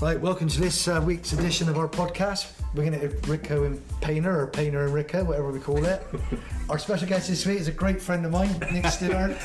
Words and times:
Right, 0.00 0.18
welcome 0.18 0.48
to 0.48 0.60
this 0.60 0.88
uh, 0.88 1.02
week's 1.04 1.34
edition 1.34 1.68
of 1.68 1.76
our 1.76 1.86
podcast. 1.86 2.52
We're 2.74 2.88
going 2.90 2.98
to 2.98 3.08
Rico 3.30 3.64
and 3.64 3.82
Painter, 4.00 4.40
or 4.40 4.46
Painter 4.46 4.84
and 4.86 4.94
Rico, 4.94 5.24
whatever 5.24 5.50
we 5.50 5.60
call 5.60 5.84
it. 5.84 6.02
our 6.70 6.78
special 6.78 7.06
guest 7.06 7.28
this 7.28 7.44
week 7.44 7.60
is 7.60 7.68
a 7.68 7.72
great 7.72 8.00
friend 8.00 8.24
of 8.24 8.32
mine, 8.32 8.48
Nick 8.72 8.84
Stillard. 8.86 9.36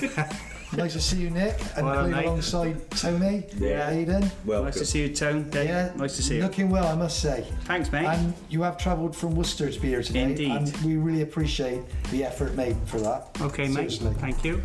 nice 0.78 0.94
to 0.94 1.02
see 1.02 1.18
you, 1.18 1.30
Nick, 1.30 1.60
and 1.76 1.86
Well, 1.86 2.08
playing 2.10 2.26
alongside 2.26 2.90
Tony, 2.92 3.44
Yeah. 3.58 3.92
Aiden. 3.92 4.32
Well, 4.46 4.64
nice 4.64 4.78
to 4.78 4.86
see 4.86 5.02
you, 5.02 5.14
Tony. 5.14 5.46
Yeah, 5.52 5.92
Nice 5.98 6.16
to 6.16 6.24
see 6.24 6.38
you. 6.38 6.44
Looking 6.44 6.70
well, 6.70 6.88
I 6.88 6.96
must 6.96 7.20
say. 7.20 7.46
Thanks, 7.66 7.92
mate. 7.92 8.06
And 8.06 8.34
you 8.48 8.62
have 8.62 8.78
travelled 8.78 9.14
from 9.14 9.36
Worcester 9.36 9.70
to 9.70 9.80
be 9.82 9.90
here 9.90 10.04
today, 10.04 10.24
Indeed. 10.24 10.52
and 10.52 10.78
we 10.86 10.96
really 10.96 11.22
appreciate 11.22 11.82
the 12.12 12.24
effort 12.24 12.56
made 12.56 12.78
for 12.86 13.02
that. 13.02 13.28
okay, 13.42 13.68
mate. 13.68 13.92
Seriously. 13.92 14.14
Thank 14.22 14.46
you. 14.46 14.62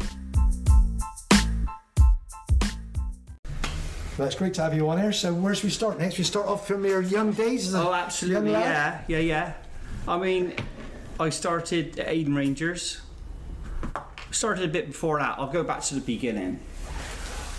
But 4.21 4.27
it's 4.27 4.35
great 4.35 4.53
to 4.53 4.63
have 4.63 4.75
you 4.75 4.87
on 4.91 5.01
here. 5.01 5.13
So, 5.13 5.33
where 5.33 5.55
should 5.55 5.65
we 5.65 5.71
start 5.71 5.99
next? 5.99 6.19
We 6.19 6.25
start 6.25 6.47
off 6.47 6.69
from 6.69 6.85
your 6.85 7.01
young 7.01 7.33
days 7.33 7.75
Oh, 7.75 7.95
absolutely. 7.95 8.51
Yeah, 8.51 9.01
yeah, 9.09 9.17
yeah. 9.17 9.55
I 10.07 10.19
mean, 10.19 10.53
I 11.19 11.31
started 11.31 11.99
at 11.99 12.09
Aiden 12.09 12.37
Rangers. 12.37 13.01
Started 14.31 14.67
a 14.67 14.69
bit 14.69 14.89
before 14.89 15.21
that. 15.21 15.39
I'll 15.39 15.51
go 15.51 15.65
back 15.65 15.81
to 15.85 15.95
the 15.95 16.03
beginning. 16.03 16.61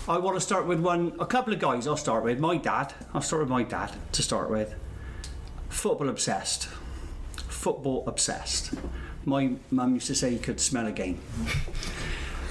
I 0.06 0.18
want 0.18 0.36
to 0.36 0.40
start 0.40 0.68
with 0.68 0.78
one, 0.78 1.16
a 1.18 1.26
couple 1.26 1.52
of 1.52 1.58
guys. 1.58 1.88
I'll 1.88 1.96
start 1.96 2.22
with 2.22 2.38
my 2.38 2.58
dad. 2.58 2.94
I'll 3.12 3.22
start 3.22 3.42
with 3.42 3.50
my 3.50 3.64
dad 3.64 3.90
to 4.12 4.22
start 4.22 4.48
with. 4.48 4.76
Football 5.68 6.08
obsessed. 6.08 6.68
Football 7.48 8.04
obsessed. 8.06 8.72
My 9.24 9.54
mum 9.72 9.94
used 9.94 10.06
to 10.06 10.14
say 10.14 10.30
he 10.30 10.38
could 10.38 10.60
smell 10.60 10.86
a 10.86 10.92
game. 10.92 11.18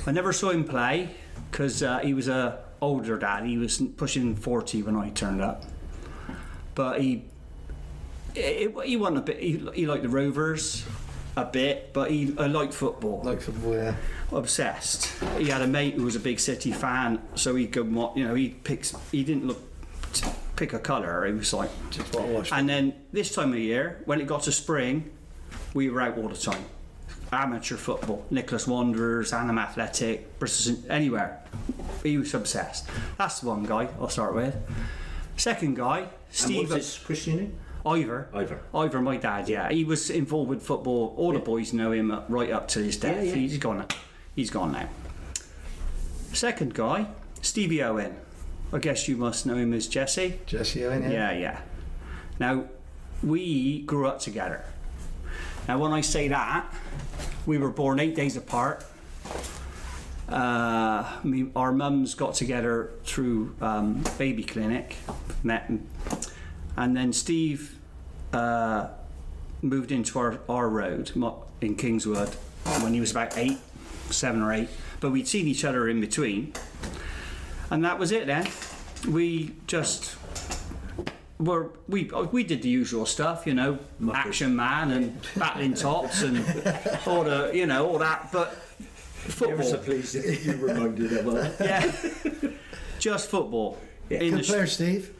I 0.05 0.11
never 0.11 0.33
saw 0.33 0.49
him 0.49 0.65
play 0.65 1.15
because 1.49 1.81
uh, 1.81 1.99
he 1.99 2.13
was 2.13 2.27
a 2.27 2.70
older 2.81 3.17
dad. 3.17 3.45
He 3.45 3.57
was 3.57 3.81
pushing 3.97 4.35
40 4.35 4.83
when 4.83 4.95
I 4.95 5.09
turned 5.09 5.41
up. 5.41 5.63
But 6.75 7.01
he 7.01 7.25
he, 8.33 8.69
he 8.85 8.97
wasn't 8.97 9.19
a 9.19 9.21
bit. 9.21 9.39
He, 9.39 9.57
he 9.73 9.85
liked 9.85 10.03
the 10.03 10.09
Rovers 10.09 10.85
a 11.35 11.45
bit, 11.45 11.93
but 11.93 12.11
he 12.11 12.33
I 12.37 12.47
liked 12.47 12.73
football. 12.73 13.21
like 13.23 13.41
football, 13.41 13.75
yeah. 13.75 13.95
Obsessed. 14.31 15.11
He 15.37 15.49
had 15.49 15.61
a 15.61 15.67
mate 15.67 15.95
who 15.95 16.03
was 16.03 16.15
a 16.15 16.19
big 16.19 16.39
City 16.39 16.71
fan, 16.71 17.21
so 17.35 17.55
he'd 17.55 17.71
go. 17.71 17.83
You 18.15 18.27
know, 18.27 18.35
he 18.35 18.49
picks. 18.49 18.95
He 19.11 19.23
didn't 19.23 19.47
look 19.47 19.61
pick 20.55 20.73
a 20.73 20.79
colour. 20.79 21.25
He 21.25 21.33
was 21.33 21.53
like. 21.53 21.69
Just 21.89 22.13
what 22.13 22.25
I 22.25 22.27
watched. 22.27 22.53
And 22.53 22.69
then 22.69 22.93
this 23.11 23.33
time 23.33 23.51
of 23.51 23.59
year, 23.59 24.01
when 24.05 24.21
it 24.21 24.27
got 24.27 24.43
to 24.43 24.51
spring, 24.51 25.11
we 25.73 25.89
were 25.89 26.01
out 26.01 26.17
all 26.17 26.29
the 26.29 26.37
time. 26.37 26.63
Amateur 27.31 27.77
football, 27.77 28.25
Nicholas 28.29 28.67
Wanderers, 28.67 29.31
Hanham 29.31 29.57
Athletic, 29.57 30.37
Bristol, 30.37 30.75
anywhere. 30.89 31.41
He 32.03 32.17
was 32.17 32.33
obsessed. 32.33 32.87
That's 33.17 33.39
the 33.39 33.47
one 33.47 33.63
guy 33.63 33.87
I'll 33.99 34.09
start 34.09 34.35
with. 34.35 34.55
Second 35.37 35.77
guy, 35.77 35.99
And 35.99 36.09
Steve 36.29 36.69
what's 36.69 36.95
his 36.95 37.03
Christian 37.05 37.35
name? 37.37 37.57
Ivor. 37.85 38.27
Ivor. 38.33 38.59
Ivor, 38.75 39.01
my 39.01 39.17
dad, 39.17 39.47
yeah. 39.49 39.69
He 39.71 39.83
was 39.85 40.09
involved 40.09 40.49
with 40.49 40.61
football. 40.61 41.15
All 41.17 41.31
the 41.31 41.39
boys 41.39 41.73
know 41.73 41.91
him 41.93 42.11
uh, 42.11 42.21
right 42.27 42.51
up 42.51 42.67
to 42.69 42.79
his 42.79 42.97
death. 42.97 43.15
Yeah, 43.23 43.29
yeah. 43.31 43.35
He's 43.35 43.57
gone 43.57 43.77
now. 43.79 43.87
He's 44.35 44.49
gone 44.49 44.73
now. 44.73 44.89
Second 46.33 46.73
guy, 46.73 47.07
Stevie 47.41 47.81
Owen. 47.81 48.15
I 48.73 48.79
guess 48.79 49.07
you 49.07 49.17
must 49.17 49.45
know 49.45 49.55
him 49.55 49.73
as 49.73 49.87
Jesse. 49.87 50.39
Jesse 50.45 50.85
Owen, 50.85 51.03
yeah. 51.03 51.31
Yeah, 51.31 51.31
yeah. 51.31 51.61
Now, 52.39 52.65
we 53.23 53.81
grew 53.81 54.07
up 54.07 54.19
together. 54.19 54.63
Now, 55.67 55.77
when 55.77 55.91
I 55.91 56.01
say 56.01 56.27
that, 56.29 56.73
we 57.45 57.57
were 57.57 57.69
born 57.69 57.99
eight 57.99 58.15
days 58.15 58.35
apart. 58.35 58.85
Uh, 60.27 61.19
me, 61.23 61.47
our 61.55 61.71
mums 61.71 62.13
got 62.13 62.33
together 62.33 62.91
through 63.03 63.55
um, 63.61 64.03
baby 64.17 64.43
clinic, 64.43 64.95
met, 65.43 65.69
and, 66.77 66.95
then 66.95 67.11
Steve 67.11 67.77
uh, 68.31 68.87
moved 69.61 69.91
into 69.91 70.17
our, 70.19 70.39
our 70.47 70.69
road 70.69 71.11
in 71.59 71.75
Kingswood 71.75 72.29
when 72.81 72.93
he 72.93 73.01
was 73.01 73.11
about 73.11 73.37
eight, 73.37 73.57
seven 74.09 74.41
or 74.41 74.53
eight. 74.53 74.69
But 75.01 75.11
we'd 75.11 75.27
seen 75.27 75.47
each 75.47 75.65
other 75.65 75.89
in 75.89 75.99
between, 75.99 76.53
and 77.69 77.83
that 77.83 77.99
was 77.99 78.11
it. 78.11 78.27
Then 78.27 78.47
we 79.09 79.55
just 79.67 80.15
were 81.41 81.71
we 81.87 82.09
we 82.31 82.43
did 82.43 82.61
the 82.61 82.69
usual 82.69 83.05
stuff, 83.05 83.45
you 83.45 83.53
know, 83.53 83.79
action 84.13 84.55
man 84.55 84.91
and 84.91 85.21
battling 85.35 85.73
tops 85.73 86.21
and 86.21 86.37
all 87.05 87.23
the 87.23 87.51
you 87.53 87.65
know 87.65 87.87
all 87.87 87.97
that, 87.99 88.29
but 88.31 88.57
Ever 89.23 89.31
so 89.31 89.47
football, 89.47 89.77
pleased 89.83 90.15
that 90.15 90.43
you 90.43 90.55
reminded 90.57 91.13
of 91.13 91.25
that. 91.33 91.55
yeah, 92.43 92.49
just 92.99 93.29
football. 93.29 93.77
Yeah. 94.09 94.21
In 94.21 94.35
Good 94.35 94.45
player, 94.45 94.67
Steve. 94.67 95.13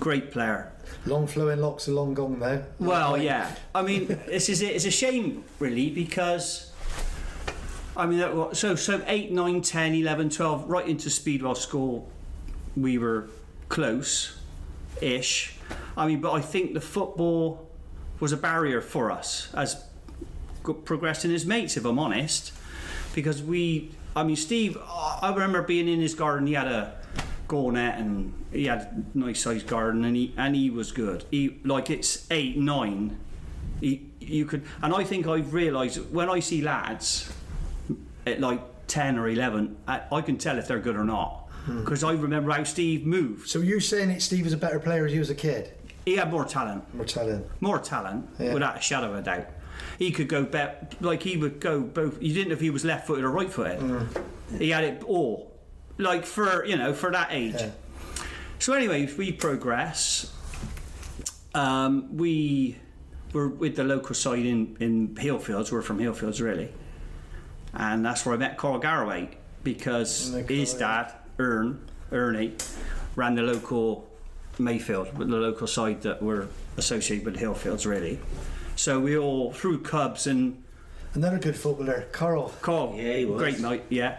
great 0.00 0.30
player. 0.30 0.72
Long 1.04 1.26
flowing 1.26 1.60
locks 1.60 1.86
are 1.88 1.92
long 1.92 2.14
gone 2.14 2.38
now. 2.38 2.62
Well, 2.78 3.18
yeah. 3.18 3.54
I 3.74 3.82
mean, 3.82 4.06
this 4.06 4.48
is 4.48 4.62
it. 4.62 4.74
It's 4.74 4.86
a 4.86 4.90
shame, 4.90 5.44
really, 5.58 5.90
because 5.90 6.72
I 7.96 8.06
mean, 8.06 8.18
that 8.18 8.56
so 8.56 8.74
so 8.76 9.02
8, 9.06 9.30
9, 9.30 9.60
10, 9.60 9.94
11, 9.94 10.30
12, 10.30 10.70
right 10.70 10.88
into 10.88 11.10
Speedwell 11.10 11.54
School, 11.54 12.10
we 12.76 12.96
were 12.96 13.28
close 13.68 14.38
ish. 15.00 15.54
I 15.96 16.06
mean, 16.06 16.20
but 16.20 16.32
I 16.32 16.40
think 16.40 16.74
the 16.74 16.80
football 16.80 17.68
was 18.20 18.32
a 18.32 18.36
barrier 18.36 18.80
for 18.80 19.10
us 19.10 19.52
as 19.54 19.84
progressing 20.84 21.32
as 21.32 21.44
mates, 21.44 21.76
if 21.76 21.84
I'm 21.84 21.98
honest, 21.98 22.52
because 23.14 23.42
we. 23.42 23.90
I 24.16 24.22
mean, 24.22 24.36
Steve. 24.36 24.78
I 24.86 25.30
remember 25.32 25.62
being 25.62 25.88
in 25.88 26.00
his 26.00 26.14
garden. 26.14 26.46
He 26.46 26.54
had 26.54 26.68
a 26.68 26.96
cornet 27.48 27.98
and 27.98 28.32
he 28.52 28.66
had 28.66 29.04
a 29.14 29.18
nice 29.18 29.40
sized 29.40 29.66
garden, 29.66 30.04
and 30.04 30.16
he 30.16 30.32
and 30.36 30.54
he 30.54 30.70
was 30.70 30.92
good. 30.92 31.24
He 31.30 31.60
like 31.64 31.90
it's 31.90 32.26
eight, 32.30 32.56
nine. 32.56 33.18
He, 33.80 34.08
you 34.20 34.46
could, 34.46 34.64
and 34.82 34.94
I 34.94 35.04
think 35.04 35.26
I've 35.26 35.52
realised 35.52 36.12
when 36.12 36.30
I 36.30 36.40
see 36.40 36.62
lads 36.62 37.30
at 38.26 38.40
like 38.40 38.60
ten 38.86 39.18
or 39.18 39.28
eleven, 39.28 39.76
I, 39.86 40.02
I 40.10 40.20
can 40.22 40.38
tell 40.38 40.58
if 40.58 40.68
they're 40.68 40.78
good 40.78 40.96
or 40.96 41.04
not 41.04 41.43
because 41.66 42.04
I 42.04 42.12
remember 42.12 42.50
how 42.52 42.62
Steve 42.64 43.06
moved. 43.06 43.48
So 43.48 43.60
you're 43.60 43.80
saying 43.80 44.08
that 44.10 44.22
Steve 44.22 44.44
was 44.44 44.52
a 44.52 44.56
better 44.56 44.78
player 44.78 45.06
as 45.06 45.12
he 45.12 45.18
was 45.18 45.30
a 45.30 45.34
kid? 45.34 45.72
He 46.04 46.16
had 46.16 46.30
more 46.30 46.44
talent. 46.44 46.92
More 46.94 47.06
talent. 47.06 47.46
more 47.60 47.78
talent 47.78 48.28
Yeah. 48.38 48.52
without 48.52 48.76
a 48.78 48.80
shadow 48.80 49.10
of 49.12 49.16
a 49.16 49.22
doubt. 49.22 49.46
He 49.98 50.10
could 50.12 50.28
go 50.28 50.44
bet 50.44 50.94
like 51.00 51.22
he 51.22 51.36
would 51.36 51.60
go 51.60 51.80
both. 51.80 52.22
You 52.22 52.34
didn't 52.34 52.48
know 52.48 52.54
if 52.54 52.60
he 52.60 52.70
was 52.70 52.84
left 52.84 53.06
footed 53.06 53.24
or 53.24 53.30
right 53.30 53.50
footed. 53.50 53.80
He 54.58 54.70
had 54.70 54.84
it 54.84 55.02
all, 55.04 55.52
like 55.98 56.24
for 56.26 56.64
you 56.66 56.76
know 56.76 56.92
for 56.92 57.10
that 57.12 57.28
age. 57.30 57.54
Yeah. 57.58 57.70
So 58.58 58.72
anyway, 58.74 59.08
we 59.16 59.32
progress. 59.32 60.30
Um, 61.54 62.16
we 62.16 62.76
were 63.32 63.48
with 63.48 63.76
the 63.76 63.84
local 63.84 64.14
side 64.14 64.44
in 64.44 64.76
in 64.80 65.14
Hillfields. 65.14 65.70
We're 65.72 65.82
from 65.82 65.98
Hillfields 65.98 66.40
really, 66.40 66.70
and 67.72 68.04
that's 68.04 68.26
where 68.26 68.34
I 68.34 68.38
met 68.38 68.56
Carl 68.58 68.78
Garraway 68.78 69.30
because 69.62 70.34
his 70.48 70.74
dad 70.74 71.12
Ern 71.38 71.80
Ernie 72.12 72.52
ran 73.16 73.34
the 73.34 73.42
local 73.42 74.08
Mayfield, 74.58 75.08
the 75.16 75.24
local 75.24 75.66
side 75.66 76.02
that 76.02 76.22
were 76.22 76.48
associated 76.76 77.24
with 77.24 77.36
Hillfields 77.38 77.86
really. 77.86 78.18
So 78.76 79.00
we 79.00 79.16
all 79.16 79.52
through 79.52 79.82
Cubs 79.82 80.26
and 80.26 80.60
Another 81.14 81.38
good 81.38 81.54
footballer, 81.56 82.06
Carl. 82.10 82.52
Carl, 82.60 82.92
Yeah, 82.96 83.12
he 83.18 83.24
was. 83.24 83.38
great 83.40 83.60
night, 83.60 83.84
yeah. 83.88 84.18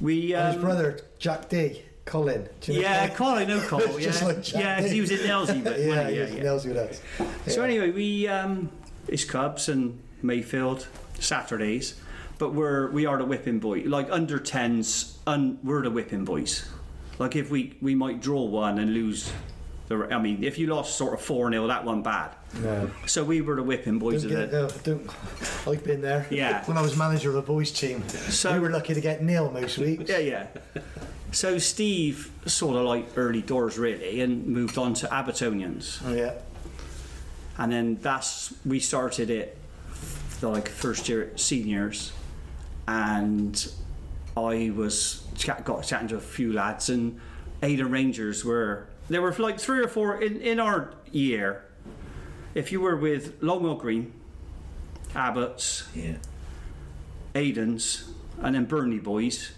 We 0.00 0.32
And 0.32 0.42
um, 0.48 0.52
his 0.54 0.62
brother, 0.62 1.00
Jack 1.18 1.48
D. 1.48 1.82
Colin. 2.04 2.48
Do 2.60 2.72
you 2.72 2.82
know 2.82 2.88
Yeah, 2.88 3.08
Colin? 3.08 3.16
Carl, 3.16 3.38
I 3.38 3.44
know 3.44 3.60
Carl. 3.68 3.98
yeah, 4.00 4.06
Just 4.06 4.22
like 4.22 4.52
yeah, 4.52 4.76
because 4.76 4.92
he 4.92 5.00
was 5.00 5.10
in 5.10 5.26
Nelsey, 5.26 5.60
but 5.60 5.78
yeah, 5.80 5.84
he? 6.08 6.16
yeah, 6.16 6.24
yeah, 6.26 6.34
yeah. 6.34 6.42
nails 6.42 6.64
with 6.66 6.76
us. 6.76 7.00
So 7.48 7.62
anyway, 7.64 7.90
we 7.90 8.28
um, 8.28 8.70
it's 9.08 9.24
Cubs 9.24 9.68
and 9.68 10.00
Mayfield 10.22 10.86
Saturdays, 11.18 11.94
but 12.38 12.54
we're 12.54 12.90
we 12.92 13.06
are 13.06 13.18
the 13.18 13.24
whipping 13.24 13.58
boy. 13.58 13.82
Like 13.84 14.08
under 14.10 14.38
tens, 14.38 15.18
un, 15.30 15.58
we're 15.62 15.82
the 15.82 15.90
whipping 15.90 16.24
boys. 16.24 16.68
Like 17.18 17.36
if 17.36 17.50
we 17.50 17.76
we 17.80 17.94
might 17.94 18.20
draw 18.20 18.42
one 18.44 18.78
and 18.78 18.92
lose. 18.94 19.32
The, 19.88 20.06
I 20.14 20.18
mean, 20.22 20.44
if 20.44 20.56
you 20.56 20.68
lost 20.68 20.96
sort 20.96 21.14
of 21.14 21.20
four 21.20 21.50
0 21.50 21.66
that 21.66 21.84
one 21.84 22.00
bad. 22.02 22.30
No. 22.62 22.90
So 23.06 23.24
we 23.24 23.40
were 23.40 23.56
the 23.56 23.62
whipping 23.64 23.98
boys 23.98 24.22
Don't 24.22 24.32
of 24.32 24.38
get, 24.38 24.50
the. 24.52 24.62
no, 24.62 24.98
don't. 24.98 25.10
I've 25.66 25.82
been 25.84 26.00
there. 26.00 26.26
Yeah. 26.30 26.64
When 26.66 26.78
I 26.78 26.80
was 26.82 26.96
manager 26.96 27.30
of 27.30 27.36
a 27.36 27.42
boys' 27.42 27.72
team, 27.72 28.08
So- 28.08 28.52
we 28.52 28.60
were 28.60 28.70
lucky 28.70 28.94
to 28.94 29.00
get 29.00 29.22
nil 29.22 29.50
most 29.50 29.78
weeks. 29.78 30.08
Yeah, 30.08 30.18
yeah. 30.18 30.46
So 31.32 31.58
Steve 31.58 32.30
sort 32.46 32.76
of 32.76 32.84
like 32.84 33.06
early 33.16 33.42
doors 33.42 33.78
really, 33.78 34.20
and 34.20 34.46
moved 34.46 34.78
on 34.78 34.94
to 34.94 35.06
Abbotonians. 35.08 36.00
Oh, 36.04 36.12
yeah. 36.14 36.34
and 37.58 37.70
then 37.72 37.98
that's 38.00 38.54
we 38.64 38.78
started 38.80 39.28
it 39.28 39.56
the 40.40 40.48
like 40.48 40.68
first 40.68 41.08
year 41.08 41.32
seniors 41.36 42.12
and 42.88 43.72
I 44.36 44.70
was 44.74 45.26
chat, 45.36 45.64
got 45.64 45.82
chatting 45.84 46.08
to 46.08 46.16
a 46.16 46.20
few 46.20 46.52
lads 46.52 46.88
and 46.88 47.20
Ada 47.62 47.84
Rangers 47.86 48.44
were 48.44 48.86
there 49.08 49.20
were 49.22 49.32
like 49.32 49.58
three 49.58 49.80
or 49.80 49.88
four 49.88 50.20
in, 50.22 50.40
in 50.40 50.60
our 50.60 50.94
year 51.10 51.64
if 52.54 52.70
you 52.72 52.80
were 52.80 52.96
with 52.96 53.40
Longwell 53.40 53.78
Green 53.78 54.12
Abbots 55.14 55.88
Yeah. 55.94 56.16
Aiden's 57.34 58.10
and 58.42 58.54
then 58.54 58.64
Burnley 58.64 58.98
boys 58.98 59.52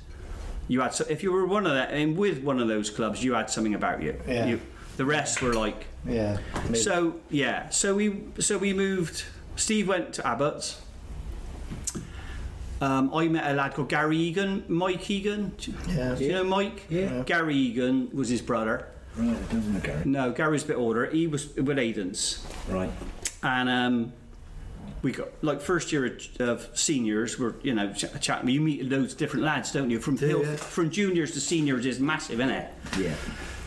you 0.68 0.80
had 0.80 0.94
so 0.94 1.04
if 1.08 1.22
you 1.22 1.32
were 1.32 1.46
one 1.46 1.66
of 1.66 1.72
that 1.74 1.90
and 1.92 2.16
with 2.16 2.42
one 2.42 2.58
of 2.60 2.68
those 2.68 2.88
clubs 2.90 3.22
you 3.22 3.34
had 3.34 3.50
something 3.50 3.74
about 3.74 4.02
you, 4.02 4.18
Yeah. 4.26 4.46
you 4.46 4.60
The 4.96 5.04
rest 5.04 5.42
were 5.42 5.52
like 5.54 5.86
Yeah. 6.06 6.38
so 6.74 7.16
yeah, 7.30 7.68
so 7.70 7.94
we 7.94 8.22
so 8.38 8.58
we 8.58 8.72
moved. 8.72 9.24
Steve 9.56 9.86
went 9.88 10.12
to 10.14 10.26
Abbott's. 10.26 10.80
Um, 12.82 13.14
I 13.14 13.28
met 13.28 13.48
a 13.48 13.54
lad 13.54 13.74
called 13.74 13.88
Gary 13.88 14.16
Egan, 14.18 14.64
Mike 14.66 15.08
Egan. 15.08 15.52
Do, 15.56 15.72
Yeah. 15.88 16.16
do 16.16 16.24
you 16.24 16.32
know 16.32 16.42
Mike? 16.42 16.84
Yeah. 16.90 17.22
Gary 17.24 17.54
Egan 17.56 18.10
was 18.12 18.28
his 18.28 18.42
brother. 18.42 18.88
Right, 19.16 19.28
I 19.36 19.52
don't 19.52 19.72
know 19.72 19.78
Gary. 19.80 20.02
No, 20.04 20.32
Gary's 20.32 20.64
a 20.64 20.66
bit 20.66 20.76
older. 20.76 21.06
He 21.06 21.28
was 21.28 21.54
with 21.54 21.76
Aiden's, 21.78 22.44
Right. 22.68 22.90
and 23.44 23.68
um, 23.68 24.12
we 25.02 25.12
got 25.12 25.28
like 25.42 25.60
first 25.60 25.92
year 25.92 26.06
of- 26.06 26.40
of 26.40 26.68
seniors. 26.76 27.38
We're 27.38 27.54
you 27.62 27.72
know 27.72 27.92
ch- 27.92 28.06
chatting. 28.20 28.48
You 28.48 28.60
meet 28.60 28.90
loads 28.90 29.12
of 29.12 29.18
different 29.18 29.44
lads, 29.44 29.70
don't 29.70 29.88
you? 29.90 30.00
From 30.00 30.16
Do 30.16 30.26
Hill, 30.26 30.56
from 30.56 30.90
juniors 30.90 31.30
to 31.32 31.40
seniors 31.40 31.86
is 31.86 32.00
massive, 32.00 32.40
isn't 32.40 32.50
it? 32.52 32.68
Yeah. 32.98 33.14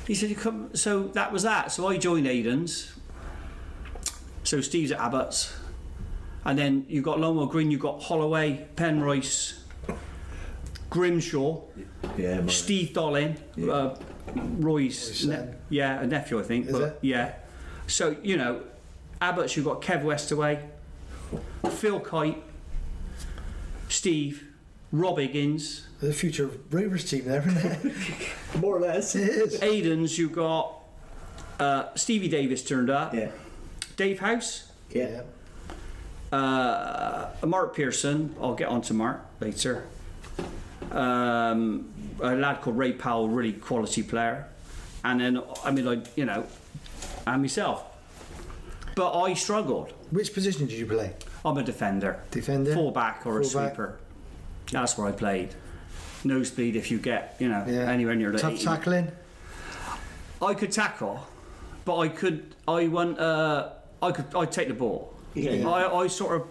He 0.07 0.13
said, 0.13 0.29
you 0.29 0.35
come. 0.35 0.75
So 0.75 1.07
that 1.13 1.31
was 1.31 1.43
that. 1.43 1.71
So 1.71 1.87
I 1.87 1.95
joined 1.97 2.27
Aiden's. 2.27 2.91
So 4.43 4.59
Steve's 4.61 4.91
at 4.91 4.99
Abbott's. 4.99 5.53
And 6.45 6.57
then 6.59 6.85
you've 6.87 7.03
got 7.03 7.17
Longwell 7.17 7.49
Green, 7.49 7.71
you've 7.71 7.81
got 7.81 8.03
Holloway, 8.03 8.67
Penrice, 8.75 9.59
Grimshaw, 10.89 11.61
Yeah. 12.17 12.41
My, 12.41 12.51
Steve 12.51 12.93
Dollin, 12.93 13.37
Yeah. 13.55 13.71
uh, 13.73 13.97
Roy's, 14.35 15.09
Roy's 15.09 15.25
ne- 15.25 15.53
yeah, 15.69 16.01
a 16.01 16.07
nephew, 16.07 16.39
I 16.39 16.43
think. 16.43 16.67
Is 16.67 16.71
but 16.73 16.81
it? 16.83 16.99
yeah. 17.01 17.33
So, 17.87 18.15
you 18.21 18.37
know, 18.37 18.61
Abbott's, 19.21 19.55
you've 19.55 19.65
got 19.65 19.81
Kev 19.81 20.03
Westaway, 20.03 20.61
Phil 21.71 21.99
Kite, 21.99 22.41
Steve, 23.89 24.43
Rob 24.91 25.17
Higgins. 25.17 25.87
The 25.99 26.13
future 26.13 26.49
Rovers 26.69 27.09
team 27.09 27.25
there, 27.25 27.43
isn't 27.47 27.85
it? 27.85 27.93
more 28.59 28.77
or 28.77 28.81
less. 28.81 29.15
it 29.15 29.29
is. 29.29 29.59
Aiden's, 29.61 30.17
you've 30.17 30.33
got 30.33 30.79
uh, 31.59 31.93
Stevie 31.95 32.27
Davis 32.27 32.63
turned 32.63 32.89
up, 32.89 33.13
Yeah. 33.13 33.29
Dave 33.97 34.19
House, 34.19 34.71
Yeah. 34.91 35.21
Uh, 36.35 37.45
Mark 37.45 37.75
Pearson. 37.75 38.35
I'll 38.41 38.55
get 38.55 38.67
on 38.67 38.81
to 38.83 38.93
Mark 38.93 39.21
later. 39.39 39.85
Um, 40.91 41.89
a 42.21 42.35
lad 42.35 42.61
called 42.61 42.77
Ray 42.77 42.93
Powell, 42.93 43.29
really 43.29 43.53
quality 43.53 44.03
player, 44.03 44.45
and 45.03 45.19
then 45.19 45.41
I 45.63 45.71
mean, 45.71 45.85
like 45.85 46.05
you 46.17 46.25
know, 46.25 46.45
and 47.27 47.41
myself. 47.41 47.83
But 48.95 49.19
I 49.19 49.33
struggled. 49.33 49.91
Which 50.11 50.33
position 50.33 50.67
did 50.67 50.77
you 50.77 50.85
play? 50.85 51.13
I'm 51.43 51.57
a 51.57 51.63
defender, 51.63 52.19
Defender? 52.31 52.73
fullback 52.73 53.25
or 53.25 53.39
a 53.39 53.43
Fullback. 53.43 53.69
sweeper. 53.75 53.97
That's 54.71 54.97
where 54.97 55.07
I 55.07 55.11
played. 55.11 55.49
Nosebleed 56.23 56.75
if 56.75 56.89
you 56.89 56.97
get 56.97 57.35
you 57.39 57.49
know 57.49 57.63
Yeah. 57.67 57.91
anywhere 57.91 58.15
near 58.15 58.31
the 58.31 58.39
Tough 58.39 58.53
80. 58.53 58.63
tackling? 58.63 59.11
I 60.41 60.53
could 60.53 60.71
tackle, 60.71 61.25
but 61.85 61.97
I 61.97 62.07
could. 62.09 62.55
I 62.67 62.87
want. 62.87 63.19
Uh, 63.19 63.69
I 64.01 64.11
could. 64.11 64.25
I'd 64.35 64.51
take 64.51 64.67
the 64.69 64.73
ball. 64.75 65.13
Yeah. 65.35 65.67
I, 65.69 66.03
I 66.03 66.07
sort 66.07 66.41
of. 66.41 66.47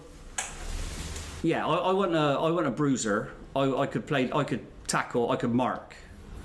Yeah, 1.43 1.67
I, 1.67 1.75
I 1.75 1.93
want 1.93 2.15
a. 2.15 2.19
I 2.19 2.51
want 2.51 2.67
a 2.67 2.71
bruiser. 2.71 3.31
I, 3.57 3.63
I 3.73 3.87
could 3.87 4.07
play. 4.07 4.31
I 4.33 4.45
could 4.45 4.65
tackle. 4.87 5.31
I 5.31 5.37
could 5.37 5.53
mark, 5.53 5.95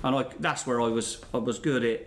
and 0.02 0.16
I. 0.16 0.24
That's 0.40 0.66
where 0.66 0.80
I 0.80 0.88
was. 0.88 1.22
I 1.32 1.38
was 1.38 1.58
good 1.58 1.84
at. 1.84 2.06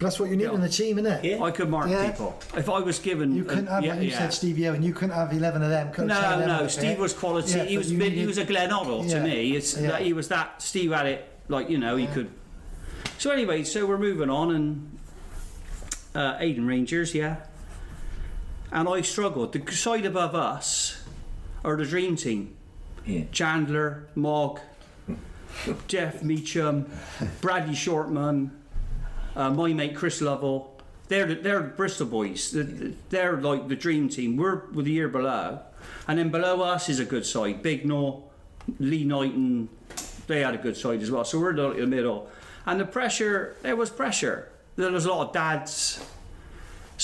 That's 0.00 0.18
what 0.18 0.28
you 0.28 0.36
need 0.36 0.44
Yeah. 0.44 0.54
in 0.54 0.60
the 0.60 0.68
team, 0.68 0.98
isn't 0.98 1.10
it? 1.10 1.24
Yeah. 1.24 1.42
I 1.42 1.50
could 1.52 1.70
mark 1.70 1.88
Yeah. 1.88 2.10
people. 2.10 2.36
If 2.56 2.68
I 2.68 2.80
was 2.80 2.98
given. 2.98 3.34
You 3.34 3.44
couldn't 3.44 3.68
uh, 3.68 3.76
have, 3.76 3.84
yeah, 3.84 3.94
you 4.00 4.10
yeah. 4.10 4.18
said 4.18 4.34
Stevie 4.34 4.66
Owen, 4.68 4.82
you 4.82 4.92
couldn't 4.92 5.14
have 5.14 5.32
11 5.32 5.62
of 5.62 5.70
them. 5.70 5.92
couldn't 5.92 6.10
have 6.10 6.20
10 6.20 6.32
of 6.32 6.40
No, 6.40 6.46
no. 6.58 6.64
out 6.64 6.70
Steve 6.70 6.98
was 6.98 7.12
quality. 7.12 7.56
Yeah, 7.58 7.64
he 7.64 7.78
was. 7.78 7.92
you 7.92 7.98
needed- 7.98 8.18
He 8.18 8.26
was 8.26 8.36
a 8.36 8.44
Glenn 8.44 8.70
Hoddle 8.70 9.08
Yeah. 9.08 9.18
to 9.20 9.24
me. 9.24 9.52
It's 9.56 9.78
Yeah. 9.80 9.92
that 9.92 10.02
he 10.02 10.12
was 10.12 10.28
that. 10.28 10.60
Steve 10.60 10.90
had 10.90 11.06
it. 11.06 11.28
Like 11.48 11.70
you 11.70 11.78
know, 11.78 11.94
he 11.96 12.08
could. 12.08 12.28
So 13.18 13.30
anyway, 13.30 13.62
so 13.62 13.86
we're 13.86 13.96
moving 13.98 14.28
on, 14.30 14.50
and 14.54 14.98
uh, 16.14 16.38
Aiden 16.38 16.66
Rangers, 16.66 17.14
yeah. 17.14 17.36
And 18.74 18.88
I 18.88 19.02
struggled. 19.02 19.52
The 19.52 19.72
side 19.72 20.04
above 20.04 20.34
us 20.34 21.00
are 21.64 21.76
the 21.76 21.84
dream 21.84 22.16
team: 22.16 22.56
Yeah. 23.06 23.22
Chandler, 23.30 24.08
Mogg, 24.16 24.58
Jeff 25.86 26.24
Meacham, 26.24 26.90
Bradley 27.40 27.74
Shortman, 27.74 28.50
uh, 29.36 29.50
my 29.50 29.72
mate 29.72 29.94
Chris 29.94 30.20
Lovell. 30.20 30.72
They're 31.06 31.26
the, 31.26 31.34
they're 31.36 31.60
Bristol 31.60 32.06
boys. 32.06 32.50
They're, 32.50 32.92
they're 33.10 33.36
like 33.40 33.68
the 33.68 33.76
dream 33.76 34.08
team. 34.08 34.36
We're 34.36 34.66
with 34.72 34.86
the 34.86 34.92
year 34.92 35.08
below, 35.08 35.60
and 36.08 36.18
then 36.18 36.30
below 36.30 36.60
us 36.62 36.88
is 36.88 36.98
a 36.98 37.04
good 37.04 37.24
side. 37.24 37.62
Bignall, 37.62 38.24
Lee 38.80 39.04
Knighton, 39.04 39.68
they 40.26 40.40
had 40.40 40.54
a 40.54 40.58
good 40.58 40.76
side 40.76 41.00
as 41.00 41.12
well. 41.12 41.24
So 41.24 41.38
we're 41.38 41.50
in 41.74 41.80
the 41.80 41.86
middle, 41.86 42.28
and 42.66 42.80
the 42.80 42.86
pressure. 42.86 43.54
There 43.62 43.76
was 43.76 43.90
pressure. 43.90 44.50
There 44.74 44.90
was 44.90 45.04
a 45.04 45.12
lot 45.12 45.28
of 45.28 45.32
dads. 45.32 46.04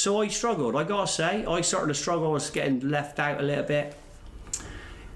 So 0.00 0.23
I 0.23 0.29
struggled. 0.29 0.76
I 0.76 0.85
gotta 0.85 1.06
say, 1.06 1.44
I 1.44 1.61
started 1.61 1.88
to 1.88 1.94
struggle. 1.94 2.29
I 2.29 2.31
was 2.31 2.49
getting 2.49 2.81
left 2.88 3.19
out 3.19 3.38
a 3.38 3.43
little 3.43 3.64
bit 3.64 3.94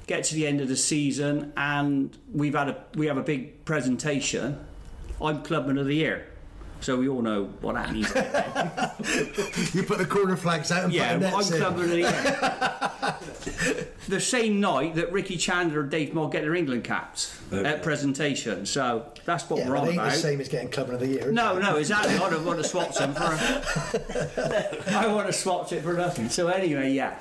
get 0.07 0.25
to 0.25 0.35
the 0.35 0.47
end 0.47 0.61
of 0.61 0.69
the 0.69 0.77
season 0.77 1.51
and 1.57 2.15
we've 2.31 2.55
had 2.55 2.69
a 2.69 2.85
we 2.95 3.07
have 3.07 3.17
a 3.17 3.23
big 3.23 3.65
presentation. 3.65 4.63
I'm 5.23 5.43
clubman 5.43 5.79
of 5.79 5.87
the 5.87 5.95
year. 5.95 6.27
So 6.85 6.97
we 6.99 7.09
all 7.09 7.23
know 7.23 7.45
what 7.63 7.77
that 7.77 7.93
means. 7.93 8.13
You 9.75 9.83
put 9.85 9.97
the 9.99 10.05
corner 10.07 10.37
flags 10.37 10.71
out 10.71 10.85
and 10.85 10.93
yeah, 10.93 11.15
put 11.15 11.21
the 11.21 11.27
I'm 11.29 11.33
nets 11.33 11.51
in. 11.51 11.91
the 11.91 11.97
year. 11.97 13.87
the 14.09 14.21
same 14.21 14.61
night 14.61 14.95
that 14.97 15.11
Ricky 15.11 15.37
Chandler 15.39 15.81
and 15.81 15.91
Dave 15.91 16.13
Moore 16.13 16.29
get 16.29 16.43
their 16.43 16.55
England 16.55 16.85
caps 16.85 17.41
Okay. 17.51 17.67
at 17.67 17.83
presentation. 17.83 18.67
So 18.67 19.07
that's 19.25 19.49
what 19.49 19.61
Yeah, 19.61 19.71
we're 19.71 19.77
on 19.79 19.87
ain't 19.89 19.95
about. 19.97 20.13
the 20.13 20.19
same 20.19 20.41
as 20.43 20.49
getting 20.51 20.69
clubman 20.69 20.97
of 20.97 21.01
the 21.01 21.07
year. 21.09 21.33
No, 21.33 21.57
it? 21.57 21.61
no, 21.63 21.77
exactly. 21.77 22.17
I 22.17 22.29
don't 22.31 22.45
want 22.45 22.63
to 22.63 22.69
swap 22.69 22.93
them 22.95 23.15
for. 23.15 23.23
A, 23.25 24.85
I 24.95 25.07
want 25.07 25.27
to 25.27 25.33
swap 25.33 25.73
it 25.73 25.83
for 25.83 25.95
nothing. 25.95 26.29
So 26.29 26.49
anyway, 26.49 26.93
yeah. 26.93 27.19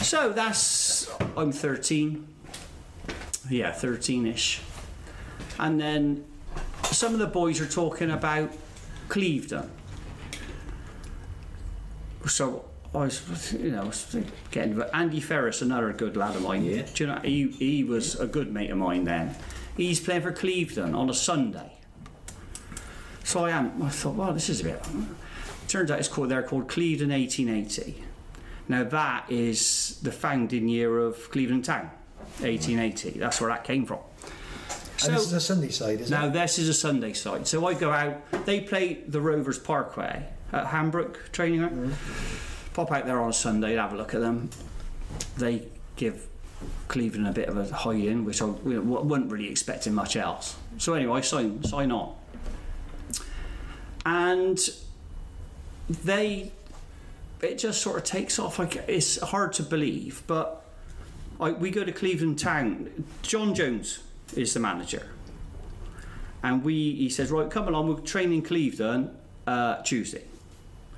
So 0.00 0.32
that's 0.32 1.10
I'm 1.36 1.50
13. 1.50 2.24
Yeah, 3.50 3.72
13ish. 3.72 4.60
And 5.58 5.80
then 5.80 6.24
some 6.84 7.14
of 7.14 7.18
the 7.18 7.26
boys 7.26 7.60
are 7.60 7.66
talking 7.66 8.10
about 8.12 8.52
Clevedon. 9.08 9.70
So 12.26 12.64
I 12.94 12.98
was, 12.98 13.52
you 13.52 13.70
know, 13.70 13.82
I 13.82 13.86
was 13.86 14.16
getting. 14.50 14.76
But 14.76 14.90
Andy 14.94 15.20
Ferris, 15.20 15.62
another 15.62 15.92
good 15.92 16.16
lad 16.16 16.34
of 16.36 16.42
mine. 16.42 16.64
Yeah. 16.64 16.82
Do 16.94 17.04
you 17.04 17.10
know? 17.10 17.20
He, 17.22 17.48
he 17.48 17.84
was 17.84 18.18
a 18.18 18.26
good 18.26 18.52
mate 18.52 18.70
of 18.70 18.78
mine 18.78 19.04
then. 19.04 19.34
He's 19.76 20.00
playing 20.00 20.22
for 20.22 20.32
Clevedon 20.32 20.94
on 20.94 21.10
a 21.10 21.14
Sunday. 21.14 21.72
So 23.22 23.44
I 23.44 23.50
am. 23.50 23.82
I 23.82 23.90
thought, 23.90 24.14
well, 24.14 24.32
this 24.32 24.48
is 24.48 24.60
a 24.60 24.64
bit. 24.64 24.84
Turns 25.68 25.90
out 25.90 25.98
it's 25.98 26.08
called. 26.08 26.30
They're 26.30 26.42
called 26.42 26.68
Clevedon 26.68 27.10
1880. 27.10 28.02
Now 28.68 28.84
that 28.84 29.30
is 29.30 30.00
the 30.02 30.12
founding 30.12 30.68
year 30.68 30.98
of 30.98 31.30
Clevedon 31.30 31.62
Town, 31.62 31.90
1880. 32.40 33.18
That's 33.18 33.40
where 33.40 33.50
that 33.50 33.64
came 33.64 33.84
from. 33.84 33.98
And 35.04 35.14
this 35.14 35.26
is 35.26 35.32
a 35.32 35.40
Sunday 35.40 35.68
side, 35.68 36.00
is 36.00 36.10
Now 36.10 36.24
it? 36.24 36.26
Now, 36.28 36.32
this 36.32 36.58
is 36.58 36.68
a 36.68 36.74
Sunday 36.74 37.12
side. 37.12 37.46
So 37.46 37.66
I 37.66 37.74
go 37.74 37.90
out. 37.90 38.46
They 38.46 38.60
play 38.60 38.94
the 39.06 39.20
Rovers 39.20 39.58
Parkway 39.58 40.26
at 40.52 40.66
Hambrook 40.66 41.32
Training 41.32 41.60
Ground. 41.60 41.92
Mm-hmm. 41.92 42.74
Pop 42.74 42.92
out 42.92 43.06
there 43.06 43.20
on 43.20 43.30
a 43.30 43.32
Sunday, 43.32 43.76
have 43.76 43.92
a 43.92 43.96
look 43.96 44.14
at 44.14 44.20
them. 44.20 44.50
They 45.36 45.68
give 45.96 46.26
Clevedon 46.88 47.26
a 47.26 47.32
bit 47.32 47.48
of 47.48 47.56
a 47.56 47.74
hiding, 47.74 48.24
which 48.24 48.40
I 48.40 48.46
we 48.46 48.78
wasn't 48.78 49.30
really 49.30 49.50
expecting 49.50 49.94
much 49.94 50.16
else. 50.16 50.56
So 50.78 50.94
anyway, 50.94 51.18
I 51.18 51.20
sign 51.22 51.62
sign 51.64 51.90
on, 51.90 52.14
and 54.04 54.58
they 55.88 56.52
it 57.42 57.58
just 57.58 57.82
sort 57.82 57.96
of 57.98 58.04
takes 58.04 58.38
off. 58.38 58.58
Like 58.58 58.76
it's 58.88 59.20
hard 59.20 59.52
to 59.54 59.62
believe, 59.62 60.22
but 60.26 60.64
I, 61.40 61.50
we 61.52 61.70
go 61.70 61.84
to 61.84 61.92
Clevedon 61.92 62.36
Town. 62.36 63.04
John 63.22 63.54
Jones 63.54 64.00
is 64.34 64.54
the 64.54 64.60
manager, 64.60 65.06
and 66.42 66.64
we 66.64 66.94
he 66.94 67.08
says, 67.08 67.30
right, 67.30 67.50
come 67.50 67.68
along. 67.68 67.88
We're 67.88 68.00
training 68.00 68.42
Clevedon 68.42 69.16
uh, 69.46 69.82
Tuesday. 69.82 70.24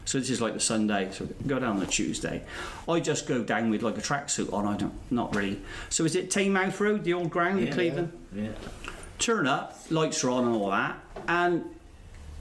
So 0.04 0.18
this 0.18 0.30
is 0.30 0.40
like 0.40 0.54
the 0.54 0.60
Sunday. 0.60 1.10
So 1.12 1.28
go 1.46 1.58
down 1.58 1.80
the 1.80 1.86
Tuesday. 1.86 2.42
I 2.88 2.98
just 3.00 3.26
go 3.26 3.42
down 3.42 3.68
with 3.68 3.82
like 3.82 3.98
a 3.98 4.00
tracksuit 4.00 4.50
on. 4.54 4.66
I 4.66 4.74
don't, 4.74 4.94
not 5.10 5.36
really. 5.36 5.60
So 5.90 6.04
is 6.06 6.16
it 6.16 6.30
Teignmouth 6.30 6.80
Road, 6.80 7.04
the 7.04 7.12
old 7.12 7.28
ground 7.28 7.58
in 7.60 7.66
Yeah, 7.66 7.72
Clevedon? 7.74 8.12
Yeah. 8.34 8.48
turn 9.18 9.46
up, 9.46 9.78
lights 9.90 10.24
are 10.24 10.30
on 10.30 10.44
and 10.46 10.54
all 10.54 10.70
that, 10.70 10.98
and 11.28 11.62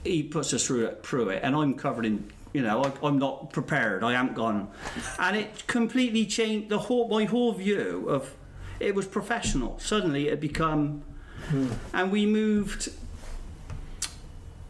he 0.02 0.22
puts 0.22 0.54
us 0.54 0.66
through 0.66 0.86
it, 0.86 1.04
through 1.04 1.28
it, 1.28 1.40
and 1.42 1.54
I'm 1.54 1.74
covered 1.74 2.06
in, 2.06 2.30
you 2.54 2.62
know, 2.62 2.84
I, 2.84 3.06
I'm 3.06 3.18
not 3.18 3.52
prepared. 3.52 4.02
I 4.02 4.12
haven't 4.12 4.34
gone, 4.34 4.70
and 5.18 5.36
it 5.36 5.66
completely 5.66 6.24
changed 6.24 6.70
the 6.70 6.78
whole 6.78 7.06
my 7.08 7.24
whole 7.24 7.52
view 7.52 8.06
of. 8.08 8.34
It 8.80 8.94
was 8.94 9.06
professional. 9.06 9.78
Suddenly, 9.78 10.28
it 10.28 10.30
had 10.30 10.40
become, 10.40 11.02
hmm. 11.48 11.68
and 11.92 12.12
we 12.12 12.26
moved 12.26 12.90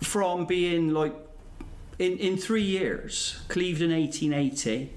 from 0.01 0.47
being 0.47 0.95
like 0.95 1.15
in 1.99 2.17
in 2.19 2.37
three 2.37 2.63
years, 2.63 3.41
Clevedon 3.49 3.91
1880. 3.91 4.93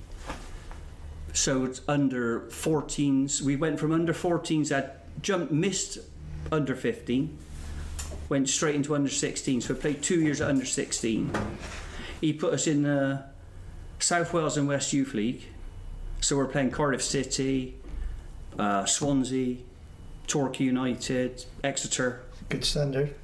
So 1.33 1.63
it's 1.63 1.81
under 1.87 2.41
14s. 2.49 3.41
We 3.41 3.55
went 3.55 3.79
from 3.79 3.93
under 3.93 4.13
14s 4.13 4.67
that 4.67 5.05
jumped, 5.21 5.51
missed 5.51 5.99
under 6.51 6.75
15, 6.75 7.37
went 8.27 8.49
straight 8.49 8.75
into 8.75 8.93
under 8.95 9.09
16. 9.09 9.61
So 9.61 9.73
we 9.73 9.79
played 9.79 10.01
two 10.01 10.19
years 10.19 10.41
at 10.41 10.49
under 10.49 10.65
16. 10.65 11.31
he 12.19 12.33
put 12.33 12.53
us 12.53 12.67
in 12.67 12.83
the 12.83 13.23
South 13.99 14.33
Wales 14.33 14.57
and 14.57 14.67
West 14.67 14.91
Youth 14.93 15.13
League. 15.13 15.43
So 16.19 16.35
we're 16.35 16.47
playing 16.47 16.71
Cardiff 16.71 17.01
City, 17.01 17.77
uh, 18.59 18.85
Swansea, 18.85 19.57
Torquay 20.27 20.65
United, 20.65 21.45
Exeter. 21.63 22.23
Good 22.49 22.65
standard. 22.65 23.15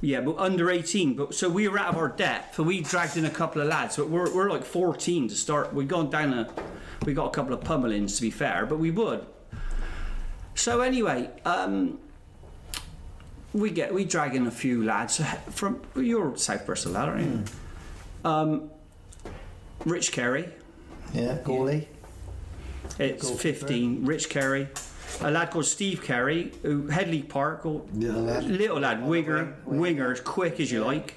Yeah, 0.00 0.20
but 0.20 0.36
under 0.38 0.70
18. 0.70 1.14
But 1.14 1.34
so 1.34 1.48
we 1.48 1.68
were 1.68 1.78
out 1.78 1.88
of 1.88 1.96
our 1.96 2.08
depth. 2.08 2.56
So 2.56 2.62
we 2.62 2.82
dragged 2.82 3.16
in 3.16 3.24
a 3.24 3.30
couple 3.30 3.62
of 3.62 3.68
lads. 3.68 3.96
But 3.96 4.08
we're, 4.10 4.32
we're 4.34 4.50
like 4.50 4.64
14 4.64 5.28
to 5.28 5.34
start. 5.34 5.72
We've 5.74 5.88
gone 5.88 6.10
down 6.10 6.32
a. 6.34 6.48
We 7.04 7.14
got 7.14 7.26
a 7.26 7.30
couple 7.30 7.54
of 7.54 7.60
pummelings 7.60 8.16
to 8.16 8.22
be 8.22 8.30
fair, 8.30 8.66
but 8.66 8.78
we 8.78 8.90
would. 8.90 9.24
So 10.54 10.80
anyway, 10.80 11.30
um, 11.44 11.98
we 13.52 13.70
get 13.70 13.92
we 13.94 14.04
drag 14.04 14.34
in 14.34 14.46
a 14.46 14.50
few 14.50 14.84
lads 14.84 15.20
from 15.50 15.82
you're 15.94 16.36
South 16.36 16.66
Bristol 16.66 16.92
lad, 16.92 17.08
aren't 17.08 17.26
you? 17.26 17.44
Um, 18.30 18.70
Rich 19.84 20.12
Carey, 20.12 20.48
Yeah, 21.12 21.38
goalie. 21.44 21.86
It's 22.98 23.22
Goalkeeper. 23.22 23.38
15. 23.66 24.04
Rich 24.04 24.28
Carey, 24.28 24.68
a 25.20 25.30
lad 25.30 25.50
called 25.50 25.66
Steve 25.66 26.02
Carey, 26.02 26.52
who 26.62 26.86
Headley 26.88 27.22
Park, 27.22 27.64
or 27.66 27.82
Little 27.94 28.22
lad. 28.22 28.44
little 28.44 28.80
lad, 28.80 29.04
winger, 29.06 29.54
wing, 29.64 29.80
winger, 29.80 30.12
as 30.12 30.20
quick 30.20 30.60
as 30.60 30.70
you 30.72 30.84
like. 30.84 31.14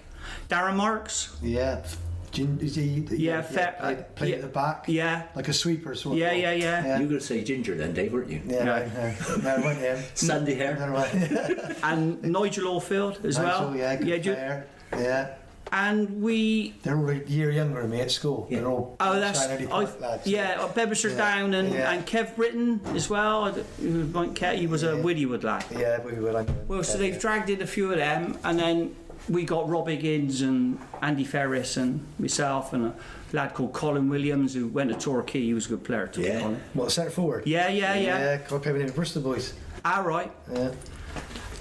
Darren 0.50 0.76
Marks, 0.76 1.36
Yeah. 1.42 1.84
Gin, 2.32 2.60
is 2.62 2.76
he, 2.76 3.04
Yeah, 3.10 3.42
fair- 3.42 3.76
Play, 3.80 3.94
uh, 3.96 4.02
play 4.14 4.30
yeah. 4.30 4.36
at 4.36 4.42
the 4.44 4.48
back. 4.50 4.84
yeah, 4.88 5.24
Like 5.36 5.48
a 5.48 5.54
sweeper 5.54 5.96
sort 5.96 6.16
Yeah, 6.16 6.30
of. 6.30 6.38
yeah, 6.38 6.52
yeah. 6.52 6.86
Yeah, 6.86 6.96
You 6.98 7.04
were 7.06 7.10
going 7.10 7.20
to 7.22 7.26
say 7.26 7.44
ginger 7.44 7.74
then, 7.76 7.92
Dave, 7.94 8.14
weren't 8.14 8.30
you? 8.30 8.42
yeah, 8.46 8.66
Yeah. 8.66 9.04
right, 9.04 9.44
no, 9.44 9.58
no, 9.58 9.64
went 9.66 9.80
him. 9.80 9.98
Sandy 10.14 10.54
hair. 10.54 10.76
No, 10.78 10.90
right. 10.90 11.76
and 11.82 12.22
Nigel 12.22 12.66
Orfield 12.80 13.26
as 13.26 13.40
well. 13.40 13.76
Yeah, 13.76 13.96
good 13.96 14.08
yeah, 14.08 14.18
do- 14.18 14.34
player. 14.36 14.68
Yeah. 14.94 15.30
And 15.72 16.22
we. 16.22 16.74
They're 16.84 16.98
all 16.98 17.10
a 17.10 17.16
year 17.26 17.52
younger 17.52 17.82
than 17.82 17.92
me 17.92 18.02
at 18.02 18.10
school. 18.12 18.48
Yeah. 18.50 18.60
They're 18.60 18.70
all 18.70 18.96
Oh, 19.00 19.20
that's 19.20 19.40
I, 19.46 19.56
lads. 20.00 20.26
yeah, 20.26 20.68
Bevershire 20.74 21.12
Yeah. 21.12 21.18
Down 21.18 21.54
and, 21.54 21.72
Yeah. 21.74 21.92
and 21.92 22.06
Kev 22.06 22.36
Britton 22.36 22.82
as 22.96 23.10
well. 23.10 23.44
I 23.46 23.52
don't- 23.52 23.66
who 23.80 24.06
might 24.06 24.34
care, 24.36 24.56
He 24.56 24.66
was 24.68 24.82
a. 24.84 24.94
Withywood 24.94 25.44
lad. 25.44 25.66
Yeah, 25.72 26.02
we 26.04 26.14
were 26.14 26.32
like. 26.32 26.48
Well, 26.68 26.84
so 26.84 26.98
they've 26.98 27.20
dragged 27.20 27.50
in 27.52 27.62
a 27.62 27.68
few 27.68 27.92
of 27.92 27.98
them, 27.98 28.38
and 28.44 28.58
then 28.60 28.96
we 29.30 29.44
got 29.44 29.70
Rob 29.70 29.88
Higgins 29.88 30.42
and 30.42 30.80
Andy 31.04 31.24
Ferris 31.24 31.78
and 31.78 32.04
myself 32.18 32.74
and 32.74 32.88
a 32.88 32.94
lad 33.32 33.54
called 33.54 33.74
Colin 33.74 34.10
Williams 34.10 34.56
who 34.56 34.68
went 34.70 34.92
to 34.92 34.98
Torquay. 34.98 35.42
He 35.42 35.54
was 35.54 35.68
a 35.68 35.70
good 35.70 35.84
player 35.84 36.08
too. 36.08 36.22
Yeah. 36.22 36.40
Colin. 36.40 36.62
What, 36.74 36.92
centre 36.92 37.12
forward? 37.12 37.44
Yeah, 37.46 37.68
yeah, 37.68 37.94
yeah. 37.94 38.20
Yeah, 38.20 38.34
I 38.34 38.38
played 38.48 38.74
with 38.74 38.82
him 38.82 38.88
in 38.88 38.94
Bristol 38.94 39.22
Boys. 39.22 39.54
All 39.86 40.04
right. 40.04 40.32
Yeah. 40.52 40.72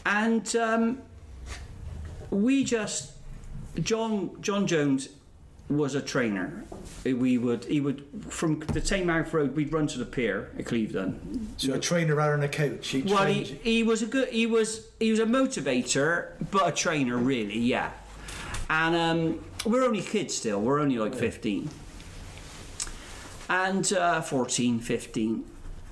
And 0.06 0.56
um, 0.56 1.02
we 2.30 2.64
just 2.64 3.12
John 3.80 4.40
John 4.40 4.66
Jones 4.66 5.08
was 5.68 5.94
a 5.94 6.00
trainer. 6.00 6.64
We 7.04 7.38
would 7.38 7.64
he 7.64 7.80
would 7.80 8.04
from 8.28 8.60
the 8.60 8.80
Teignmouth 8.80 9.32
Road 9.32 9.54
we'd 9.54 9.72
run 9.72 9.86
to 9.88 9.98
the 9.98 10.06
pier 10.06 10.50
at 10.58 10.66
Clevedon. 10.66 11.48
So 11.56 11.74
a 11.74 11.78
trainer 11.78 12.14
rather 12.14 12.36
than 12.36 12.44
a 12.44 12.48
coach. 12.48 12.88
He 12.88 13.02
Well, 13.02 13.26
he, 13.26 13.44
he 13.44 13.82
was 13.82 14.02
a 14.02 14.06
good 14.06 14.28
he 14.30 14.46
was 14.46 14.88
he 14.98 15.10
was 15.10 15.20
a 15.20 15.26
motivator, 15.26 16.32
but 16.50 16.68
a 16.68 16.72
trainer 16.72 17.16
really, 17.16 17.58
yeah. 17.58 17.90
And 18.70 18.96
um, 18.96 19.44
we're 19.64 19.84
only 19.84 20.02
kids 20.02 20.34
still. 20.34 20.60
We're 20.60 20.80
only 20.80 20.98
like 20.98 21.14
15 21.14 21.70
and 23.48 23.92
uh, 23.92 24.20
14, 24.20 24.80
15. 24.80 25.44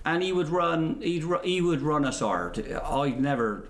And 0.04 0.22
he 0.22 0.32
would 0.32 0.48
run. 0.50 1.00
He'd 1.00 1.24
he 1.42 1.60
would 1.60 1.82
run 1.82 2.04
us 2.04 2.20
hard. 2.20 2.58
I'd 2.84 3.20
never, 3.20 3.64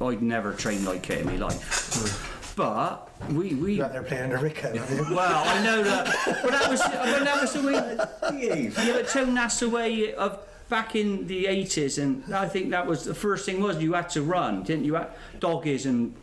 I'd 0.00 0.22
never 0.22 0.54
trained 0.54 0.86
like 0.86 1.10
it 1.10 1.20
in 1.20 1.26
my 1.26 1.36
life. 1.36 2.38
But 2.54 3.08
we 3.30 3.54
we 3.54 3.74
you 3.74 3.84
out 3.84 3.92
there 3.92 4.02
playing 4.02 4.24
under 4.24 4.38
Rico. 4.38 4.72
well, 5.10 5.42
I 5.46 5.62
know 5.62 5.82
that. 5.82 6.14
But 6.42 6.50
that 6.50 6.70
was 6.70 6.80
but 6.80 7.24
that 7.24 7.40
was 7.40 7.52
the 7.52 7.62
way. 7.62 8.70
Yeah, 8.76 8.92
but 8.92 9.08
Tone 9.08 9.34
that's 9.34 9.60
the 9.60 9.68
way 9.70 10.12
of 10.14 10.38
back 10.68 10.94
in 10.94 11.26
the 11.26 11.46
eighties, 11.46 11.98
and 11.98 12.34
I 12.34 12.48
think 12.48 12.70
that 12.70 12.86
was 12.86 13.04
the 13.04 13.14
first 13.14 13.46
thing 13.46 13.62
was 13.62 13.82
you 13.82 13.94
had 13.94 14.10
to 14.10 14.22
run, 14.22 14.62
didn't 14.64 14.84
you? 14.84 14.98
Doggies 15.40 15.86
and 15.86 16.14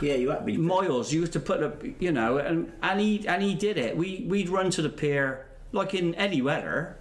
Yeah, 0.00 0.14
you 0.14 0.30
had 0.30 0.40
to 0.40 0.44
be. 0.44 0.56
miles. 0.56 1.12
You 1.12 1.20
used 1.20 1.32
to 1.32 1.40
put 1.40 1.62
up, 1.62 1.82
you 1.98 2.12
know, 2.12 2.38
and 2.38 2.72
and 2.82 3.00
he 3.00 3.26
and 3.26 3.42
he 3.42 3.54
did 3.54 3.76
it. 3.76 3.96
We 3.96 4.24
we'd 4.28 4.48
run 4.48 4.70
to 4.70 4.82
the 4.82 4.88
pier 4.90 5.46
like 5.72 5.94
in 5.94 6.14
any 6.14 6.42
weather. 6.42 6.96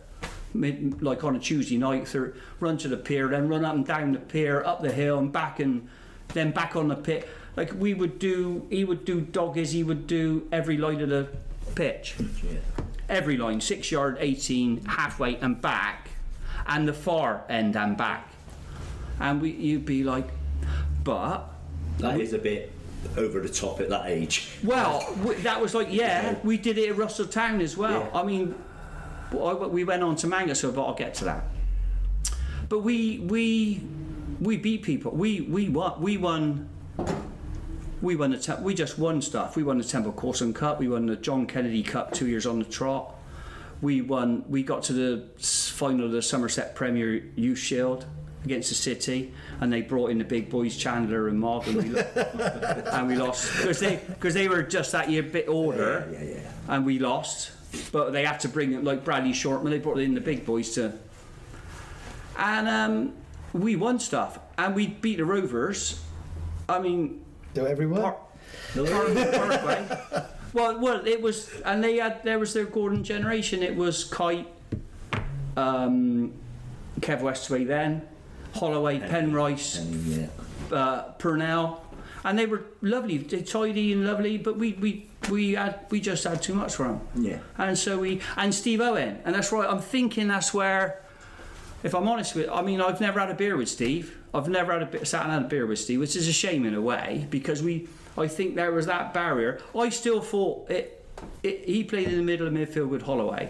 Mid, 0.53 1.01
like 1.01 1.23
on 1.23 1.33
a 1.38 1.39
Tuesday 1.39 1.77
night, 1.77 2.05
through, 2.05 2.33
run 2.59 2.77
to 2.79 2.89
the 2.89 2.97
pier, 2.97 3.29
then 3.29 3.47
run 3.47 3.63
up 3.63 3.73
and 3.73 3.85
down 3.85 4.11
the 4.11 4.19
pier, 4.19 4.61
up 4.65 4.81
the 4.81 4.91
hill 4.91 5.17
and 5.17 5.31
back, 5.31 5.61
and 5.61 5.88
then 6.33 6.51
back 6.51 6.75
on 6.75 6.89
the 6.89 6.95
pit. 6.95 7.29
Like 7.58 7.74
we 7.77 7.93
would 7.93 8.17
do, 8.20 8.65
he 8.70 8.84
would 8.86 9.03
do 9.05 9.22
doggies. 9.22 9.72
He 9.72 9.84
would 9.84 10.08
do 10.08 10.48
every 10.51 10.77
line 10.77 11.01
of 11.01 11.10
the 11.10 11.27
pitch 11.75 12.15
Yeah. 12.43 12.60
every 13.10 13.38
line, 13.38 13.62
six 13.62 13.91
yard, 13.91 14.17
18, 14.20 14.86
halfway 14.86 15.36
and 15.38 15.62
back, 15.62 16.10
and 16.67 16.88
the 16.88 16.93
far 16.93 17.43
end 17.50 17.75
and 17.75 17.98
back. 17.98 18.29
And 19.20 19.41
we, 19.41 19.51
you'd 19.51 19.86
be 19.86 20.03
like, 20.03 20.27
but, 21.03 21.43
That 22.00 22.20
is 22.20 22.34
a 22.34 22.38
bit 22.39 22.72
over 23.17 23.39
the 23.39 23.50
top 23.50 23.79
at 23.81 23.89
that 23.89 24.08
age. 24.08 24.50
well, 24.63 25.13
that 25.39 25.60
was 25.62 25.74
like, 25.75 25.88
yeah, 25.91 26.36
we 26.43 26.58
did 26.58 26.77
it 26.77 26.89
at 26.89 26.98
Russell 26.98 27.25
Town 27.27 27.60
as 27.62 27.75
well. 27.75 28.10
Yeah. 28.13 28.20
I 28.20 28.24
mean, 28.24 28.55
we 29.31 29.84
went 29.84 30.03
on 30.03 30.15
to 30.17 30.27
Mangasore, 30.27 30.74
but 30.74 30.84
I'll 30.86 30.93
get 30.93 31.13
to 31.15 31.25
that. 31.25 31.43
But 32.70 32.79
we, 32.79 33.20
we, 33.20 33.81
we 34.39 34.58
beat 34.58 34.84
people. 34.84 35.12
We, 35.12 35.41
we 35.41 35.67
won, 35.70 36.01
we 36.01 36.17
won. 36.17 36.70
We 38.01 38.15
won 38.15 38.31
the 38.31 38.38
te- 38.38 38.62
we 38.62 38.74
just 38.74 38.98
won 38.98 39.22
stuff. 39.22 39.55
We 39.55 39.63
won 39.63 39.77
the 39.77 39.84
Temple 39.84 40.12
Corson 40.13 40.53
Cup. 40.53 40.79
We 40.79 40.88
won 40.88 41.05
the 41.05 41.15
John 41.15 41.46
Kennedy 41.46 41.84
Cup 41.84 42.12
two 42.13 42.27
years 42.27 42.46
on 42.46 42.60
the 42.60 42.65
trot. 42.65 43.13
We 43.81 44.01
won. 44.01 44.43
We 44.50 44.63
got 44.63 44.84
to 44.84 44.93
the 44.93 45.24
final 45.39 46.05
of 46.08 46.12
the 46.12 46.22
Somerset 46.22 46.74
Premier 46.75 47.24
Youth 47.36 47.60
Shield 47.60 48.05
against 48.43 48.70
the 48.70 48.75
City, 48.75 49.31
and 49.60 49.72
they 49.72 49.81
brought 49.84 50.10
in 50.10 50.17
the 50.17 50.24
big 50.24 50.50
boys 50.50 50.75
Chandler 50.75 51.27
and 51.27 51.39
Mogg, 51.39 51.67
and 51.67 51.77
we, 51.77 51.89
lo- 51.89 52.01
and 52.91 53.08
we 53.08 53.15
lost 53.15 53.55
because 53.58 53.79
they 53.79 53.98
because 54.08 54.34
they 54.34 54.48
were 54.48 54.63
just 54.63 54.91
that 54.93 55.10
year 55.12 55.22
bit 55.22 55.48
older, 55.48 56.08
Yeah, 56.12 56.24
yeah, 56.24 56.29
yeah. 56.38 56.51
and 56.70 56.86
we 56.86 56.98
lost. 56.98 57.51
But 57.91 58.12
they 58.13 58.25
had 58.25 58.39
to 58.41 58.50
bring 58.50 58.74
it 58.74 58.84
like 58.84 59.05
Bradley 59.05 59.31
Shortman. 59.31 59.70
They 59.70 59.77
brought 59.79 60.00
in 60.00 60.15
the 60.15 60.22
big 60.22 60.43
boys 60.46 60.72
to, 60.74 60.93
and 62.38 62.67
um, 62.67 63.13
we 63.53 63.75
won 63.75 64.00
stuff, 64.00 64.39
and 64.58 64.75
we 64.75 64.88
beat 64.88 65.17
the 65.17 65.25
Rovers. 65.25 66.01
I 66.67 66.79
mean, 66.79 67.24
Do 67.53 67.67
everyone? 67.67 68.01
Par- 68.01 68.17
Par- 68.75 69.05
Parkway. 69.34 70.24
Well, 70.53 70.81
well, 70.81 71.08
it 71.08 71.22
was, 71.22 71.50
and 71.63 71.81
they 71.81 71.96
had 71.96 72.25
there 72.25 72.38
was 72.38 72.53
their 72.53 72.65
Gordon 72.65 73.05
generation. 73.05 73.63
It 73.63 73.74
was 73.74 74.03
Kite, 74.03 74.48
um, 75.55 76.34
Kev 77.00 77.22
Westway 77.22 77.65
then, 77.65 78.01
Holloway, 78.55 79.00
Penrice, 79.00 79.79
And 79.79 80.05
yeah. 80.08 80.27
uh, 80.77 81.01
Purnell, 81.13 81.81
and 82.25 82.38
they 82.38 82.46
were 82.48 82.63
lovely, 82.81 83.17
they 83.20 83.43
tidy 83.43 83.93
and 83.93 84.05
lovely. 84.05 84.38
But 84.38 84.58
we 84.58 84.74
we 84.74 85.08
we 85.29 85.53
had 85.53 85.86
we 85.89 86.01
just 86.01 86.25
had 86.25 86.41
too 86.41 86.53
much 86.53 86.75
for 86.75 86.84
them. 86.88 87.00
Yeah. 87.15 87.39
And 87.58 87.77
so 87.77 88.00
we 88.00 88.20
and 88.36 88.53
Steve 88.53 88.81
Owen, 88.81 89.20
and 89.24 89.34
that's 89.36 89.53
right. 89.53 89.70
I'm 89.70 89.79
thinking 89.79 90.27
that's 90.27 90.53
where, 90.53 91.01
if 91.81 91.96
I'm 91.96 92.10
honest 92.10 92.36
with, 92.36 92.50
I 92.50 92.62
mean 92.62 92.81
I've 92.81 93.00
never 93.00 93.22
had 93.22 93.29
a 93.29 93.36
beer 93.36 93.55
with 93.55 93.70
Steve. 93.70 94.17
I've 94.33 94.47
never 94.47 94.73
had 94.73 94.81
a 94.81 94.85
bit, 94.85 95.07
sat 95.07 95.23
and 95.23 95.31
had 95.31 95.41
a 95.43 95.47
beer 95.47 95.65
with 95.65 95.79
Steve, 95.79 96.00
which 96.00 96.15
is 96.15 96.27
a 96.27 96.33
shame 96.33 96.65
in 96.65 96.73
a 96.73 96.81
way 96.81 97.27
because 97.29 97.61
we. 97.61 97.88
I 98.17 98.27
think 98.27 98.55
there 98.55 98.71
was 98.71 98.88
that 98.88 99.13
barrier. 99.13 99.61
I 99.77 99.89
still 99.89 100.21
thought 100.21 100.69
it. 100.69 101.05
it 101.43 101.65
he 101.65 101.83
played 101.83 102.07
in 102.07 102.17
the 102.17 102.23
middle 102.23 102.47
of 102.47 102.53
midfield 102.53 102.89
with 102.89 103.03
Holloway 103.03 103.50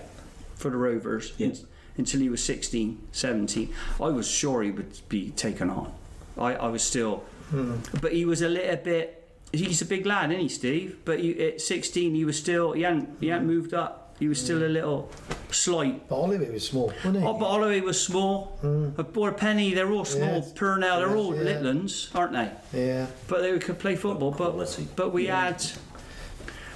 for 0.55 0.69
the 0.69 0.77
Rovers 0.77 1.33
Yeah. 1.37 1.47
un- 1.47 1.57
until 1.97 2.21
he 2.21 2.29
was 2.29 2.43
16, 2.43 2.99
17. 3.11 3.73
I 3.99 4.09
was 4.09 4.27
sure 4.29 4.63
he 4.63 4.71
would 4.71 4.99
be 5.09 5.31
taken 5.31 5.69
on. 5.69 5.91
I, 6.37 6.53
I 6.55 6.67
was 6.67 6.81
still, 6.83 7.17
hmm. 7.49 7.75
but 7.99 8.13
he 8.13 8.23
was 8.25 8.41
a 8.41 8.47
little 8.49 8.77
bit. 8.77 9.17
He's 9.51 9.81
a 9.81 9.85
big 9.85 10.05
lad, 10.05 10.31
isn't 10.31 10.41
he, 10.41 10.49
Steve? 10.49 10.99
But 11.03 11.19
he, 11.19 11.47
at 11.47 11.61
16, 11.61 12.15
he 12.15 12.23
was 12.23 12.37
still. 12.37 12.71
He 12.71 12.83
hadn't. 12.83 13.17
He 13.19 13.27
hadn't 13.27 13.47
moved 13.47 13.73
up. 13.73 14.00
He 14.21 14.27
was 14.27 14.39
still 14.39 14.61
a 14.61 14.67
mm. 14.67 14.73
little 14.73 15.09
slight. 15.49 16.07
But 16.07 16.15
Oliver 16.15 16.51
was 16.51 16.67
small, 16.67 16.93
wasn't 17.03 17.17
he? 17.17 17.23
Oh, 17.25 17.33
but 17.33 17.49
Holloway 17.49 17.81
was 17.81 17.99
small. 17.99 18.59
Mm. 18.61 18.95
But 18.95 19.13
Boy 19.13 19.31
Penny, 19.31 19.73
they're 19.73 19.91
all 19.91 20.05
small. 20.05 20.35
Yes. 20.35 20.53
Purnell, 20.53 20.99
they're 20.99 21.15
all 21.17 21.35
Yes, 21.35 21.43
yeah. 21.43 21.53
Litlands, 21.53 22.15
aren't 22.15 22.33
they? 22.33 22.51
yeah. 22.85 23.07
But 23.27 23.41
they 23.41 23.57
could 23.57 23.79
play 23.79 23.95
football. 23.95 24.29
But 24.29 24.53
but 24.95 25.11
we 25.11 25.25
Yeah. 25.25 25.45
had. 25.45 25.65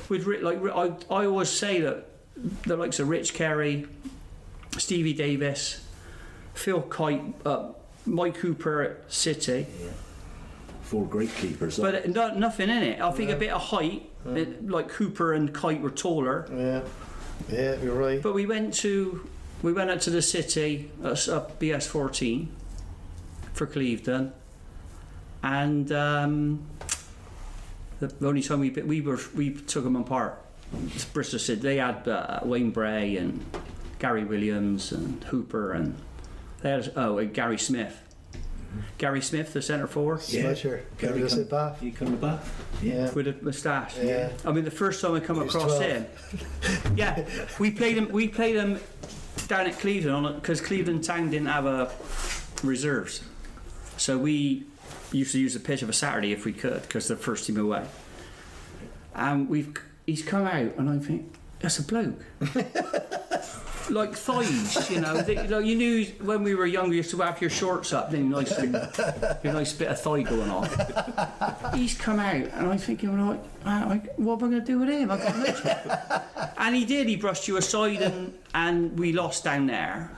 We'd 0.09 0.23
ri- 0.23 0.41
like 0.41 0.57
I, 0.65 0.95
I 1.13 1.25
always 1.27 1.49
say 1.49 1.81
that 1.81 2.07
the 2.63 2.75
likes 2.77 2.99
of 2.99 3.09
Rich 3.09 3.35
Carey, 3.35 3.85
Stevie 4.79 5.13
Davis, 5.13 5.85
Phil 6.55 6.81
Kite, 6.81 7.21
uh, 7.45 7.73
Mike 8.07 8.39
Cooper 8.39 8.81
at 8.81 9.13
City. 9.13 9.67
yeah. 9.79 9.89
Four 10.81 11.05
great 11.05 11.33
keepers. 11.35 11.77
But 11.77 12.09
no, 12.09 12.33
nothing 12.33 12.69
in 12.69 12.81
it. 12.81 13.01
I 13.01 13.11
think 13.11 13.29
a 13.29 13.35
bit 13.35 13.51
of 13.51 13.61
height, 13.61 14.09
mm. 14.25 14.35
it, 14.35 14.67
like 14.67 14.89
Cooper 14.89 15.33
and 15.33 15.53
Kite 15.53 15.81
were 15.81 15.91
taller. 15.91 16.47
Yeah. 16.51 16.81
Yeah, 17.51 17.75
you're 17.81 17.95
right. 17.95 18.21
But 18.21 18.33
we 18.33 18.45
went 18.45 18.73
to 18.75 19.27
we 19.61 19.73
went 19.73 19.89
out 19.89 20.01
to 20.01 20.09
the 20.09 20.21
city 20.21 20.91
at 21.03 21.27
up 21.27 21.59
BS14 21.59 22.47
for 23.53 23.65
Clevedon, 23.65 24.33
and 25.43 25.91
um, 25.91 26.65
the 27.99 28.27
only 28.27 28.41
time 28.41 28.59
we 28.59 28.69
we 28.69 29.01
were 29.01 29.19
we 29.35 29.53
took 29.53 29.83
them 29.83 29.95
apart. 29.95 30.41
Bristol 31.13 31.39
City. 31.39 31.61
They 31.61 31.77
had 31.77 32.07
uh, 32.07 32.39
Wayne 32.43 32.71
Bray 32.71 33.17
and 33.17 33.45
Gary 33.99 34.25
Williams 34.25 34.91
and 34.91 35.23
Hooper 35.25 35.71
and 35.71 35.95
had 36.63 36.91
oh 36.95 37.17
and 37.17 37.33
Gary 37.33 37.57
Smith. 37.57 38.01
Gary 38.97 39.21
Smith, 39.21 39.53
the 39.53 39.61
centre 39.61 39.87
forward, 39.87 40.21
Yeah. 40.27 40.43
Smudger. 40.43 40.81
Gary 40.97 41.19
Gary 41.19 41.29
come- 41.29 41.39
at 41.41 41.49
Bath. 41.49 41.83
You 41.83 41.91
come 41.91 42.07
to 42.11 42.17
Bath? 42.17 42.63
Yeah. 42.81 43.11
with 43.13 43.27
a 43.27 43.35
moustache. 43.41 43.95
Yeah. 44.01 44.29
I 44.45 44.51
mean, 44.51 44.63
the 44.65 44.71
first 44.71 45.01
time 45.01 45.13
I 45.15 45.19
come 45.19 45.37
He 45.41 45.47
across 45.47 45.77
12. 45.77 45.81
him, 45.81 46.05
yeah, 46.95 47.25
we 47.59 47.71
played 47.71 47.97
him. 47.97 48.09
We 48.11 48.27
played 48.27 48.55
him 48.55 48.79
down 49.47 49.67
at 49.67 49.79
Clevedon 49.79 50.25
on 50.25 50.35
because 50.35 50.61
Clevedon 50.61 51.01
Town 51.01 51.29
didn't 51.29 51.47
have 51.47 51.65
a 51.65 51.91
reserves, 52.63 53.21
so 53.97 54.17
we 54.17 54.63
used 55.11 55.31
to 55.33 55.39
use 55.39 55.53
the 55.53 55.59
pitch 55.59 55.81
of 55.81 55.89
a 55.89 55.93
Saturday 55.93 56.31
if 56.33 56.45
we 56.45 56.51
could 56.53 56.81
because 56.81 57.07
the 57.07 57.15
first 57.15 57.45
team 57.45 57.57
away. 57.57 57.85
And 59.13 59.47
we've 59.49 59.73
he's 60.05 60.21
come 60.23 60.45
out, 60.45 60.75
and 60.77 60.89
I 60.89 60.97
think 60.99 61.33
that's 61.59 61.79
a 61.79 61.83
bloke. 61.83 62.19
Like 63.89 64.15
thighs, 64.15 64.89
you 64.89 64.99
know. 64.99 65.21
They, 65.21 65.47
like 65.47 65.65
you 65.65 65.75
knew 65.75 66.05
when 66.21 66.43
we 66.43 66.55
were 66.55 66.65
younger, 66.65 66.91
you 66.91 66.97
used 66.97 67.11
to 67.11 67.21
have 67.21 67.39
your 67.39 67.49
shorts 67.49 67.93
up, 67.93 68.11
then 68.11 68.29
nice, 68.29 68.51
and, 68.51 68.73
your 69.43 69.53
nice 69.53 69.73
bit 69.73 69.89
of 69.89 70.01
thigh 70.01 70.23
going 70.23 70.49
on 70.49 70.67
he's 71.75 71.97
come 71.97 72.19
out, 72.19 72.35
and 72.35 72.67
I'm 72.67 72.77
thinking, 72.77 73.09
I, 73.19 73.37
ah, 73.65 73.89
I, 73.91 73.97
what 74.17 74.41
am 74.41 74.47
I 74.47 74.51
going 74.51 74.51
to 74.51 74.61
do 74.61 74.79
with 74.79 74.89
him? 74.89 75.11
I 75.11 75.17
got 75.17 75.37
no 75.37 76.51
and 76.57 76.75
he 76.75 76.85
did. 76.85 77.07
He 77.07 77.15
brushed 77.15 77.47
you 77.47 77.57
aside, 77.57 78.01
and 78.01 78.33
and 78.53 78.97
we 78.97 79.13
lost 79.13 79.43
down 79.43 79.67
there. 79.67 80.11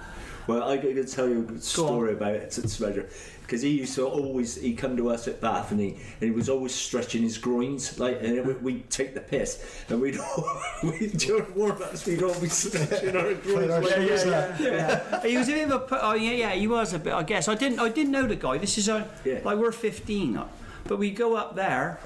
Well, 0.47 0.63
I 0.63 0.77
to 0.95 1.05
tell 1.05 1.27
you 1.27 1.47
a 1.57 1.61
story 1.61 2.13
about 2.13 2.35
it 2.35 2.51
Smudger. 2.61 3.09
Because 3.47 3.61
he 3.61 3.69
used 3.69 3.95
to 3.95 4.05
always, 4.05 4.55
he'd 4.55 4.77
come 4.77 4.97
to 4.97 5.09
us 5.09 5.25
at 5.29 5.39
Bath 5.39 5.71
and 5.71 5.79
he, 5.79 5.91
and 5.91 6.19
he 6.19 6.31
was 6.31 6.49
always 6.49 6.75
stretching 6.75 7.21
his 7.21 7.37
groins, 7.37 7.97
like, 7.97 8.21
and 8.21 8.45
we, 8.45 8.53
we'd 8.55 8.89
take 8.89 9.13
the 9.13 9.21
piss, 9.21 9.85
and 9.87 10.01
we'd 10.01 10.17
all, 10.19 10.61
we'd, 10.83 11.13
during 11.17 11.55
warm-ups, 11.55 12.05
we'd 12.05 12.21
all 12.23 12.37
be 12.41 12.49
stretching 12.49 13.15
our 13.15 13.33
groins. 13.35 13.71
our 13.71 13.81
like- 13.81 13.89
shoulders 13.93 14.25
out. 14.25 14.59
yeah. 14.59 15.21
he 15.21 15.37
was 15.37 15.47
a 15.47 15.53
bit 15.53 15.71
of 15.71 15.89
a. 15.93 16.03
Oh 16.03 16.13
yeah, 16.13 16.31
yeah, 16.31 16.51
he 16.55 16.67
was 16.67 16.91
a 16.91 16.99
bit. 16.99 17.13
I 17.13 17.23
guess 17.23 17.47
I 17.47 17.55
didn't. 17.55 17.79
I 17.79 17.87
didn't 17.87 18.11
know 18.11 18.27
the 18.27 18.35
guy. 18.35 18.57
This 18.57 18.77
is 18.77 18.89
a, 18.89 19.09
Yeah. 19.23 19.39
like 19.45 19.57
we're 19.57 19.71
15, 19.71 20.41
but 20.83 20.97
we 20.97 21.09
go 21.11 21.37
up 21.37 21.55
there, 21.55 22.01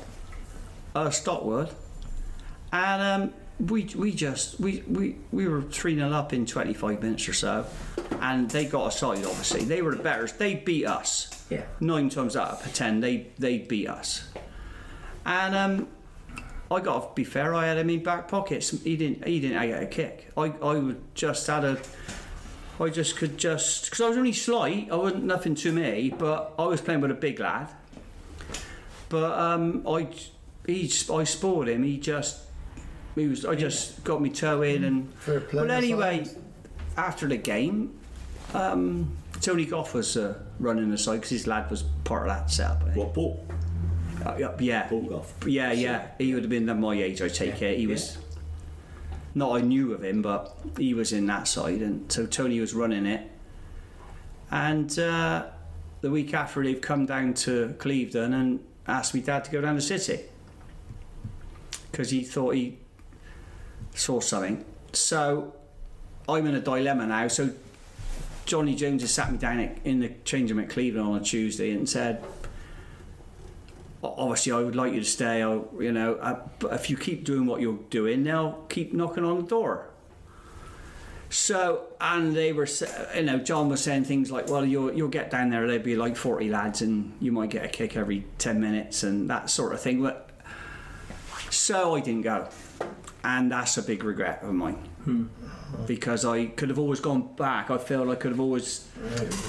uh, 0.93 1.07
Stockwood, 1.10 1.74
and 2.71 3.24
um, 3.24 3.33
we 3.67 3.85
we 3.95 4.11
just 4.11 4.59
we 4.59 4.83
we 4.87 5.15
we 5.31 5.47
were 5.47 5.61
three 5.61 5.95
0 5.95 6.11
up 6.11 6.33
in 6.33 6.45
25 6.45 7.01
minutes 7.01 7.29
or 7.29 7.33
so, 7.33 7.65
and 8.19 8.49
they 8.49 8.65
got 8.65 8.87
aside. 8.87 9.19
Obviously, 9.19 9.63
they 9.63 9.81
were 9.81 9.95
the 9.95 10.01
better. 10.01 10.27
They 10.27 10.55
beat 10.55 10.85
us. 10.85 11.45
Yeah. 11.49 11.63
Nine 11.79 12.09
times 12.09 12.35
out 12.35 12.65
of 12.65 12.73
ten, 12.73 13.01
they 13.01 13.27
they 13.37 13.59
beat 13.59 13.87
us, 13.87 14.29
and 15.25 15.55
um. 15.55 15.87
I 16.69 16.79
got 16.79 17.01
to 17.01 17.13
be 17.15 17.25
fair. 17.25 17.53
I 17.53 17.65
had 17.65 17.77
him 17.77 17.89
in 17.89 18.01
back 18.01 18.29
pockets. 18.29 18.69
He 18.69 18.95
didn't. 18.95 19.27
He 19.27 19.41
didn't 19.41 19.61
get 19.67 19.83
a 19.83 19.87
kick. 19.87 20.31
I. 20.37 20.53
I 20.63 20.95
just 21.13 21.45
had 21.45 21.65
a. 21.65 21.77
I 22.79 22.87
just 22.87 23.17
could 23.17 23.37
just 23.37 23.85
because 23.85 23.99
I 23.99 24.07
was 24.07 24.17
only 24.17 24.31
slight. 24.31 24.87
I 24.89 24.95
wasn't 24.95 25.25
nothing 25.25 25.53
to 25.55 25.71
me, 25.73 26.15
but 26.17 26.53
I 26.57 26.63
was 26.63 26.79
playing 26.79 27.01
with 27.01 27.11
a 27.11 27.15
big 27.15 27.41
lad. 27.41 27.67
But 29.09 29.37
um, 29.37 29.85
I. 29.85 30.07
He. 30.65 30.89
I 31.11 31.25
spoiled 31.25 31.67
him. 31.67 31.83
He 31.83 31.97
just. 31.97 32.39
He 33.15 33.27
was. 33.27 33.45
I 33.45 33.55
just 33.55 34.03
got 34.03 34.21
me 34.21 34.29
toe 34.29 34.61
in 34.61 34.83
and. 34.83 35.13
Fair 35.15 35.41
play. 35.41 35.61
But 35.61 35.71
anyway, 35.71 36.25
after 36.97 37.27
the 37.27 37.37
game, 37.37 37.97
um, 38.53 39.15
Tony 39.41 39.65
Goff 39.65 39.93
was 39.93 40.17
uh, 40.17 40.39
running 40.59 40.89
the 40.89 40.97
side 40.97 41.15
because 41.15 41.29
his 41.29 41.47
lad 41.47 41.69
was 41.69 41.83
part 42.03 42.23
of 42.23 42.35
that 42.35 42.51
setup. 42.51 42.81
I 42.81 42.85
think. 42.85 42.97
What, 42.97 43.13
Paul? 43.13 43.45
Uh, 44.25 44.35
yeah, 44.37 44.55
yeah. 44.59 44.87
Paul 44.87 45.01
Goff. 45.01 45.33
Yeah, 45.45 45.71
yeah. 45.71 46.07
He 46.17 46.33
would 46.33 46.43
have 46.43 46.50
been 46.50 46.69
at 46.69 46.77
my 46.77 46.93
age, 46.93 47.21
I 47.21 47.27
take 47.27 47.59
Yeah, 47.59 47.69
it. 47.69 47.79
He 47.79 47.87
was 47.87 48.17
not 49.33 49.55
I 49.55 49.61
knew 49.61 49.93
of 49.93 50.03
him, 50.03 50.21
but 50.21 50.55
he 50.77 50.93
was 50.93 51.13
in 51.13 51.25
that 51.27 51.47
side, 51.47 51.81
and 51.81 52.11
so 52.11 52.25
Tony 52.25 52.59
was 52.59 52.74
running 52.74 53.05
it. 53.05 53.29
And 54.51 54.97
uh, 55.00 55.45
the 56.01 56.11
week 56.11 56.33
after, 56.33 56.63
they've 56.63 56.81
come 56.81 57.05
down 57.05 57.33
to 57.35 57.74
Clevedon 57.79 58.33
and 58.33 58.59
asked 58.87 59.13
me 59.13 59.21
dad 59.21 59.45
to 59.45 59.51
go 59.51 59.61
down 59.61 59.75
the 59.75 59.81
City 59.81 60.19
because 61.91 62.09
he 62.09 62.24
thought 62.24 62.55
he 62.55 62.77
saw 63.93 64.19
something. 64.19 64.65
So 64.93 65.53
I'm 66.27 66.45
in 66.47 66.55
a 66.55 66.61
dilemma 66.61 67.07
now. 67.07 67.27
So 67.27 67.51
Johnny 68.45 68.75
Jones 68.75 69.01
has 69.01 69.11
sat 69.11 69.31
me 69.31 69.37
down 69.37 69.59
in 69.83 69.99
the 69.99 70.09
change 70.25 70.51
room 70.51 70.59
at 70.59 70.69
Clevedon 70.69 71.05
on 71.05 71.21
a 71.21 71.23
Tuesday 71.23 71.71
and 71.71 71.87
said, 71.87 72.23
obviously 74.03 74.51
I 74.51 74.59
would 74.59 74.75
like 74.75 74.93
you 74.93 74.99
to 74.99 75.05
stay. 75.05 75.43
I, 75.43 75.59
you 75.79 75.91
know, 75.91 76.15
uh, 76.15 76.39
but 76.59 76.73
if 76.73 76.89
you 76.89 76.97
keep 76.97 77.23
doing 77.23 77.45
what 77.45 77.61
you're 77.61 77.79
doing, 77.89 78.23
they'll 78.23 78.65
keep 78.69 78.93
knocking 78.93 79.23
on 79.23 79.43
the 79.43 79.47
door. 79.47 79.87
So, 81.29 81.87
and 82.01 82.35
they 82.35 82.51
were, 82.51 82.67
you 83.15 83.23
know, 83.23 83.39
John 83.39 83.69
was 83.69 83.81
saying 83.81 84.03
things 84.03 84.31
like, 84.31 84.49
"Well, 84.49 84.65
you'll 84.65 84.91
you'll 84.91 85.07
get 85.07 85.31
down 85.31 85.49
there. 85.49 85.65
There'll 85.65 85.81
be 85.81 85.95
like 85.95 86.17
forty 86.17 86.49
lads, 86.49 86.81
and 86.81 87.13
you 87.21 87.31
might 87.31 87.49
get 87.49 87.63
a 87.63 87.69
kick 87.69 87.95
every 87.95 88.25
ten 88.37 88.59
minutes, 88.59 89.03
and 89.03 89.29
that 89.29 89.49
sort 89.49 89.71
of 89.71 89.79
thing." 89.79 90.01
But 90.01 90.29
so 91.49 91.95
I 91.95 92.01
didn't 92.01 92.23
go, 92.23 92.49
and 93.24 93.51
that's 93.51 93.77
a 93.77 93.84
big 93.84 94.03
regret 94.03 94.40
of 94.44 94.53
mine. 94.53 95.29
Because 95.88 96.25
I 96.25 96.48
could 96.48 96.70
have 96.70 96.77
always 96.79 97.00
gone 97.00 97.34
back. 97.36 97.72
I 97.72 97.77
feel 97.77 98.10
I 98.12 98.16
could 98.16 98.31
have 98.31 98.40
always 98.42 98.88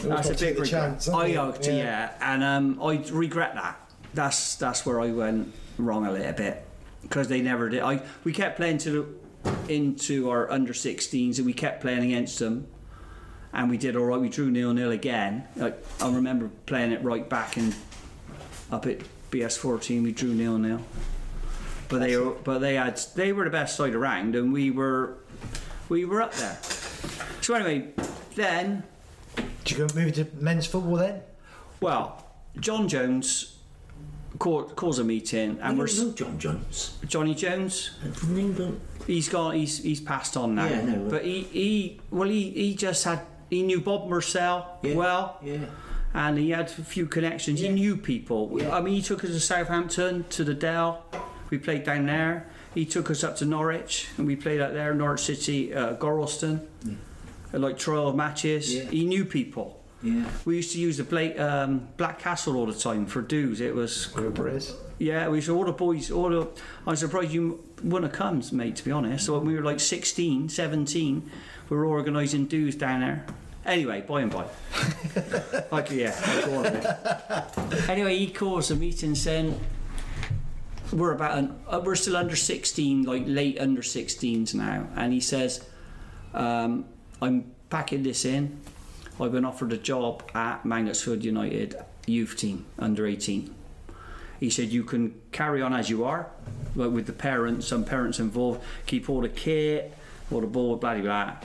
that's 0.05 0.31
a 0.31 0.35
big 0.35 0.55
regret. 0.59 0.69
chance, 0.69 1.09
I 1.09 1.35
ought 1.37 1.63
to, 1.63 1.73
Yeah. 1.73 1.77
yeah. 1.85 2.13
and 2.35 2.45
um, 2.45 2.81
I 2.83 3.05
regret 3.13 3.55
that. 3.55 3.79
That's 4.15 4.55
that's 4.57 4.87
where 4.87 5.01
I 5.01 5.11
went 5.11 5.53
wrong 5.79 6.07
a 6.07 6.13
little 6.13 6.33
bit 6.33 6.65
because 7.03 7.29
they 7.29 7.41
never 7.41 7.69
did. 7.69 7.83
I 7.83 8.03
we 8.25 8.33
kept 8.33 8.57
playing 8.57 8.79
to 8.79 8.91
the, 9.45 9.53
into 9.75 10.31
our 10.31 10.51
under 10.51 10.73
16s 10.73 11.39
and 11.39 11.47
we 11.47 11.53
kept 11.53 11.81
playing 11.81 12.05
against 12.05 12.39
them, 12.39 12.69
and 13.53 13.69
we 13.69 13.77
did 13.77 13.97
all 13.97 14.05
right. 14.05 14.21
We 14.21 14.29
drew 14.29 14.51
nil 14.51 14.73
nil 14.75 14.93
again. 14.93 15.45
Like, 15.57 15.83
I 16.01 16.09
remember 16.15 16.51
playing 16.67 16.93
it 16.93 17.03
right 17.03 17.29
back 17.29 17.57
and 17.57 17.75
up 18.71 18.87
at 18.87 18.99
BS14. 19.33 20.03
We 20.05 20.13
drew 20.13 20.33
nil 20.35 20.57
nil. 20.59 20.81
But 21.93 22.01
they 22.01 22.17
were, 22.17 22.31
but 22.33 22.59
they 22.61 22.75
had 22.75 22.99
they 23.15 23.33
were 23.33 23.45
the 23.45 23.51
best 23.51 23.77
side 23.77 23.95
around, 23.95 24.35
and 24.35 24.53
we 24.53 24.71
were 24.71 25.19
we 25.89 26.05
were 26.07 26.23
up 26.23 26.33
there. 26.35 26.59
So 27.43 27.55
anyway, 27.55 27.89
then 28.35 28.83
Did 29.65 29.71
you 29.79 29.87
go 29.87 29.95
move 29.95 30.15
to 30.15 30.27
men's 30.41 30.67
football 30.67 30.97
then? 30.97 31.21
Well, 31.81 32.25
John 32.59 32.89
Jones 32.89 33.59
call, 34.39 34.65
calls 34.65 34.99
a 34.99 35.05
meeting, 35.05 35.59
and 35.61 35.79
we're 35.79 35.87
know 35.87 36.13
John 36.13 36.39
Jones. 36.39 36.99
Johnny 37.07 37.35
Jones. 37.35 37.91
Don't... 38.57 38.81
He's 39.07 39.29
gone. 39.29 39.55
He's 39.55 39.83
he's 39.83 40.01
passed 40.01 40.37
on 40.37 40.55
now. 40.55 40.67
Yeah, 40.67 40.83
know. 40.83 41.11
But 41.11 41.25
he, 41.25 41.43
he 41.43 42.01
well 42.11 42.29
he, 42.29 42.51
he 42.51 42.75
just 42.75 43.05
had 43.05 43.21
he 43.51 43.63
knew 43.63 43.81
Bob 43.81 44.09
Marcel 44.09 44.79
Yeah. 44.83 44.95
well, 44.95 45.39
Yeah. 45.43 45.59
and 46.15 46.39
he 46.39 46.51
had 46.51 46.67
a 46.67 46.85
few 46.85 47.07
connections. 47.07 47.61
He 47.61 47.69
knew 47.69 47.97
people. 47.99 48.51
Yeah. 48.57 48.75
I 48.75 48.81
mean, 48.81 48.95
he 48.95 49.03
took 49.03 49.25
us 49.25 49.31
to 49.31 49.41
Southampton 49.41 50.25
to 50.31 50.45
the 50.45 50.55
Dell. 50.55 51.05
We 51.53 51.59
played 51.59 51.85
down 51.85 52.07
there. 52.07 52.47
He 52.75 52.87
took 52.87 53.11
us 53.11 53.23
up 53.23 53.37
to 53.37 53.45
Norwich, 53.45 54.09
and 54.17 54.27
we 54.27 54.37
played 54.37 54.63
out 54.63 54.73
there. 54.73 54.95
Norwich 54.95 55.21
City, 55.21 55.75
uh, 55.75 55.97
Gorleston, 55.97 56.67
uh, 57.53 57.59
like 57.59 57.77
trial 57.77 58.15
matches. 58.15 58.75
Yeah. 58.75 58.85
He 58.85 59.05
knew 59.05 59.27
people. 59.27 59.79
Yeah. 60.03 60.25
We 60.47 60.57
used 60.57 60.73
to 60.73 60.81
use 60.81 60.97
the 60.97 61.05
Blake, 61.05 61.39
um, 61.39 61.89
Black 61.99 62.19
Castle 62.19 62.57
all 62.57 62.65
the 62.65 62.73
time 62.73 63.05
for 63.05 63.21
dues. 63.21 63.61
It 63.61 63.75
was 63.75 64.17
is. 64.17 64.75
yeah, 64.99 65.29
we 65.29 65.37
used 65.37 65.49
to, 65.49 65.55
all 65.55 65.67
the 65.67 65.73
boys. 65.73 66.11
All 66.11 66.31
the, 66.31 66.49
I'm 66.87 66.97
surprised 66.97 67.33
you 67.33 67.63
wouldn't 67.83 68.11
have 68.11 68.19
come, 68.19 68.43
mate. 68.53 68.77
To 68.77 68.85
be 68.87 68.91
honest, 68.91 69.27
so 69.27 69.37
when 69.37 69.47
we 69.47 69.55
were 69.55 69.63
like 69.63 69.79
16, 69.79 70.49
17, 70.49 71.31
we 71.69 71.77
were 71.77 71.85
organising 71.85 72.47
dues 72.47 72.77
down 72.77 73.01
there. 73.01 73.27
Anyway, 73.67 74.01
by 74.01 74.23
and 74.23 74.33
by. 74.33 74.47
like 75.71 75.91
yeah, 75.91 76.19
I'll 76.25 76.47
go 76.47 76.65
on. 76.65 77.89
Anyway, 77.91 78.17
he 78.17 78.31
calls 78.31 78.71
a 78.71 78.77
meeting 78.77 79.15
saying 79.15 79.61
we're 80.93 81.13
about 81.13 81.39
an, 81.39 81.59
uh, 81.69 81.81
we're 81.83 81.95
still 81.95 82.17
under 82.17 82.37
16, 82.37 83.05
like 83.05 83.25
late 83.27 83.59
under 83.59 83.83
16s 83.83 84.55
now, 84.55 84.89
and 84.97 85.13
he 85.13 85.21
says 85.21 85.65
um, 86.35 86.85
I'm 87.21 87.51
packing 87.71 88.03
this 88.03 88.25
in. 88.25 88.61
I've 89.21 89.33
been 89.33 89.45
offered 89.45 89.73
a 89.73 89.77
job 89.77 90.23
at 90.35 90.65
Mangotsfield 90.65 91.23
United 91.23 91.77
youth 92.07 92.37
team 92.37 92.67
under 92.79 93.07
18. 93.07 93.55
He 94.41 94.51
said 94.51 94.71
you 94.71 94.83
can 94.83 95.15
carry 95.31 95.63
on 95.63 95.73
as 95.73 95.89
you 95.89 96.05
are, 96.05 96.29
with 96.75 97.07
the 97.07 97.13
parents, 97.13 97.69
some 97.69 97.85
parents 97.85 98.19
involved, 98.19 98.63
keep 98.87 99.09
all 99.09 99.21
the 99.21 99.29
kit, 99.29 99.97
all 100.33 100.41
the 100.41 100.47
ball, 100.47 100.77
blah 100.77 100.95
blah 100.95 101.03
blah, 101.03 101.37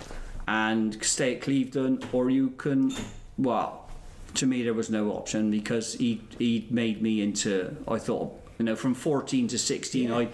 and 0.48 1.04
stay 1.04 1.36
at 1.36 1.42
Clevedon, 1.42 2.04
or 2.12 2.30
you 2.30 2.50
can, 2.52 2.92
well, 3.38 3.88
to 4.34 4.46
me 4.46 4.64
there 4.64 4.74
was 4.74 4.90
no 4.90 5.12
option 5.12 5.52
because 5.52 5.94
he 5.96 6.22
he 6.40 6.68
made 6.70 7.02
me 7.02 7.22
into 7.22 7.76
I 7.88 7.98
thought 8.00 8.37
you 8.58 8.66
know 8.66 8.76
from 8.76 8.94
14 8.94 9.48
to 9.50 9.58
16 9.58 10.12
I. 10.12 10.30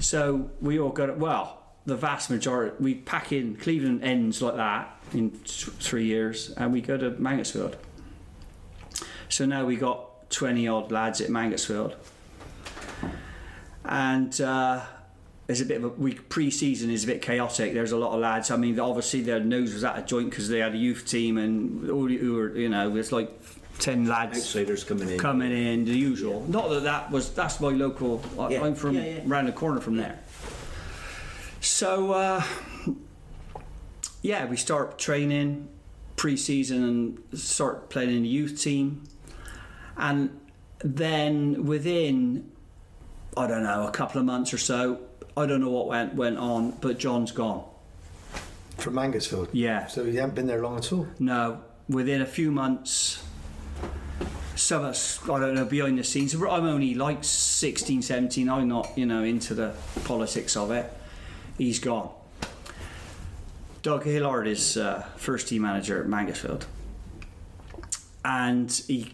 So 0.00 0.50
we 0.60 0.78
all 0.78 0.90
got 0.90 1.08
it. 1.08 1.18
Well, 1.18 1.62
the 1.86 1.96
vast 1.96 2.30
majority 2.30 2.76
we 2.78 2.94
pack 2.94 3.32
in 3.32 3.56
Clevedon 3.56 4.02
ends 4.02 4.42
like 4.42 4.56
that 4.56 4.96
in 5.12 5.30
th- 5.30 5.44
three 5.44 6.04
years, 6.04 6.50
and 6.56 6.72
we 6.72 6.80
go 6.80 6.96
to 6.96 7.10
Mangotsfield. 7.12 7.74
So 9.28 9.46
now 9.46 9.64
we 9.64 9.76
got 9.76 10.30
20 10.30 10.68
odd 10.68 10.92
lads 10.92 11.20
at 11.20 11.28
Mangotsfield. 11.28 11.94
And 13.84 14.40
uh, 14.40 14.82
there's 15.46 15.60
a 15.60 15.66
bit 15.66 15.78
of 15.78 15.84
a 15.84 15.88
week 15.88 16.28
pre-season 16.28 16.90
is 16.90 17.04
a 17.04 17.06
bit 17.06 17.22
chaotic. 17.22 17.74
There's 17.74 17.92
a 17.92 17.96
lot 17.96 18.12
of 18.12 18.20
lads. 18.20 18.50
I 18.50 18.56
mean, 18.56 18.78
obviously 18.78 19.22
their 19.22 19.40
nose 19.40 19.74
was 19.74 19.84
at 19.84 19.98
a 19.98 20.02
joint 20.02 20.30
because 20.30 20.48
they 20.48 20.60
had 20.60 20.74
a 20.74 20.78
youth 20.78 21.06
team 21.06 21.36
and 21.36 21.90
all 21.90 22.06
who 22.08 22.34
were 22.34 22.56
you 22.56 22.68
know 22.68 22.94
it's 22.96 23.12
like 23.12 23.30
ten 23.78 24.06
lads 24.06 24.38
Outsiders 24.38 24.84
coming 24.84 25.08
in. 25.10 25.18
coming 25.18 25.52
in 25.52 25.84
the 25.84 25.96
usual. 25.96 26.44
Not 26.48 26.68
that 26.70 26.82
that 26.84 27.10
was 27.10 27.30
that's 27.32 27.60
my 27.60 27.68
local. 27.70 28.22
I, 28.38 28.48
Yeah. 28.50 28.64
I'm 28.64 28.74
from 28.74 28.94
Yeah, 28.96 29.04
yeah. 29.04 29.20
round 29.26 29.48
the 29.48 29.52
corner 29.52 29.80
from 29.80 29.96
there. 29.96 30.18
So 31.60 32.12
uh, 32.12 32.42
yeah, 34.22 34.46
we 34.46 34.56
start 34.56 34.98
training 34.98 35.68
pre-season 36.16 36.84
and 36.84 37.38
start 37.40 37.90
playing 37.90 38.14
in 38.16 38.22
the 38.22 38.28
youth 38.28 38.60
team, 38.62 39.02
and 39.96 40.38
then 40.84 41.64
within 41.66 42.50
I 43.36 43.46
don't 43.46 43.62
know 43.62 43.86
a 43.86 43.90
couple 43.90 44.20
of 44.20 44.26
months 44.26 44.52
or 44.52 44.58
so, 44.58 45.00
I 45.36 45.46
don't 45.46 45.60
know 45.60 45.70
what 45.70 45.86
went 45.88 46.14
went 46.14 46.38
on, 46.38 46.72
but 46.80 46.98
John's 46.98 47.32
gone. 47.32 47.64
From 48.78 48.94
Mangotsfield. 48.94 49.48
Yeah. 49.52 49.86
So 49.86 50.04
he 50.04 50.16
haven't 50.16 50.34
been 50.34 50.46
there 50.46 50.60
long 50.62 50.78
at 50.78 50.92
all. 50.92 51.06
No, 51.18 51.62
within 51.88 52.20
a 52.20 52.26
few 52.26 52.50
months, 52.50 53.22
of 54.54 54.84
us, 54.84 55.20
I 55.28 55.40
don't 55.40 55.54
know, 55.54 55.64
behind 55.64 55.98
the 55.98 56.04
scenes, 56.04 56.34
I'm 56.34 56.44
only 56.44 56.94
like 56.94 57.24
16, 57.24 58.02
17, 58.02 58.48
I'm 58.48 58.68
not, 58.68 58.90
you 58.96 59.06
know, 59.06 59.22
into 59.22 59.54
the 59.54 59.74
politics 60.04 60.56
of 60.56 60.70
it. 60.70 60.92
He's 61.58 61.78
gone. 61.78 62.10
Doug 63.82 64.04
Hillard 64.04 64.46
is 64.46 64.76
uh, 64.76 65.04
first 65.16 65.48
team 65.48 65.62
manager 65.62 66.00
at 66.00 66.08
Mangotsfield. 66.08 66.66
And 68.24 68.70
he 68.86 69.12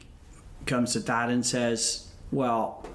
comes 0.67 0.93
to 0.93 1.01
dad 1.01 1.31
and 1.31 1.45
says, 1.45 2.13
Well, 2.31 2.87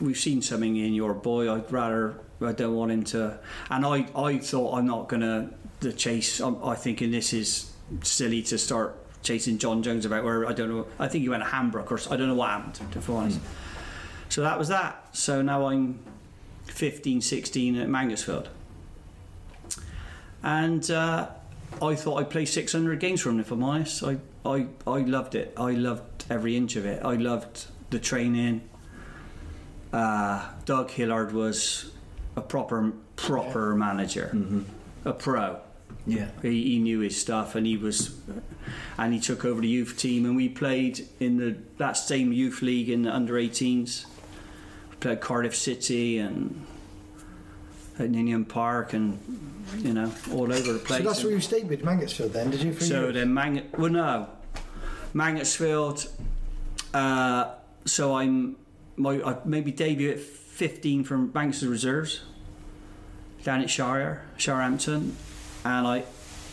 we've 0.00 0.16
seen 0.16 0.42
something 0.42 0.76
in 0.76 0.94
your 0.94 1.14
boy. 1.14 1.52
I'd 1.52 1.72
rather, 1.72 2.20
I 2.40 2.52
don't 2.52 2.76
want 2.76 2.92
him 2.92 3.02
to. 3.04 3.40
And 3.68 3.84
I, 3.84 4.06
I 4.14 4.38
thought 4.38 4.76
I'm 4.76 4.86
not 4.86 5.08
going 5.08 5.22
to 5.22 5.50
the 5.80 5.92
chase. 5.92 6.40
I'm, 6.40 6.62
I 6.64 6.76
thinking 6.76 7.10
this 7.10 7.32
is 7.32 7.72
silly 8.02 8.42
to 8.42 8.58
start 8.58 8.96
chasing 9.22 9.58
John 9.58 9.82
Jones 9.82 10.04
about 10.04 10.24
where 10.24 10.46
I 10.46 10.52
don't 10.52 10.68
know. 10.68 10.86
I 10.98 11.08
think 11.08 11.22
he 11.22 11.28
went 11.28 11.42
to 11.42 11.48
Hambrook 11.48 11.90
or 11.90 12.12
I 12.12 12.16
don't 12.16 12.28
know 12.28 12.34
what 12.34 12.50
happened, 12.50 12.74
to 12.92 12.98
be 12.98 13.12
honest. 13.12 13.40
So 14.28 14.42
that 14.42 14.58
was 14.58 14.68
that. 14.68 15.08
So 15.12 15.42
now 15.42 15.68
I'm 15.68 16.00
15, 16.66 17.20
16 17.20 17.76
at 17.76 17.88
Mangotsfield. 17.88 18.48
And 20.42 20.88
uh, 20.90 21.28
I 21.82 21.94
thought 21.94 22.16
I'd 22.18 22.30
play 22.30 22.44
600 22.44 23.00
games 23.00 23.20
for 23.20 23.30
him, 23.30 23.40
if 23.40 23.50
I'm 23.50 23.62
honest. 23.62 24.02
I, 24.04 24.18
I, 24.44 24.66
I 24.86 24.98
loved 25.00 25.34
it. 25.34 25.54
I 25.56 25.72
loved 25.72 26.24
every 26.30 26.56
inch 26.56 26.76
of 26.76 26.86
it. 26.86 27.04
I 27.04 27.14
loved 27.14 27.66
the 27.90 27.98
training. 27.98 28.68
Uh, 29.92 30.50
Doug 30.64 30.90
Hillard 30.90 31.32
was 31.32 31.90
a 32.36 32.40
proper 32.40 32.92
proper 33.16 33.74
manager, 33.74 34.36
a 35.04 35.12
pro. 35.12 35.60
Yeah. 36.08 36.28
He, 36.42 36.62
he 36.64 36.78
knew 36.78 37.00
his 37.00 37.20
stuff, 37.20 37.54
and 37.54 37.66
he 37.66 37.76
was, 37.76 38.18
and 38.96 39.12
he 39.12 39.20
took 39.20 39.44
over 39.44 39.60
the 39.60 39.68
youth 39.68 39.96
team, 39.96 40.24
and 40.24 40.34
we 40.36 40.48
played 40.48 41.06
in 41.20 41.36
the 41.36 41.56
that 41.76 41.96
same 41.96 42.32
youth 42.32 42.62
league 42.62 42.88
in 42.88 43.02
the 43.02 43.14
under 43.14 43.34
18s. 43.34 44.06
We 44.90 44.96
played 44.96 45.20
Cardiff 45.20 45.54
City 45.54 46.18
and 46.18 46.64
at 47.98 48.10
Ninian 48.10 48.44
Park, 48.44 48.92
and 48.94 49.18
you 49.78 49.92
know 49.92 50.10
all 50.32 50.52
over 50.52 50.72
the 50.72 50.78
place. 50.78 51.02
So 51.02 51.08
that's 51.08 51.22
where 51.22 51.32
you 51.32 51.40
stayed 51.40 51.68
with 51.68 51.82
Mangotsfield 51.82 52.32
then, 52.32 52.50
did 52.50 52.62
you? 52.62 52.72
For 52.72 52.84
So 52.84 53.02
years? 53.02 53.14
then 53.14 53.34
Mang 53.34 53.62
well 53.76 53.90
no, 53.90 54.28
Mangotsfield. 55.14 56.08
Uh, 56.94 57.50
so 57.84 58.16
I'm 58.16 58.56
my 58.96 59.20
I 59.22 59.36
maybe 59.44 59.70
debut 59.72 60.10
at 60.10 60.20
15 60.20 61.04
from 61.04 61.30
Manchester 61.34 61.68
Reserves 61.68 62.22
down 63.44 63.60
at 63.60 63.70
Shire, 63.70 64.24
Shirehampton, 64.36 65.12
and 65.64 65.86
I 65.86 66.04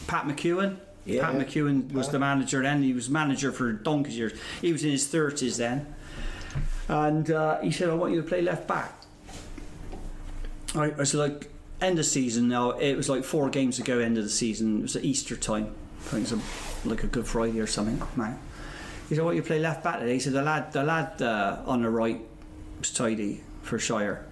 Pat 0.07 0.25
McEwen. 0.25 0.77
Yeah. 1.05 1.29
Pat 1.29 1.35
McEwen 1.35 1.91
was 1.93 2.09
the 2.09 2.19
manager 2.19 2.63
then. 2.63 2.81
He 2.81 2.93
was 2.93 3.09
manager 3.09 3.51
for 3.51 3.71
donkey's 3.71 4.17
years. 4.17 4.33
He 4.61 4.71
was 4.71 4.83
in 4.83 4.91
his 4.91 5.07
30s 5.07 5.57
then, 5.57 5.93
and 6.87 7.29
uh, 7.29 7.61
he 7.61 7.71
said, 7.71 7.89
"I 7.89 7.93
want 7.93 8.13
you 8.13 8.21
to 8.21 8.27
play 8.27 8.41
left 8.41 8.67
back." 8.67 8.91
I 10.73 10.89
was 10.89 11.13
like, 11.13 11.49
end 11.81 11.99
of 11.99 12.05
season 12.05 12.47
now. 12.47 12.71
It 12.71 12.95
was 12.95 13.09
like 13.09 13.23
four 13.23 13.49
games 13.49 13.79
ago, 13.79 13.99
end 13.99 14.17
of 14.17 14.23
the 14.23 14.29
season. 14.29 14.79
It 14.79 14.81
was 14.83 14.95
at 14.95 15.03
Easter 15.03 15.35
time. 15.35 15.73
I 15.99 16.01
think 16.03 16.27
it 16.27 16.35
was 16.35 16.43
a, 16.85 16.89
like 16.89 17.03
a 17.03 17.07
Good 17.07 17.27
Friday 17.27 17.59
or 17.59 17.67
something. 17.67 18.01
Man. 18.15 18.39
He 19.09 19.15
said, 19.15 19.23
"What 19.23 19.35
you 19.35 19.43
play 19.43 19.59
left 19.59 19.83
back 19.83 19.99
today?" 19.99 20.13
He 20.13 20.19
said, 20.19 20.33
"The 20.33 20.41
lad, 20.41 20.71
the 20.73 20.83
lad 20.83 21.21
uh, 21.21 21.61
on 21.65 21.81
the 21.81 21.89
right 21.89 22.21
was 22.79 22.91
tidy 22.91 23.43
for 23.61 23.77
Shire." 23.79 24.25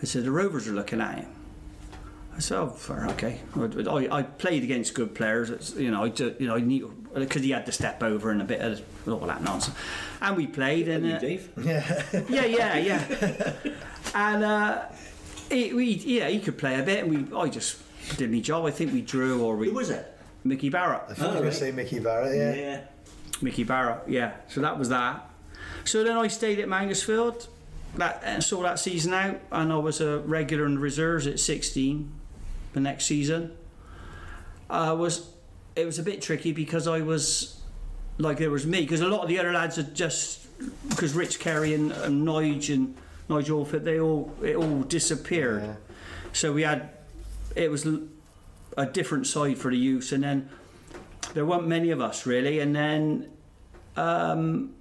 I 0.00 0.04
said, 0.04 0.24
"The 0.24 0.30
Rovers 0.30 0.68
are 0.68 0.72
looking 0.72 1.00
at 1.00 1.20
him." 1.20 1.26
I 2.34 2.40
said, 2.40 2.58
"Oh, 2.58 2.68
fair, 2.68 3.06
okay." 3.10 3.40
I, 3.56 4.08
I 4.10 4.22
played 4.22 4.62
against 4.64 4.94
good 4.94 5.14
players. 5.14 5.50
It's, 5.50 5.74
you 5.74 5.90
know, 5.90 6.04
I 6.04 6.08
do, 6.08 6.34
you 6.38 6.46
know, 6.46 6.56
I 6.56 6.60
knew 6.60 6.94
because 7.14 7.42
he 7.42 7.50
had 7.50 7.66
to 7.66 7.72
step 7.72 8.02
over 8.02 8.30
and 8.30 8.40
a 8.40 8.44
bit 8.44 8.60
of 8.60 8.82
all 9.06 9.26
that 9.26 9.42
nonsense, 9.42 9.76
and 10.20 10.36
we 10.36 10.46
played. 10.46 10.88
And 10.88 11.06
You, 11.06 11.14
uh, 11.14 11.18
Dave? 11.18 11.50
yeah. 11.62 12.02
yeah, 12.28 12.44
yeah, 12.46 12.76
yeah. 12.78 13.52
and 14.14 14.44
uh, 14.44 14.82
he, 15.50 15.72
we, 15.74 15.84
yeah, 15.84 16.28
he 16.28 16.40
could 16.40 16.58
play 16.58 16.80
a 16.80 16.82
bit, 16.82 17.04
and 17.04 17.30
we, 17.30 17.36
I 17.36 17.48
just 17.48 17.78
did 18.16 18.30
my 18.30 18.40
job. 18.40 18.64
I 18.64 18.70
think 18.70 18.92
we 18.92 19.02
drew 19.02 19.42
or 19.42 19.56
we 19.56 19.68
Who 19.68 19.74
was 19.74 19.90
it? 19.90 20.08
Mickey 20.44 20.70
Barrett. 20.70 21.02
I 21.08 21.14
thought 21.14 21.34
you 21.34 21.38
were 21.40 21.44
right. 21.44 21.54
say 21.54 21.70
Mickey 21.70 22.00
Barrett, 22.00 22.36
yeah. 22.36 22.54
Yeah. 22.54 22.80
Mickey 23.40 23.64
Barrett, 23.64 24.08
yeah. 24.08 24.32
So 24.48 24.60
that 24.60 24.78
was 24.78 24.88
that. 24.88 25.30
So 25.84 26.02
then 26.04 26.16
I 26.16 26.28
stayed 26.28 26.58
at 26.58 26.68
Mangotsfield, 26.68 27.46
that 27.96 28.22
and 28.24 28.42
saw 28.42 28.62
that 28.62 28.78
season 28.78 29.12
out, 29.14 29.40
and 29.50 29.72
I 29.72 29.76
was 29.76 30.00
a 30.00 30.20
regular 30.20 30.66
in 30.66 30.74
the 30.76 30.80
reserves 30.80 31.26
at 31.26 31.38
16. 31.38 32.12
The 32.72 32.80
next 32.80 33.04
season, 33.04 33.52
uh, 34.70 34.96
was 34.98 35.30
it 35.76 35.84
was 35.84 35.98
a 35.98 36.02
bit 36.02 36.22
tricky 36.22 36.52
because 36.52 36.86
I 36.86 37.00
was 37.00 37.60
like 38.18 38.38
there 38.38 38.50
was 38.50 38.66
me 38.66 38.80
because 38.80 39.00
a 39.00 39.08
lot 39.08 39.22
of 39.22 39.28
the 39.28 39.38
other 39.38 39.52
lads 39.52 39.76
had 39.76 39.94
just 39.94 40.46
because 40.88 41.14
Rich 41.14 41.38
Carey 41.38 41.74
and, 41.74 41.92
and 41.92 42.26
Nige 42.26 42.72
and 42.72 42.94
Nigel 43.28 43.60
Orford, 43.60 43.84
they 43.84 44.00
all 44.00 44.32
it 44.42 44.56
all 44.56 44.82
disappeared. 44.82 45.62
Yeah. 45.62 45.74
So 46.32 46.52
we 46.52 46.62
had 46.62 46.90
it 47.54 47.70
was 47.70 47.86
a 48.76 48.86
different 48.86 49.26
side 49.26 49.58
for 49.58 49.70
the 49.70 49.76
youth, 49.76 50.12
and 50.12 50.24
then 50.24 50.48
there 51.34 51.44
weren't 51.44 51.66
many 51.66 51.90
of 51.90 52.00
us 52.00 52.26
really, 52.26 52.60
and 52.60 52.74
then 52.74 53.30
um, 53.96 54.74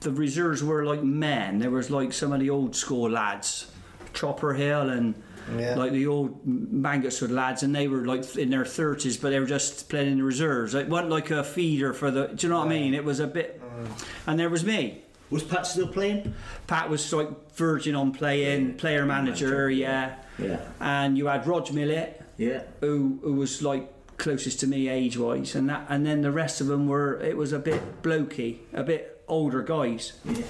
the 0.00 0.10
reserves 0.10 0.62
were 0.62 0.84
like 0.84 1.02
men. 1.02 1.58
There 1.58 1.70
was 1.70 1.90
like 1.90 2.12
some 2.12 2.32
of 2.32 2.40
the 2.40 2.50
old 2.50 2.76
school 2.76 3.10
lads, 3.10 3.70
Chopper 4.14 4.54
Hill 4.54 4.90
and 4.90 5.14
Yeah. 5.56 5.76
like 5.76 5.92
the 5.92 6.06
old 6.06 6.44
Mangotswood 6.46 7.30
lads, 7.30 7.62
and 7.62 7.74
they 7.74 7.88
were 7.88 8.04
like 8.04 8.36
in 8.36 8.50
their 8.50 8.64
thirties, 8.64 9.16
but 9.16 9.30
they 9.30 9.40
were 9.40 9.46
just 9.46 9.88
playing 9.88 10.12
in 10.12 10.18
the 10.18 10.24
reserves. 10.24 10.74
It 10.74 10.88
wasn't 10.88 11.10
like 11.10 11.30
a 11.30 11.44
feeder 11.44 11.92
for 11.92 12.10
the. 12.10 12.28
Do 12.28 12.46
you 12.46 12.52
know 12.52 12.58
what 12.58 12.66
I 12.66 12.70
mean? 12.70 12.94
It 12.94 13.04
was 13.04 13.20
a 13.20 13.26
bit, 13.26 13.60
mm. 13.60 14.06
and 14.26 14.38
there 14.38 14.50
was 14.50 14.64
me. 14.64 15.02
Was 15.30 15.44
Pat 15.44 15.66
still 15.66 15.88
playing? 15.88 16.34
Pat 16.66 16.88
was 16.88 17.12
like 17.12 17.54
virgin 17.54 17.94
on 17.94 18.12
playing, 18.12 18.74
player 18.74 19.04
manager, 19.04 19.70
yeah. 19.70 20.16
Yeah. 20.38 20.60
And 20.80 21.18
you 21.18 21.26
had 21.26 21.46
Rog 21.46 21.72
Millett, 21.72 22.22
Yeah. 22.38 22.62
who 22.80 23.18
who 23.22 23.34
was 23.34 23.62
like 23.62 23.92
closest 24.16 24.60
to 24.60 24.66
me 24.66 24.88
age 24.88 25.16
wise, 25.18 25.54
and 25.54 25.68
that, 25.68 25.86
and 25.88 26.04
then 26.06 26.22
the 26.22 26.32
rest 26.32 26.60
of 26.60 26.66
them 26.66 26.86
were 26.88 27.20
it 27.20 27.36
was 27.36 27.52
a 27.52 27.58
bit 27.58 28.02
blokey, 28.02 28.58
a 28.72 28.82
bit 28.82 29.22
older 29.28 29.62
guys. 29.62 30.14
Yeah. 30.24 30.44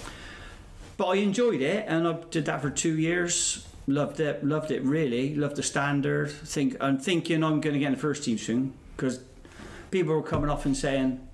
But 0.96 1.06
I 1.08 1.14
enjoyed 1.16 1.60
it, 1.60 1.84
and 1.88 2.06
I 2.08 2.12
did 2.30 2.46
that 2.46 2.60
for 2.60 2.70
two 2.70 2.98
years. 2.98 3.66
Loved 3.88 4.20
it, 4.20 4.44
loved 4.44 4.70
it 4.70 4.82
really. 4.82 5.34
Loved 5.34 5.56
the 5.56 5.62
standard. 5.62 6.30
Think 6.30 6.76
I'm 6.78 6.98
thinking 6.98 7.42
I'm 7.42 7.62
going 7.62 7.72
to 7.72 7.80
get 7.80 7.86
in 7.86 7.94
the 7.94 7.98
first 7.98 8.22
team 8.22 8.36
soon 8.36 8.74
because 8.94 9.20
people 9.90 10.14
were 10.14 10.22
coming 10.22 10.50
off 10.50 10.66
and 10.66 10.76
saying 10.76 11.26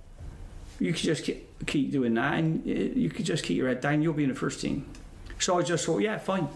you 0.79 0.93
could 0.93 1.03
just 1.03 1.25
keep, 1.25 1.67
keep 1.67 1.91
doing 1.91 2.15
that, 2.15 2.35
and 2.35 2.65
uh, 2.65 2.71
you 2.71 3.11
could 3.11 3.27
just 3.27 3.43
keep 3.43 3.57
your 3.57 3.67
head 3.67 3.81
down. 3.81 4.03
You'll 4.03 4.15
be 4.15 4.23
in 4.23 4.29
the 4.29 4.37
first 4.37 4.61
team. 4.61 4.87
So 5.41 5.59
I 5.59 5.63
just 5.63 5.85
thought, 5.85 5.99
yeah, 5.99 6.17
fine. 6.19 6.47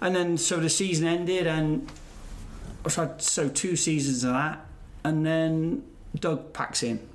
And 0.00 0.16
then 0.16 0.38
so 0.38 0.56
the 0.56 0.70
season 0.70 1.06
ended, 1.06 1.46
and 1.46 1.86
so, 2.88 3.14
so 3.18 3.50
two 3.50 3.76
seasons 3.76 4.24
of 4.24 4.32
that, 4.32 4.64
and 5.04 5.26
then 5.26 5.84
Doug 6.18 6.54
packs 6.54 6.82
in. 6.82 7.06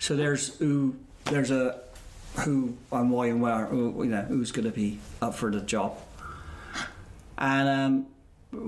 So 0.00 0.16
there's 0.16 0.60
there's 1.26 1.52
a 1.52 1.78
who 2.40 2.76
and 2.90 3.10
why 3.10 3.26
and 3.26 3.40
where 3.42 3.68
you 3.72 4.04
know 4.04 4.22
who's 4.22 4.52
going 4.52 4.64
to 4.64 4.72
be 4.72 4.98
up 5.20 5.34
for 5.34 5.50
the 5.50 5.60
job, 5.60 5.96
and 7.38 7.68
um, 7.68 8.06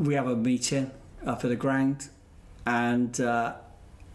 we 0.02 0.14
have 0.14 0.26
a 0.26 0.36
meeting 0.36 0.90
up 1.26 1.44
at 1.44 1.48
the 1.48 1.56
ground, 1.56 2.08
and 2.66 3.20
uh, 3.20 3.54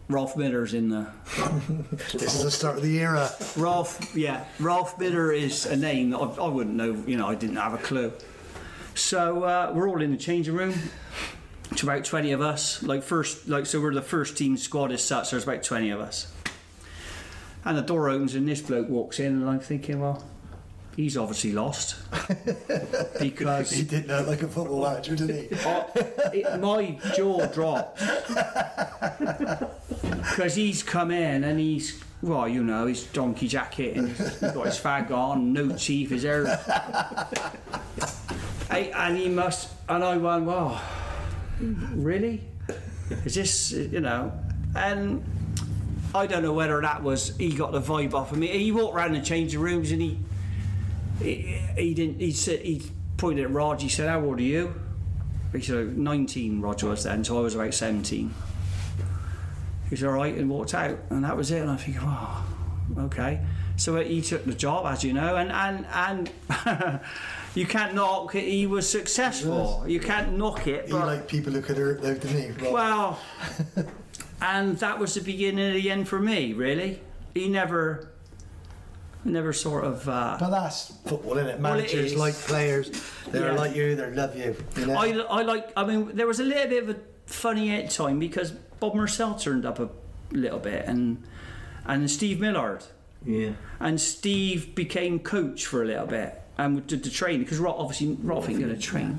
Ralph 0.08 0.36
Miller's 0.36 0.74
in 0.74 0.88
the 0.88 1.06
This 2.12 2.34
is 2.34 2.44
the 2.44 2.50
start 2.50 2.76
of 2.76 2.82
the 2.82 2.98
era. 2.98 3.30
Ralph, 3.56 4.14
yeah, 4.14 4.44
Ralph 4.58 4.98
Bidder 4.98 5.32
is 5.32 5.66
a 5.66 5.76
name 5.76 6.10
that 6.10 6.18
I, 6.18 6.44
I 6.44 6.48
wouldn't 6.48 6.76
know. 6.76 7.02
You 7.06 7.16
know, 7.16 7.28
I 7.28 7.34
didn't 7.34 7.56
have 7.56 7.74
a 7.74 7.78
clue. 7.78 8.12
So 8.94 9.44
uh, 9.44 9.72
we're 9.74 9.88
all 9.88 10.02
in 10.02 10.10
the 10.10 10.16
changing 10.16 10.54
room. 10.54 10.74
It's 11.70 11.82
about 11.82 12.04
twenty 12.04 12.32
of 12.32 12.40
us. 12.40 12.82
Like 12.82 13.02
first, 13.02 13.48
like 13.48 13.66
so, 13.66 13.80
we're 13.80 13.94
the 13.94 14.02
first 14.02 14.36
team 14.36 14.56
squad 14.56 14.90
as 14.92 15.02
such. 15.02 15.30
There's 15.30 15.44
about 15.44 15.62
twenty 15.62 15.90
of 15.90 16.00
us. 16.00 16.32
And 17.64 17.76
the 17.76 17.82
door 17.82 18.08
opens 18.08 18.34
and 18.34 18.48
this 18.48 18.60
bloke 18.62 18.88
walks 18.88 19.18
in, 19.20 19.26
and 19.26 19.48
I'm 19.48 19.60
thinking, 19.60 20.00
well, 20.00 20.24
he's 20.96 21.16
obviously 21.16 21.52
lost 21.52 21.96
because 23.20 23.70
He 23.70 23.82
didn't 23.82 24.08
look 24.08 24.26
like 24.26 24.42
a 24.42 24.48
football 24.48 24.82
manager, 24.82 25.16
didn't 25.16 25.50
he? 25.50 25.56
I- 25.56 25.86
oh, 25.96 26.30
it, 26.32 26.60
my 26.60 26.98
jaw 27.14 27.46
dropped 27.46 27.98
because 30.30 30.54
he's 30.54 30.82
come 30.82 31.10
in 31.10 31.44
and 31.44 31.58
he's 31.58 32.02
well, 32.22 32.46
you 32.46 32.62
know, 32.62 32.86
his 32.86 33.04
donkey 33.04 33.48
jacket 33.48 33.96
and 33.96 34.08
he's 34.08 34.36
got 34.40 34.66
his 34.66 34.78
fag 34.78 35.10
on, 35.10 35.52
no 35.54 35.70
teeth, 35.74 36.10
his 36.10 36.22
hair, 36.24 36.46
I, 38.70 38.92
and 38.94 39.16
he 39.16 39.28
must. 39.30 39.70
And 39.88 40.04
I 40.04 40.18
went, 40.18 40.44
well, 40.44 40.80
really? 41.60 42.42
Is 43.24 43.34
this, 43.34 43.72
you 43.72 44.00
know? 44.00 44.32
And 44.76 45.24
I 46.14 46.26
don't 46.26 46.42
know 46.42 46.52
whether 46.52 46.80
that 46.80 47.02
was 47.02 47.36
he 47.36 47.52
got 47.52 47.72
the 47.72 47.80
vibe 47.80 48.14
off 48.14 48.32
of 48.32 48.38
me. 48.38 48.48
He 48.48 48.72
walked 48.72 48.96
around 48.96 49.14
the 49.14 49.20
changing 49.20 49.60
rooms 49.60 49.92
and 49.92 50.02
he 50.02 50.18
he, 51.20 51.34
he 51.76 51.94
didn't. 51.94 52.20
He 52.20 52.32
said 52.32 52.60
he 52.60 52.82
pointed 53.16 53.44
at 53.44 53.50
Rog. 53.50 53.80
He 53.80 53.88
said, 53.88 54.08
"How 54.08 54.22
old 54.22 54.38
are 54.38 54.42
you?" 54.42 54.74
He 55.52 55.60
said, 55.60 55.98
19, 55.98 56.60
Roger 56.60 56.88
was 56.88 57.04
then, 57.04 57.24
so 57.24 57.38
I 57.38 57.40
was 57.40 57.54
about 57.54 57.74
17. 57.74 58.32
He 59.88 59.96
said, 59.96 60.06
all 60.06 60.14
right, 60.14 60.34
and 60.34 60.48
walked 60.48 60.74
out, 60.74 60.98
and 61.10 61.24
that 61.24 61.36
was 61.36 61.50
it. 61.50 61.62
And 61.62 61.70
I 61.70 61.76
think, 61.76 61.96
oh, 62.00 62.44
okay. 62.96 63.40
So 63.76 63.96
he 64.00 64.20
took 64.20 64.44
the 64.44 64.54
job, 64.54 64.86
as 64.86 65.02
you 65.02 65.12
know, 65.12 65.36
and, 65.36 65.50
and, 65.50 65.86
and 65.92 67.00
you 67.54 67.66
can't 67.66 67.94
knock 67.94 68.34
it, 68.36 68.44
he 68.44 68.66
was 68.66 68.88
successful. 68.88 69.84
You 69.88 69.98
can't 69.98 70.36
knock 70.36 70.68
it, 70.68 70.86
He 70.86 70.92
but, 70.92 71.06
liked 71.06 71.28
people 71.28 71.52
who 71.52 71.62
could 71.62 71.78
hurt 71.78 72.02
though, 72.02 72.14
didn't 72.14 72.70
well, 72.70 73.18
and 74.40 74.76
that 74.78 74.98
was 74.98 75.14
the 75.14 75.20
beginning 75.20 75.68
of 75.68 75.74
the 75.74 75.90
end 75.90 76.08
for 76.08 76.18
me, 76.18 76.52
really. 76.52 77.00
He 77.34 77.48
never, 77.48 78.10
never 79.24 79.52
sort 79.52 79.84
of. 79.84 80.08
Uh, 80.08 80.36
But 80.40 80.50
that's 80.50 80.92
football, 81.06 81.38
isn't 81.38 81.48
it? 81.48 81.60
Well, 81.60 81.74
it 81.74 81.82
Managers 81.92 82.16
like 82.16 82.34
players. 82.34 82.90
They're 83.28 83.52
Yeah. 83.52 83.58
like 83.58 83.74
you, 83.76 83.94
they 83.96 84.10
love 84.10 84.36
you. 84.36 84.56
you 84.76 84.86
know? 84.86 84.94
I, 84.94 85.08
I 85.38 85.42
like. 85.42 85.70
I 85.76 85.84
mean, 85.84 86.10
there 86.14 86.26
was 86.26 86.40
a 86.40 86.44
little 86.44 86.68
bit 86.68 86.82
of 86.84 86.90
a 86.90 86.96
funny 87.26 87.70
at 87.74 87.90
time 87.90 88.18
because 88.18 88.50
Bob 88.50 88.94
Marcel 88.94 89.34
turned 89.36 89.64
up 89.64 89.78
a 89.78 89.88
little 90.32 90.58
bit, 90.58 90.86
and 90.86 91.22
and 91.86 92.10
Steve 92.10 92.40
Millard, 92.40 92.84
Yeah. 93.24 93.50
and 93.78 94.00
Steve 94.00 94.74
became 94.74 95.18
coach 95.20 95.66
for 95.66 95.82
a 95.82 95.86
little 95.86 96.06
bit 96.06 96.34
and 96.58 96.86
did 96.86 97.02
the 97.04 97.10
training 97.10 97.40
because 97.42 97.58
Rob 97.58 97.76
obviously 97.78 98.16
Rob 98.22 98.44
ain't 98.48 98.58
going 98.60 98.74
to 98.74 98.80
train. 98.80 99.18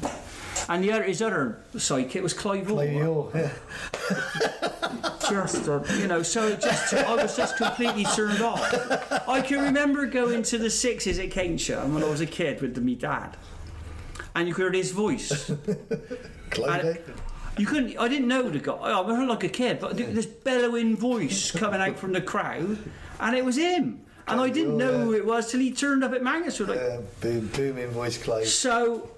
And 0.70 0.84
the 0.84 0.92
other, 0.92 1.04
his 1.04 1.22
other 1.24 1.60
sidekick 1.76 2.22
was 2.22 2.34
Clive 2.34 2.72
Orr. 2.72 2.84
yeah. 3.34 3.50
Just, 5.32 5.70
uh, 5.70 5.82
you 5.98 6.08
know, 6.08 6.22
so 6.22 6.54
just 6.58 6.94
I 6.94 7.16
was 7.16 7.38
just 7.38 7.56
completely 7.56 8.04
turned 8.04 8.42
off. 8.42 8.62
I 9.30 9.42
can 9.42 9.62
remember 9.64 10.06
going 10.06 10.44
to 10.44 10.58
the 10.58 10.70
sixes 10.70 11.20
at 11.20 11.32
Cambridgeshire 11.32 11.80
when 11.88 12.04
I 12.04 12.10
was 12.10 12.20
a 12.20 12.26
kid 12.26 12.62
with 12.62 12.78
me 12.78 12.96
dad, 12.96 13.38
and 14.36 14.46
you 14.48 14.54
could 14.54 14.74
hear 14.74 14.82
his 14.84 14.92
voice. 14.92 15.50
You 17.58 17.66
couldn't. 17.66 17.98
I 17.98 18.08
didn't 18.08 18.28
know 18.28 18.50
the 18.50 18.60
guy. 18.60 18.74
I 18.74 19.00
was 19.02 19.18
like 19.28 19.44
a 19.44 19.50
kid, 19.50 19.80
but 19.80 19.96
this 19.98 20.26
bellowing 20.26 20.96
voice 20.98 21.52
coming 21.52 21.82
out 21.82 21.98
from 21.98 22.14
the 22.14 22.22
crowd, 22.22 22.78
and 23.20 23.36
it 23.36 23.44
was 23.46 23.58
him. 23.58 24.02
And 24.28 24.40
I 24.40 24.50
didn't 24.50 24.78
know 24.78 25.00
who 25.06 25.14
it 25.14 25.26
was 25.26 25.52
till 25.52 25.60
he 25.60 25.72
turned 25.72 26.04
up 26.04 26.14
at 26.14 26.24
Manchester. 26.24 26.66
Like, 26.66 26.80
Uh, 26.80 26.98
boom, 27.20 27.48
booming 27.48 27.90
voice, 27.90 28.18
Clive. 28.18 28.48
so, 28.48 29.10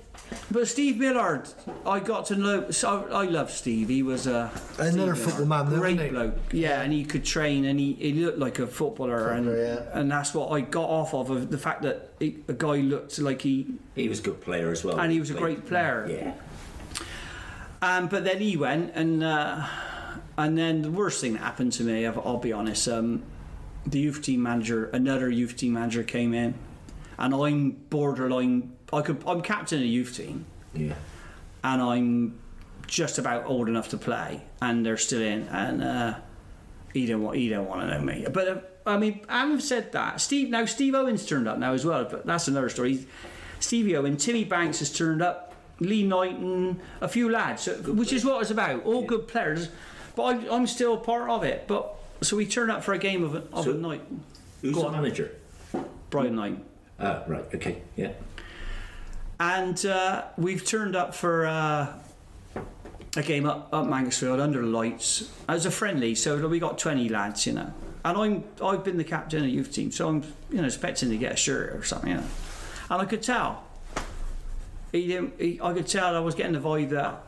but 0.51 0.67
Steve 0.67 0.97
Millard, 0.97 1.47
I 1.85 1.99
got 1.99 2.25
to 2.27 2.35
know. 2.35 2.71
So 2.71 3.07
I 3.11 3.25
love 3.25 3.51
Steve. 3.51 3.89
He 3.89 4.03
was 4.03 4.27
a 4.27 4.51
Another 4.79 5.15
Steve 5.15 5.33
football 5.33 5.45
Millard, 5.65 5.69
man, 5.69 5.79
great 5.79 5.99
he? 5.99 6.09
bloke. 6.09 6.37
Yeah, 6.51 6.81
and 6.81 6.91
he 6.91 7.05
could 7.05 7.23
train, 7.25 7.65
and 7.65 7.79
he, 7.79 7.93
he 7.93 8.13
looked 8.13 8.39
like 8.39 8.59
a 8.59 8.67
footballer, 8.67 9.29
and 9.29 9.45
yeah. 9.47 9.83
and 9.93 10.11
that's 10.11 10.33
what 10.33 10.51
I 10.51 10.61
got 10.61 10.89
off 10.89 11.13
of, 11.13 11.29
of 11.29 11.51
the 11.51 11.57
fact 11.57 11.83
that 11.83 12.11
he, 12.19 12.37
a 12.47 12.53
guy 12.53 12.77
looked 12.77 13.19
like 13.19 13.41
he 13.41 13.67
He 13.95 14.09
was 14.09 14.19
a 14.19 14.23
good 14.23 14.41
player 14.41 14.71
as 14.71 14.83
well. 14.83 14.99
and 14.99 15.11
he 15.11 15.19
was 15.19 15.29
a 15.29 15.33
great 15.35 15.65
player. 15.67 16.07
Yeah. 16.09 16.33
Um, 17.81 18.07
but 18.07 18.23
then 18.23 18.39
he 18.39 18.55
went, 18.55 18.91
and 18.95 19.23
uh, 19.23 19.67
and 20.37 20.57
then 20.57 20.81
the 20.81 20.91
worst 20.91 21.21
thing 21.21 21.33
that 21.33 21.39
happened 21.41 21.73
to 21.73 21.83
me, 21.83 22.05
I'll, 22.05 22.21
I'll 22.25 22.37
be 22.37 22.53
honest, 22.53 22.87
um, 22.87 23.23
the 23.85 23.99
youth 23.99 24.21
team 24.21 24.41
manager, 24.43 24.85
another 24.89 25.29
youth 25.29 25.57
team 25.57 25.73
manager 25.73 26.03
came 26.03 26.33
in, 26.33 26.53
and 27.17 27.33
I'm 27.33 27.71
borderline. 27.71 28.71
I 28.93 29.01
could, 29.01 29.23
I'm 29.27 29.41
captain 29.41 29.79
of 29.79 29.81
the 29.83 29.87
youth 29.89 30.15
team, 30.15 30.45
Yeah. 30.73 30.93
and 31.63 31.81
I'm 31.81 32.39
just 32.87 33.17
about 33.17 33.45
old 33.45 33.67
enough 33.67 33.89
to 33.89 33.97
play, 33.97 34.41
and 34.61 34.85
they're 34.85 34.97
still 34.97 35.21
in, 35.21 35.47
and 35.49 35.83
uh, 35.83 36.15
he 36.93 37.05
don't 37.05 37.21
want, 37.23 37.37
he 37.37 37.49
don't 37.49 37.67
want 37.67 37.81
to 37.81 37.87
know 37.87 38.01
me. 38.03 38.25
But 38.31 38.47
uh, 38.47 38.57
I 38.85 38.97
mean, 38.97 39.21
having 39.27 39.59
said 39.59 39.91
that, 39.93 40.21
Steve 40.21 40.49
now 40.49 40.65
Steve 40.65 40.93
Owens 40.93 41.25
turned 41.25 41.47
up 41.47 41.57
now 41.57 41.73
as 41.73 41.85
well, 41.85 42.05
but 42.05 42.25
that's 42.25 42.47
another 42.47 42.69
story. 42.69 43.07
Stevie 43.59 43.95
Owen, 43.95 44.17
Timmy 44.17 44.43
Banks 44.43 44.79
has 44.79 44.91
turned 44.91 45.21
up, 45.21 45.53
Lee 45.79 46.03
Knighton, 46.03 46.79
a 47.01 47.07
few 47.07 47.29
lads, 47.31 47.63
so- 47.63 47.75
which 47.75 48.13
is 48.13 48.23
what 48.25 48.41
it's 48.41 48.51
about. 48.51 48.83
All 48.85 49.03
good 49.03 49.27
players, 49.27 49.69
but 50.15 50.23
I, 50.23 50.55
I'm 50.55 50.67
still 50.67 50.97
part 50.97 51.29
of 51.29 51.43
it. 51.43 51.65
But 51.67 51.95
so 52.21 52.35
we 52.37 52.45
turned 52.45 52.69
up 52.71 52.83
for 52.83 52.93
a 52.93 52.97
game 52.99 53.23
of 53.23 53.35
a, 53.35 53.43
of 53.53 53.65
So- 53.65 53.71
a 53.71 53.75
night. 53.75 54.01
Who's 54.61 54.75
Go 54.75 54.81
the 54.81 54.87
on. 54.87 54.93
manager? 54.93 55.31
Brian 56.09 56.35
Knight. 56.35 56.57
Ah, 56.99 57.23
right. 57.27 57.43
Okay. 57.55 57.81
Yeah. 57.97 58.11
And 59.39 59.85
uh, 59.85 60.25
we've 60.37 60.65
turned 60.65 60.95
up 60.95 61.13
for 61.15 61.45
uh, 61.45 61.93
a 63.15 63.23
game 63.23 63.45
up, 63.45 63.69
up 63.73 63.85
Mansfield 63.87 64.39
under 64.39 64.63
lights 64.63 65.29
as 65.47 65.65
a 65.65 65.71
friendly. 65.71 66.15
So 66.15 66.47
we 66.47 66.59
got 66.59 66.77
20 66.77 67.09
lads, 67.09 67.45
you 67.45 67.53
know. 67.53 67.73
And 68.05 68.17
I'm 68.17 68.43
I've 68.61 68.83
been 68.83 68.97
the 68.97 69.03
captain 69.03 69.39
of 69.39 69.45
the 69.45 69.51
youth 69.51 69.71
team, 69.71 69.89
so 69.91 70.09
I'm 70.09 70.23
you 70.49 70.57
know 70.57 70.65
expecting 70.65 71.09
to 71.09 71.17
get 71.17 71.31
a 71.31 71.35
shirt 71.37 71.73
or 71.73 71.83
something, 71.83 72.09
you 72.09 72.17
know. 72.17 72.25
And 72.89 73.01
I 73.01 73.05
could 73.05 73.23
tell. 73.23 73.63
He 74.91 75.07
didn't. 75.07 75.39
He, 75.39 75.59
I 75.63 75.71
could 75.73 75.87
tell 75.87 76.15
I 76.15 76.19
was 76.19 76.35
getting 76.35 76.51
the 76.51 76.59
vibe 76.59 76.89
that 76.89 77.23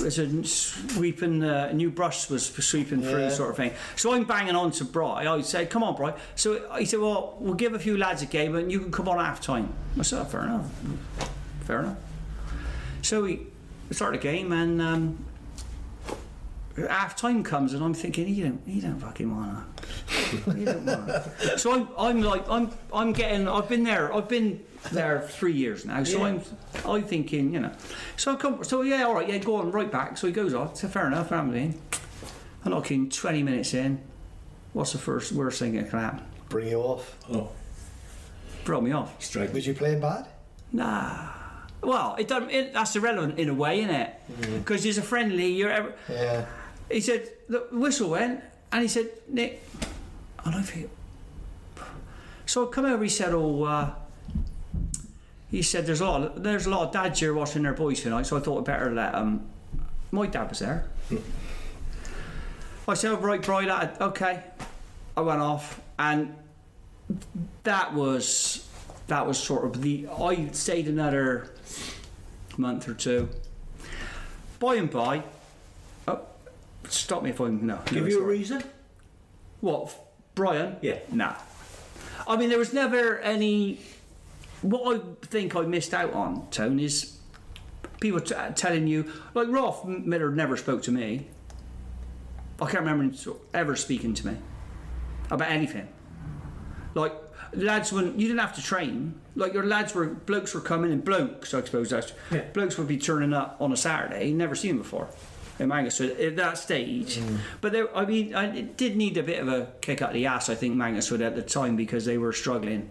there's 0.00 0.18
a 0.18 0.44
sweeping 0.44 1.42
uh, 1.42 1.72
new 1.72 1.90
brush 1.90 2.28
was 2.28 2.46
sweeping 2.46 3.00
through 3.02 3.20
Yeah. 3.20 3.28
sort 3.30 3.50
of 3.50 3.56
thing. 3.56 3.72
So 3.96 4.12
I'm 4.14 4.24
banging 4.24 4.54
on 4.54 4.70
to 4.72 4.84
Bry. 4.84 5.26
I 5.26 5.40
said, 5.42 5.70
"Come 5.70 5.82
on, 5.82 5.96
Bry." 5.96 6.14
So 6.34 6.74
he 6.76 6.84
said, 6.84 7.00
"Well, 7.00 7.36
we'll 7.40 7.54
give 7.54 7.74
a 7.74 7.78
few 7.78 7.96
lads 7.96 8.22
a 8.22 8.26
game, 8.26 8.54
and 8.56 8.70
you 8.70 8.80
can 8.80 8.90
come 8.92 9.08
on 9.08 9.18
half 9.18 9.40
time." 9.40 9.72
I 9.98 10.02
said, 10.02 10.20
oh, 10.20 10.24
"Fair 10.24 10.42
enough, 10.44 10.70
fair 11.64 11.80
enough." 11.80 11.96
So 13.02 13.22
we 13.22 13.46
start 13.90 14.12
the 14.12 14.18
game, 14.18 14.52
and 14.52 14.82
um, 14.82 15.24
half 16.88 17.16
time 17.16 17.42
comes, 17.42 17.72
and 17.74 17.82
I'm 17.82 17.94
thinking, 17.94 18.26
"He 18.26 18.42
don't, 18.42 18.60
he 18.66 18.80
don't 18.80 18.98
fucking 18.98 19.34
wanna." 19.34 19.64
He 20.54 20.64
don't 20.64 20.84
wanna. 20.84 21.30
so 21.58 21.72
I'm, 21.72 21.88
I'm 21.98 22.22
like, 22.22 22.48
I'm, 22.48 22.70
I'm 22.92 23.12
getting. 23.12 23.48
I've 23.48 23.68
been 23.68 23.84
there. 23.84 24.12
I've 24.14 24.28
been 24.28 24.62
there 24.92 25.22
three 25.22 25.52
years 25.54 25.84
now. 25.84 26.04
So 26.04 26.24
I'm, 26.24 26.42
I'm 26.84 27.02
thinking, 27.02 27.52
you 27.54 27.60
know. 27.60 27.72
So 28.16 28.32
I 28.32 28.36
come. 28.36 28.62
So 28.64 28.82
yeah, 28.82 29.04
all 29.04 29.14
right, 29.14 29.28
yeah, 29.28 29.38
go 29.38 29.56
on, 29.56 29.70
right 29.72 29.90
back. 29.90 30.18
So 30.18 30.26
he 30.26 30.32
goes 30.32 30.54
off. 30.54 30.76
So 30.76 30.88
fair 30.88 31.06
enough, 31.06 31.32
I'm 31.32 31.54
in. 31.54 31.78
I'm 32.64 32.72
knocking 32.72 33.08
20 33.08 33.42
minutes 33.42 33.74
in. 33.74 34.00
What's 34.72 34.92
the 34.92 34.98
first 34.98 35.32
worst 35.32 35.58
thing 35.60 35.74
that 35.76 35.88
can 35.90 35.98
happen? 36.00 36.24
Bring 36.48 36.68
you 36.68 36.80
off. 36.80 37.16
Oh, 37.32 37.50
Brought 38.64 38.82
me 38.82 38.92
off. 38.92 39.22
strike. 39.22 39.52
Was 39.52 39.66
you 39.66 39.74
playing 39.74 40.00
bad? 40.00 40.26
Nah. 40.72 41.28
Well, 41.82 42.16
it 42.18 42.26
doesn't. 42.26 42.50
It, 42.50 42.72
that's 42.74 42.96
irrelevant 42.96 43.38
in 43.38 43.48
a 43.48 43.54
way, 43.54 43.80
isn't 43.80 43.94
it? 43.94 44.14
Mm. 44.40 44.58
Because 44.58 44.82
there's 44.82 44.98
a 44.98 45.02
friendly. 45.02 45.52
You're. 45.52 45.70
Ever, 45.70 45.94
Yeah. 46.08 46.46
He 46.90 47.00
said 47.00 47.28
the 47.48 47.66
whistle 47.72 48.10
went, 48.10 48.42
and 48.72 48.82
he 48.82 48.88
said 48.88 49.10
Nick, 49.28 49.62
I 50.44 50.50
don't 50.50 50.62
think. 50.62 50.90
So 52.46 52.68
I 52.68 52.70
come 52.70 52.84
over. 52.84 53.02
He 53.02 53.08
said, 53.08 53.32
"Oh, 53.32 53.64
uh, 53.64 53.94
he 55.50 55.62
said 55.62 55.86
there's 55.86 56.00
a 56.00 56.06
lot. 56.06 56.22
Of, 56.22 56.42
there's 56.42 56.66
a 56.66 56.70
lot 56.70 56.86
of 56.86 56.92
dads 56.92 57.18
here 57.20 57.34
watching 57.34 57.62
their 57.62 57.72
boys 57.74 58.02
tonight, 58.02 58.26
so 58.26 58.36
I 58.36 58.40
thought 58.40 58.58
I'd 58.58 58.64
better 58.64 58.92
let 58.92 59.14
um, 59.14 59.44
my 60.12 60.26
dad 60.26 60.48
was 60.48 60.60
there." 60.60 60.86
I 62.88 62.94
said, 62.94 63.10
oh, 63.12 63.16
"Right, 63.16 63.42
that- 63.42 64.00
okay." 64.00 64.44
I 65.16 65.22
went 65.22 65.40
off, 65.40 65.80
and 65.98 66.34
that 67.64 67.94
was 67.94 68.68
that 69.08 69.26
was 69.26 69.38
sort 69.42 69.64
of 69.64 69.82
the. 69.82 70.06
I 70.08 70.48
stayed 70.52 70.86
another 70.88 71.50
month 72.56 72.88
or 72.88 72.94
two. 72.94 73.28
By 74.58 74.76
and 74.76 74.90
by, 74.90 75.22
stop 76.88 77.22
me 77.22 77.30
if 77.30 77.40
I'm 77.40 77.66
no. 77.66 77.80
Give 77.86 78.02
no, 78.04 78.08
you 78.08 78.22
a 78.22 78.26
reason? 78.26 78.62
What, 79.60 79.94
Brian? 80.34 80.76
Yeah. 80.82 80.98
Nah. 81.10 81.34
I 82.28 82.36
mean, 82.36 82.48
there 82.48 82.58
was 82.58 82.72
never 82.72 83.18
any. 83.18 83.80
What 84.62 84.96
I 84.96 85.00
think 85.26 85.54
I 85.54 85.62
missed 85.62 85.94
out 85.94 86.12
on, 86.12 86.48
Tone, 86.50 86.80
is 86.80 87.18
people 88.00 88.20
t- 88.20 88.34
telling 88.54 88.86
you, 88.86 89.10
like 89.34 89.48
Rolf 89.48 89.84
Miller 89.84 90.30
never 90.30 90.56
spoke 90.56 90.82
to 90.84 90.92
me. 90.92 91.28
I 92.60 92.64
can't 92.64 92.84
remember 92.84 93.04
him 93.04 93.36
ever 93.52 93.76
speaking 93.76 94.14
to 94.14 94.26
me 94.28 94.36
about 95.30 95.50
anything. 95.50 95.88
Like 96.94 97.12
lads, 97.52 97.92
when 97.92 98.18
you 98.18 98.28
didn't 98.28 98.40
have 98.40 98.54
to 98.56 98.62
train, 98.62 99.20
like 99.34 99.52
your 99.52 99.66
lads 99.66 99.94
were 99.94 100.06
blokes 100.06 100.54
were 100.54 100.60
coming 100.62 100.90
and 100.90 101.04
blokes, 101.04 101.52
I 101.52 101.62
suppose 101.62 101.90
that's 101.90 102.12
Yeah. 102.30 102.44
blokes 102.54 102.78
would 102.78 102.88
be 102.88 102.96
turning 102.96 103.34
up 103.34 103.56
on 103.60 103.72
a 103.72 103.76
Saturday. 103.76 104.28
You 104.28 104.34
never 104.34 104.54
seen 104.54 104.78
before 104.78 105.08
Mangaswood 105.64 106.20
at 106.24 106.36
that 106.36 106.58
stage. 106.58 107.20
But 107.60 107.72
there, 107.72 107.94
I 107.96 108.04
mean, 108.04 108.34
I, 108.34 108.54
it 108.56 108.76
did 108.76 108.96
need 108.96 109.16
a 109.16 109.22
bit 109.22 109.40
of 109.40 109.48
a 109.48 109.72
kick 109.80 110.02
up 110.02 110.12
the 110.12 110.26
ass. 110.26 110.48
I 110.48 110.54
think 110.54 110.76
Mangaswood 110.76 111.20
at 111.24 111.34
the 111.34 111.42
time 111.42 111.76
because 111.76 112.04
they 112.04 112.18
were 112.18 112.32
struggling. 112.32 112.90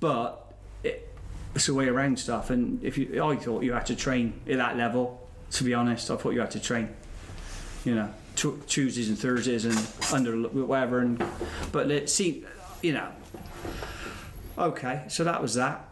but 0.00 0.52
it, 0.84 1.08
it's 1.54 1.66
the 1.66 1.74
way 1.74 1.88
around 1.88 2.18
stuff. 2.18 2.50
And 2.50 2.82
if 2.84 2.98
you, 2.98 3.22
I 3.24 3.36
thought 3.36 3.62
you 3.62 3.72
had 3.72 3.86
to 3.86 3.96
train 3.96 4.40
at 4.48 4.58
that 4.58 4.76
level. 4.76 5.26
To 5.52 5.64
be 5.64 5.72
honest, 5.74 6.10
I 6.10 6.16
thought 6.16 6.30
you 6.34 6.40
had 6.40 6.50
to 6.52 6.60
train. 6.60 6.90
You 7.84 7.94
know, 7.94 8.14
tu- 8.36 8.62
Tuesdays 8.66 9.08
and 9.08 9.18
Thursdays 9.18 9.64
and 9.64 9.78
under 10.12 10.36
whatever. 10.48 10.98
And 11.00 11.24
but 11.72 11.90
it 11.90 12.10
seemed, 12.10 12.44
you 12.82 12.92
know. 12.92 13.08
Okay, 14.58 15.04
so 15.08 15.24
that 15.24 15.40
was 15.40 15.54
that. 15.54 15.88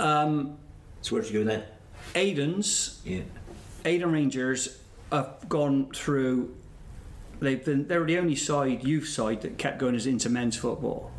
Um, 0.00 0.56
So 1.02 1.14
where'd 1.14 1.26
you 1.30 1.40
go 1.40 1.44
then? 1.44 1.62
Aiden's 2.14 3.00
Yeah. 3.04 3.20
Aiden 3.84 4.12
Rangers 4.12 4.78
have 5.10 5.48
gone 5.48 5.90
through. 5.94 6.54
They've 7.40 7.64
been. 7.64 7.88
They 7.88 7.98
were 7.98 8.06
the 8.06 8.18
only 8.18 8.36
side, 8.36 8.84
youth 8.84 9.08
side, 9.08 9.42
that 9.42 9.58
kept 9.58 9.78
going 9.78 9.94
as 9.94 10.06
into 10.06 10.28
men's 10.30 10.56
football. 10.56 11.10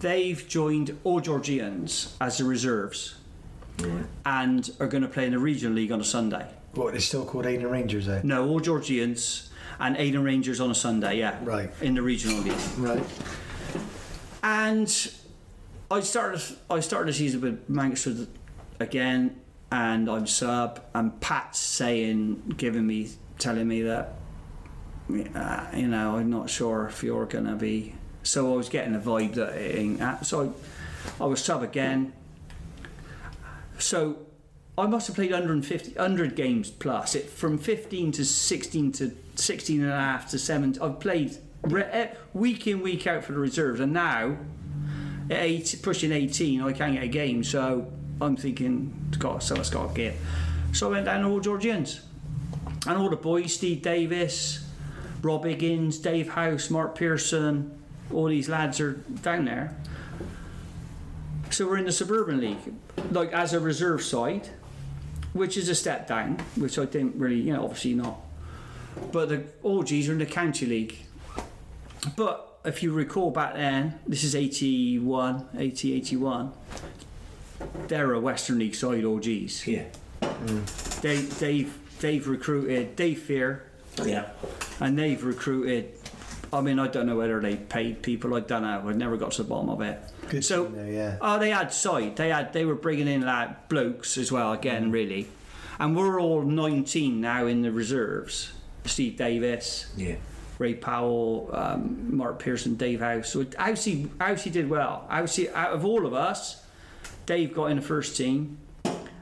They've 0.00 0.46
joined 0.48 0.98
Old 1.04 1.24
Georgians 1.24 2.16
as 2.20 2.38
the 2.38 2.44
reserves, 2.44 3.14
and 4.24 4.70
are 4.80 4.86
going 4.88 5.02
to 5.02 5.08
play 5.08 5.26
in 5.26 5.32
the 5.32 5.38
regional 5.38 5.74
league 5.74 5.92
on 5.92 6.00
a 6.00 6.04
Sunday. 6.04 6.46
What, 6.74 6.94
it's 6.94 7.06
still 7.06 7.24
called 7.24 7.46
Aiden 7.46 7.70
Rangers, 7.70 8.06
eh? 8.08 8.20
No, 8.24 8.44
Old 8.46 8.64
Georgians 8.64 9.50
and 9.80 9.96
Aiden 9.96 10.22
Rangers 10.24 10.60
on 10.60 10.70
a 10.70 10.74
Sunday. 10.74 11.18
Yeah, 11.20 11.38
Right. 11.42 11.70
in 11.80 11.94
the 11.94 12.02
regional 12.02 12.38
league. 12.40 12.54
Right. 12.76 13.02
And 14.42 15.10
I 15.90 16.00
started 16.00 16.42
I 16.68 16.80
started 16.80 17.08
the 17.14 17.16
season 17.16 17.40
with 17.40 17.68
Manchester 17.68 18.26
again, 18.80 19.40
and 19.70 20.08
I'm 20.08 20.26
sub, 20.26 20.84
and 20.94 21.20
Pat's 21.20 21.58
saying, 21.58 22.54
giving 22.56 22.86
me, 22.86 23.10
telling 23.38 23.66
me 23.66 23.82
that, 23.82 24.14
uh, 25.34 25.66
you 25.74 25.88
know, 25.88 26.16
I'm 26.16 26.30
not 26.30 26.50
sure 26.50 26.86
if 26.86 27.02
you're 27.02 27.26
gonna 27.26 27.56
be. 27.56 27.94
So 28.22 28.52
I 28.52 28.56
was 28.56 28.68
getting 28.68 28.94
a 28.94 28.98
vibe 28.98 29.34
that 29.34 29.54
it 29.54 29.76
ain't. 29.76 29.98
that. 29.98 30.26
So 30.26 30.54
I, 31.20 31.24
I 31.24 31.26
was 31.26 31.42
sub 31.42 31.62
again. 31.62 32.12
So 33.78 34.18
I 34.78 34.86
must 34.86 35.06
have 35.06 35.16
played 35.16 35.30
150, 35.30 35.92
100 35.92 36.34
games 36.34 36.70
plus. 36.70 37.14
It 37.14 37.30
from 37.30 37.58
15 37.58 38.12
to 38.12 38.24
16 38.24 38.92
to 38.92 39.16
16 39.36 39.82
and 39.82 39.90
a 39.90 39.96
half 39.96 40.30
to 40.30 40.38
7. 40.38 40.76
I've 40.82 41.00
played 41.00 41.36
re- 41.62 42.10
week 42.34 42.66
in 42.66 42.82
week 42.82 43.06
out 43.06 43.24
for 43.24 43.32
the 43.32 43.38
reserves, 43.38 43.80
and 43.80 43.92
now 43.92 44.36
at 45.30 45.38
eight, 45.38 45.78
pushing 45.82 46.12
18, 46.12 46.62
I 46.62 46.72
can't 46.72 46.94
get 46.94 47.02
a 47.02 47.08
game. 47.08 47.42
So 47.42 47.90
I'm 48.20 48.36
thinking, 48.36 48.94
it's 49.08 49.18
got 49.18 49.42
someone's 49.42 49.70
got 49.70 49.88
to 49.88 49.94
get. 49.94 50.14
So 50.72 50.88
I 50.88 50.92
went 50.92 51.06
down 51.06 51.22
to 51.22 51.28
Old 51.28 51.44
Georgians, 51.44 52.00
and 52.86 52.98
all 52.98 53.10
the 53.10 53.16
boys: 53.16 53.54
Steve 53.54 53.82
Davis, 53.82 54.68
Rob 55.22 55.44
Higgins, 55.44 55.98
Dave 55.98 56.30
House, 56.30 56.70
Mark 56.70 56.96
Pearson. 56.96 57.78
All 58.12 58.26
these 58.26 58.48
lads 58.48 58.80
are 58.80 58.92
down 58.92 59.44
there. 59.46 59.76
So 61.50 61.66
we're 61.66 61.78
in 61.78 61.84
the 61.84 61.92
suburban 61.92 62.40
league, 62.40 62.74
like 63.10 63.32
as 63.32 63.52
a 63.52 63.60
reserve 63.60 64.02
side, 64.02 64.48
which 65.32 65.56
is 65.56 65.68
a 65.68 65.74
step 65.74 66.06
down, 66.06 66.38
which 66.56 66.78
I 66.78 66.84
didn't 66.84 67.16
really, 67.16 67.40
you 67.40 67.52
know, 67.52 67.64
obviously 67.64 67.94
not. 67.94 68.18
But 69.12 69.28
the 69.28 69.44
OGs 69.64 70.08
are 70.08 70.12
in 70.12 70.18
the 70.18 70.26
county 70.26 70.66
league. 70.66 70.96
But 72.16 72.58
if 72.64 72.82
you 72.82 72.92
recall 72.92 73.30
back 73.30 73.54
then, 73.54 73.98
this 74.06 74.24
is 74.24 74.34
81, 74.34 75.48
80, 75.56 75.94
81. 75.94 76.52
They're 77.88 78.12
a 78.12 78.20
Western 78.20 78.58
League 78.58 78.74
side 78.74 79.04
OGs. 79.04 79.66
Yeah. 79.66 79.84
They, 81.00 81.16
they've, 81.16 82.00
they've 82.00 82.26
recruited 82.26 82.96
Dave 82.96 83.20
Fear, 83.20 83.64
Yeah. 84.04 84.28
and 84.80 84.98
they've 84.98 85.22
recruited. 85.22 85.92
I 86.52 86.60
mean, 86.60 86.78
I 86.78 86.86
don't 86.88 87.06
know 87.06 87.16
whether 87.16 87.40
they 87.40 87.56
paid 87.56 88.02
people. 88.02 88.34
I 88.34 88.40
don't 88.40 88.62
know. 88.62 88.84
I've 88.88 88.96
never 88.96 89.16
got 89.16 89.32
to 89.32 89.42
the 89.42 89.48
bottom 89.48 89.68
of 89.68 89.80
it. 89.80 89.98
Good 90.28 90.44
so, 90.44 90.66
there, 90.66 90.90
yeah. 90.90 91.18
oh, 91.20 91.38
they 91.38 91.50
had 91.50 91.72
side. 91.72 92.16
They 92.16 92.30
had. 92.30 92.52
They 92.52 92.64
were 92.64 92.74
bringing 92.74 93.08
in 93.08 93.22
like 93.22 93.68
blokes 93.68 94.16
as 94.16 94.30
well. 94.32 94.52
Again, 94.52 94.90
really, 94.90 95.26
and 95.78 95.96
we're 95.96 96.20
all 96.20 96.42
19 96.42 97.20
now 97.20 97.46
in 97.46 97.62
the 97.62 97.72
reserves. 97.72 98.52
Steve 98.84 99.16
Davis, 99.16 99.92
Yeah. 99.96 100.14
Ray 100.58 100.74
Powell, 100.74 101.50
um, 101.52 102.16
Mark 102.16 102.38
Pearson, 102.38 102.76
Dave 102.76 103.00
House. 103.00 103.30
So 103.30 103.44
Housey, 103.44 104.06
Housey 104.18 104.50
did 104.52 104.70
well. 104.70 105.06
Housey, 105.10 105.52
out 105.52 105.72
of 105.72 105.84
all 105.84 106.06
of 106.06 106.14
us, 106.14 106.62
Dave 107.26 107.54
got 107.54 107.66
in 107.66 107.76
the 107.76 107.82
first 107.82 108.16
team 108.16 108.58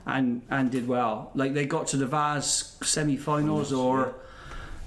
and 0.07 0.43
and 0.51 0.71
did 0.71 0.87
well. 0.89 1.31
Like 1.35 1.55
they 1.55 1.67
got 1.67 1.87
to 1.89 1.97
the 1.97 2.07
Vase 2.07 2.77
semi-finals, 2.83 3.73
or 3.73 4.15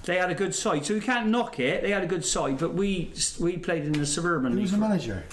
they 0.04 0.16
had 0.16 0.30
a 0.30 0.34
good 0.34 0.54
side. 0.54 0.86
So 0.86 0.94
we 0.94 1.00
can't 1.00 1.28
knock 1.28 1.58
it. 1.58 1.82
They 1.82 1.90
had 1.90 2.04
a 2.04 2.06
good 2.06 2.24
side, 2.24 2.58
but 2.58 2.74
we 2.74 3.12
we 3.40 3.56
played 3.58 3.84
in 3.84 3.92
the 3.92 4.06
suburban 4.06 4.52
Who 4.52 4.60
was 4.60 4.70
the 4.72 4.78
manager? 4.78 5.24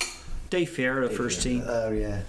Dave 0.50 0.70
Fair, 0.70 1.02
the 1.08 1.10
first 1.14 1.42
team, 1.42 1.64
Oh, 1.68 1.92
yeah. 1.92 2.22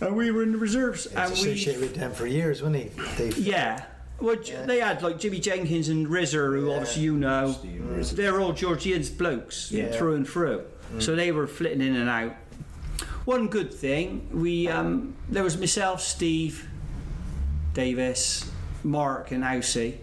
and 0.00 0.14
we 0.16 0.30
were 0.30 0.42
in 0.42 0.52
the 0.52 0.58
reserves. 0.58 1.04
He 1.10 1.16
and 1.16 1.30
was 1.30 1.42
we 1.44 1.52
associated 1.52 1.80
with 1.82 1.94
them 1.94 2.12
for 2.12 2.26
years, 2.26 2.62
wasn't 2.62 2.76
he? 2.84 2.90
Dave? 3.16 3.36
Yeah. 3.38 3.84
Well, 4.20 4.36
J 4.36 4.64
they 4.66 4.78
had 4.80 5.02
like 5.02 5.18
Jimmy 5.18 5.38
Jenkins 5.40 5.88
and 5.88 6.06
Rizzer, 6.06 6.52
who 6.58 6.72
obviously 6.72 7.02
you 7.02 7.16
know. 7.16 7.52
They're 7.52 8.40
Old 8.40 8.56
Georgians 8.56 9.10
blokes 9.10 9.70
Yeah. 9.70 9.90
through 9.92 10.14
and 10.16 10.26
through. 10.28 10.62
Mm. 10.94 11.02
So 11.02 11.14
they 11.14 11.30
were 11.32 11.46
flitting 11.46 11.80
in 11.80 11.94
and 11.94 12.08
out. 12.08 12.34
One 13.28 13.48
good 13.48 13.74
thing, 13.74 14.26
we 14.32 14.68
um, 14.68 15.14
there 15.28 15.44
was 15.44 15.58
myself, 15.58 16.00
Steve, 16.00 16.66
Davis, 17.74 18.50
Mark, 18.82 19.32
and 19.32 19.44
Housey. 19.44 19.98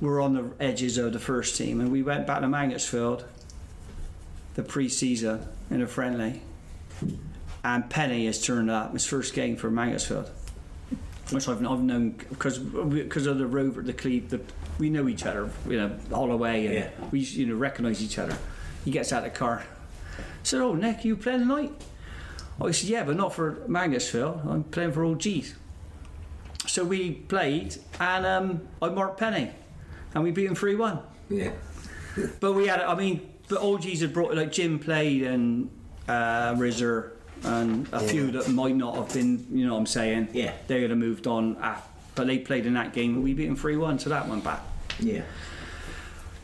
Were 0.00 0.20
on 0.20 0.34
the 0.34 0.50
edges 0.58 0.98
of 0.98 1.12
the 1.12 1.20
first 1.20 1.56
team, 1.56 1.80
and 1.80 1.92
we 1.92 2.02
went 2.02 2.26
back 2.26 2.40
to 2.40 2.48
Mangotsfield, 2.48 3.22
the 4.54 4.64
pre-season 4.64 5.46
in 5.70 5.82
a 5.82 5.86
friendly. 5.86 6.42
And 7.62 7.88
Penny 7.88 8.26
has 8.26 8.42
turned 8.42 8.72
up 8.72 8.92
his 8.92 9.06
first 9.06 9.34
game 9.34 9.54
for 9.56 9.70
Mangotsfield 9.70 10.28
which 11.30 11.46
I've, 11.48 11.64
I've 11.64 11.80
known 11.80 12.10
because 12.10 12.58
because 12.58 13.26
of 13.26 13.38
the 13.38 13.46
rover, 13.46 13.82
the 13.82 13.92
Cleve, 13.92 14.30
the, 14.30 14.40
we 14.80 14.90
know 14.90 15.08
each 15.08 15.24
other, 15.24 15.48
you 15.68 15.76
know, 15.76 15.96
all 16.10 16.26
Holloway, 16.26 16.66
and 16.66 16.74
Yeah. 16.74 16.90
we 17.12 17.20
you 17.20 17.46
know 17.46 17.54
recognise 17.54 18.02
each 18.02 18.18
other. 18.18 18.36
He 18.84 18.90
gets 18.90 19.12
out 19.12 19.24
of 19.24 19.32
the 19.32 19.38
car. 19.38 19.62
Said, 20.42 20.60
"Oh, 20.60 20.74
Nick, 20.74 21.04
you 21.04 21.16
playing 21.16 21.38
tonight?" 21.38 21.72
Oh, 22.62 22.68
he 22.68 22.72
said, 22.72 22.88
"Yeah, 22.88 23.02
but 23.02 23.16
not 23.16 23.34
for 23.34 23.56
Mangotsfield. 23.66 24.46
I'm 24.46 24.62
playing 24.62 24.92
for 24.92 25.02
Old 25.02 25.18
G's." 25.18 25.56
So 26.68 26.84
we 26.84 27.10
played, 27.10 27.76
and 27.98 28.24
um, 28.24 28.68
I 28.80 28.88
marked 28.88 29.18
Penny, 29.18 29.50
and 30.14 30.22
we 30.22 30.30
beat 30.30 30.46
him 30.46 30.54
three 30.54 30.76
one. 30.76 31.00
Yeah. 31.28 31.50
But 32.40 32.52
we 32.52 32.66
had, 32.66 32.82
I 32.82 32.94
mean, 32.94 33.26
the 33.48 33.58
OGs 33.58 34.02
had 34.02 34.12
brought 34.12 34.34
like 34.34 34.52
Jim 34.52 34.78
played 34.78 35.22
and 35.22 35.70
uh, 36.06 36.52
Rizzer 36.56 37.12
and 37.42 37.88
a 37.90 38.00
few 38.00 38.30
that 38.32 38.48
might 38.48 38.76
not 38.76 38.96
have 38.96 39.12
been, 39.14 39.46
you 39.50 39.66
know 39.66 39.72
what 39.72 39.80
I'm 39.80 39.86
saying? 39.86 40.28
Yeah. 40.34 40.52
They 40.66 40.82
would 40.82 40.90
have 40.90 40.98
moved 40.98 41.26
on, 41.26 41.56
af 41.56 41.88
but 42.14 42.26
they 42.26 42.36
played 42.38 42.66
in 42.66 42.74
that 42.74 42.92
game 42.92 43.14
and 43.14 43.24
we 43.24 43.32
beat 43.32 43.46
them 43.46 43.56
3 43.56 43.78
1, 43.78 43.98
so 43.98 44.10
that 44.10 44.28
went 44.28 44.44
back. 44.44 44.60
Yeah. 45.00 45.22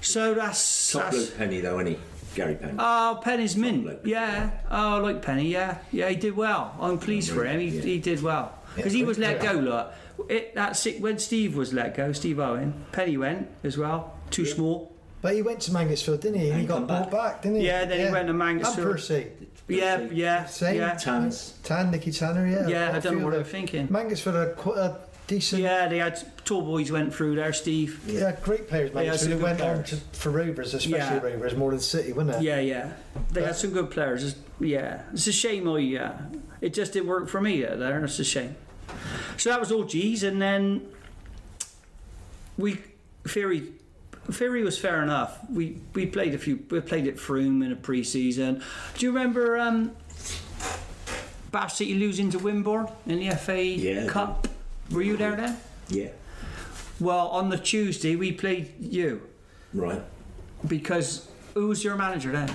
So 0.00 0.32
that's. 0.32 0.92
Top 0.92 1.12
that's 1.12 1.30
Penny 1.32 1.60
though, 1.60 1.78
any 1.78 1.98
Gary 2.38 2.54
Penny. 2.54 2.74
Oh, 2.78 3.20
Penny's 3.22 3.56
mint. 3.56 3.82
bloke. 3.84 4.00
Yeah. 4.04 4.50
Oh, 4.70 4.96
I 4.96 4.98
like 5.00 5.22
Penny. 5.22 5.48
Yeah. 5.48 5.78
Yeah, 5.92 6.08
he 6.08 6.16
did 6.16 6.36
well. 6.36 6.74
I'm 6.80 6.98
pleased 6.98 7.30
for 7.30 7.44
him. 7.44 7.60
He, 7.60 7.68
Yeah. 7.68 7.82
he 7.82 7.98
did 7.98 8.22
well 8.22 8.52
because 8.76 8.92
he 8.92 9.04
was 9.04 9.18
let 9.18 9.42
go. 9.42 9.52
Look, 9.52 9.92
it, 10.28 10.54
that 10.54 10.76
sick 10.76 10.98
when 11.00 11.18
Steve 11.18 11.56
was 11.56 11.72
let 11.72 11.96
go, 11.96 12.12
Steve 12.12 12.38
Owen. 12.40 12.72
Penny 12.92 13.16
went 13.16 13.48
as 13.64 13.76
well. 13.76 14.14
Too 14.30 14.46
small. 14.46 14.92
But 15.20 15.34
he 15.34 15.42
went 15.42 15.60
to 15.62 15.72
Mangotsfield, 15.72 16.20
didn't 16.20 16.38
he? 16.40 16.50
And 16.50 16.60
he 16.60 16.66
got 16.66 16.76
come 16.76 16.86
brought 16.86 17.10
back, 17.10 17.42
didn't 17.42 17.58
he? 17.60 17.66
Yeah, 17.66 17.84
then 17.86 18.06
he 18.06 18.12
went 18.12 18.28
to 18.28 18.32
And 18.32 18.40
Mangotsfield. 18.62 18.82
Percy. 18.84 19.26
Yeah. 19.66 20.06
Yeah. 20.12 20.44
Same. 20.46 20.76
Yeah. 20.76 20.94
Tans. 20.94 21.54
Tan, 21.64 21.90
Nicky 21.90 22.12
Tanner, 22.12 22.46
yeah. 22.46 22.68
Yeah, 22.68 22.86
I 22.86 22.90
Quite 22.90 23.02
don't 23.02 23.18
know 23.18 23.24
what 23.24 23.34
I'm 23.34 23.44
thinking. 23.44 23.88
Mangotsfield 23.88 24.34
had 24.46 24.56
quite 24.56 24.78
a 24.78 24.96
decent. 25.28 25.62
Yeah, 25.62 25.86
they 25.86 25.98
had 25.98 26.20
tall 26.44 26.62
boys 26.62 26.90
went 26.90 27.14
through 27.14 27.36
there, 27.36 27.52
Steve. 27.52 28.00
Yeah, 28.06 28.36
great 28.42 28.68
players, 28.68 28.90
They 28.92 29.06
had 29.06 29.14
Mangotsfield. 29.14 29.18
some 29.20 29.30
They 29.30 29.36
good 29.36 29.42
went 29.44 29.60
on 29.60 29.84
to, 29.84 29.96
for 30.14 30.30
Rovers, 30.30 30.74
especially 30.74 30.98
Yeah. 30.98 31.20
Rovers, 31.20 31.54
more 31.54 31.70
than 31.70 31.78
City, 31.80 32.12
wasn't 32.12 32.36
it? 32.38 32.42
Yeah, 32.42 32.58
yeah. 32.58 32.92
They 33.32 33.44
had 33.44 33.54
some 33.54 33.70
good 33.70 33.90
players. 33.90 34.24
It's- 34.24 34.42
Yeah, 34.60 35.02
it's 35.12 35.26
a 35.28 35.32
shame. 35.32 35.68
I 35.68 35.78
yeah, 35.78 36.18
it 36.60 36.74
just 36.74 36.92
didn't 36.92 37.08
work 37.08 37.28
for 37.28 37.40
me 37.40 37.60
there. 37.62 37.94
and 37.94 38.04
It's 38.04 38.18
a 38.18 38.24
shame. 38.24 38.56
So 39.36 39.50
that 39.50 39.60
was 39.60 39.70
Old 39.70 39.88
G's, 39.90 40.24
and 40.24 40.42
then 40.42 40.88
we 42.56 42.78
Fury. 43.26 43.68
Fury 44.30 44.62
was 44.64 44.78
fair 44.78 45.02
enough. 45.02 45.38
We 45.50 45.78
we 45.94 46.06
played 46.06 46.34
a 46.34 46.38
few. 46.38 46.64
We 46.70 46.80
played 46.80 47.06
at 47.06 47.18
Frome 47.18 47.62
in 47.62 47.70
a 47.72 47.76
pre-season. 47.76 48.62
Do 48.96 49.06
you 49.06 49.12
remember 49.12 49.58
um, 49.58 49.92
Bath 51.52 51.72
City 51.72 51.94
losing 51.94 52.30
to 52.30 52.38
Wimborne 52.38 52.90
in 53.06 53.20
the 53.20 53.30
FA 53.36 53.62
Yeah, 53.62 53.92
I 53.92 54.02
do. 54.04 54.08
Cup? 54.08 54.48
Were 54.90 55.02
you 55.02 55.16
there 55.16 55.36
then? 55.36 55.56
Yeah. 55.88 56.08
Well, 57.00 57.28
on 57.28 57.48
the 57.50 57.58
Tuesday 57.58 58.16
we 58.16 58.32
played 58.32 58.72
you 58.80 59.22
Right. 59.74 60.02
because 60.66 61.28
who 61.54 61.68
was 61.68 61.84
your 61.84 61.96
manager 61.96 62.32
then? 62.32 62.50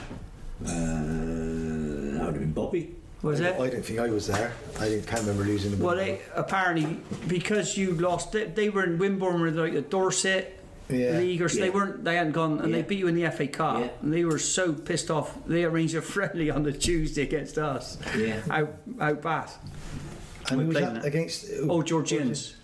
Uh, 0.64 2.18
that 2.18 2.26
would 2.26 2.34
have 2.36 2.40
been 2.40 2.52
Bobby. 2.54 2.96
Was 3.22 3.40
I, 3.40 3.50
it? 3.50 3.60
I 3.60 3.70
don't 3.70 3.86
think 3.86 4.00
I 4.00 4.10
was 4.10 4.28
there. 4.28 4.54
I 4.80 4.90
didn't, 4.90 5.08
can't 5.08 5.22
remember 5.22 5.44
losing 5.46 5.72
the 5.72 5.84
Well, 5.84 5.96
they, 5.96 6.20
apparently 6.36 6.98
because 7.28 7.78
you 7.78 7.94
lost, 7.94 8.32
they, 8.34 8.46
they 8.46 8.70
were 8.70 8.84
in 8.84 8.98
Wimborne 8.98 9.42
with 9.42 9.58
like 9.58 9.74
the 9.74 9.82
Dorset 9.82 10.60
Yeah. 10.90 11.18
league, 11.20 11.42
or 11.42 11.48
so 11.48 11.60
they 11.60 11.68
Yeah. 11.68 11.74
weren't. 11.74 12.04
They 12.04 12.16
hadn't 12.16 12.34
gone, 12.34 12.60
and 12.60 12.74
they 12.74 12.80
Yeah. 12.80 12.84
beat 12.84 13.00
you 13.00 13.08
in 13.08 13.16
the 13.16 13.26
FA 13.28 13.48
Cup, 13.48 13.80
Yeah. 13.80 13.88
and 14.02 14.12
they 14.14 14.26
were 14.26 14.40
so 14.40 14.74
pissed 14.74 15.10
off. 15.10 15.38
They 15.48 15.64
arranged 15.64 15.96
a 15.96 16.02
friendly 16.16 16.50
on 16.50 16.64
the 16.64 16.74
Tuesday 16.74 17.22
against 17.22 17.58
us, 17.58 17.98
Yeah. 18.18 18.42
out 18.50 18.74
out 19.00 19.22
Bath. 19.22 19.58
And 20.50 20.58
we 20.58 20.64
who 20.64 20.68
was 20.70 20.78
played 20.78 20.88
that 20.88 20.94
that. 21.02 21.06
against? 21.06 21.46
Oh, 21.62 21.72
oh 21.72 21.84
Georgians. 21.84 22.56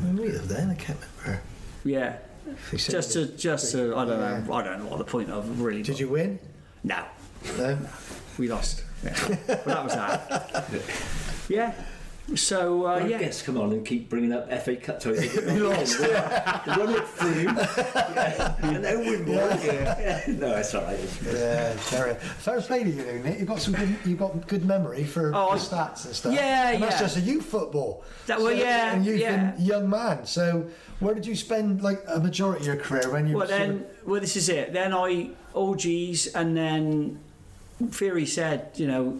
Who 0.00 0.16
were 0.16 0.22
we 0.22 0.28
then? 0.30 0.70
I 0.70 0.74
can't 0.74 0.98
remember. 1.22 1.42
Yeah, 1.84 2.16
just 2.76 3.12
to 3.12 3.26
just 3.26 3.72
to 3.72 3.96
I 3.96 4.04
don't 4.04 4.20
know. 4.46 4.52
I 4.54 4.62
don't 4.62 4.80
know 4.84 4.86
what 4.90 4.98
the 4.98 5.04
point 5.04 5.30
of 5.30 5.60
really. 5.60 5.82
Did 5.82 5.98
you 5.98 6.08
win? 6.08 6.38
No, 6.84 7.04
No. 7.58 7.78
we 8.38 8.48
lost. 8.48 8.84
Yeah. 9.04 9.16
but 9.46 9.64
that 9.64 9.84
was 9.84 9.94
that. 9.94 10.74
Yeah. 11.48 11.72
So 12.36 12.86
uh, 12.86 13.00
Our 13.00 13.08
yeah. 13.08 13.18
guests 13.18 13.42
come 13.42 13.56
on 13.58 13.72
and 13.72 13.84
keep 13.84 14.08
bringing 14.08 14.32
up 14.32 14.48
FA 14.62 14.76
Cup 14.76 15.00
titles. 15.00 15.34
We 15.46 15.58
lost. 15.58 15.98
Run 15.98 16.94
it 16.94 17.08
through. 17.08 17.42
Yeah. 17.42 18.54
And 18.62 18.84
then 18.84 19.00
win 19.00 19.24
more. 19.24 19.36
Yeah. 19.64 20.22
No, 20.28 20.54
it's 20.56 20.74
all 20.74 20.82
right. 20.84 20.98
Yeah, 21.24 21.74
Terry. 21.88 22.14
Fair 22.14 22.60
play 22.60 22.84
to 22.84 22.90
you, 22.90 23.02
though, 23.02 23.18
Nick. 23.18 23.38
You've 23.40 23.48
got 23.48 23.60
some 23.60 23.74
good. 23.74 23.96
You've 24.04 24.18
got 24.18 24.46
good 24.46 24.64
memory 24.64 25.04
for 25.04 25.32
Oh, 25.34 25.54
the 25.54 25.58
stats 25.60 26.04
and 26.04 26.14
stuff. 26.14 26.32
Yeah, 26.32 26.70
and 26.70 26.82
that's 26.82 27.00
just 27.00 27.16
a 27.16 27.20
youth 27.20 27.46
football. 27.46 28.04
That- 28.26 28.40
well, 28.40 28.52
yeah, 28.52 28.94
and 28.94 29.04
you've 29.04 29.18
yeah. 29.18 29.50
been 29.52 29.64
young 29.64 29.90
man. 29.90 30.24
So, 30.24 30.68
where 31.00 31.14
did 31.14 31.26
you 31.26 31.34
spend 31.34 31.82
like 31.82 32.00
a 32.06 32.20
majority 32.20 32.60
of 32.60 32.66
your 32.74 32.76
career 32.84 33.10
when 33.10 33.26
you? 33.26 33.36
Well 33.36 33.48
sort 33.48 33.60
of- 33.60 33.66
then, 33.68 33.86
well 34.04 34.20
this 34.20 34.36
is 34.36 34.48
it. 34.48 34.72
Then 34.72 34.94
I 34.94 35.30
OGs, 35.54 36.28
and 36.28 36.56
then 36.56 37.18
Fury 37.88 38.26
said, 38.26 38.70
you 38.74 38.86
know, 38.86 39.18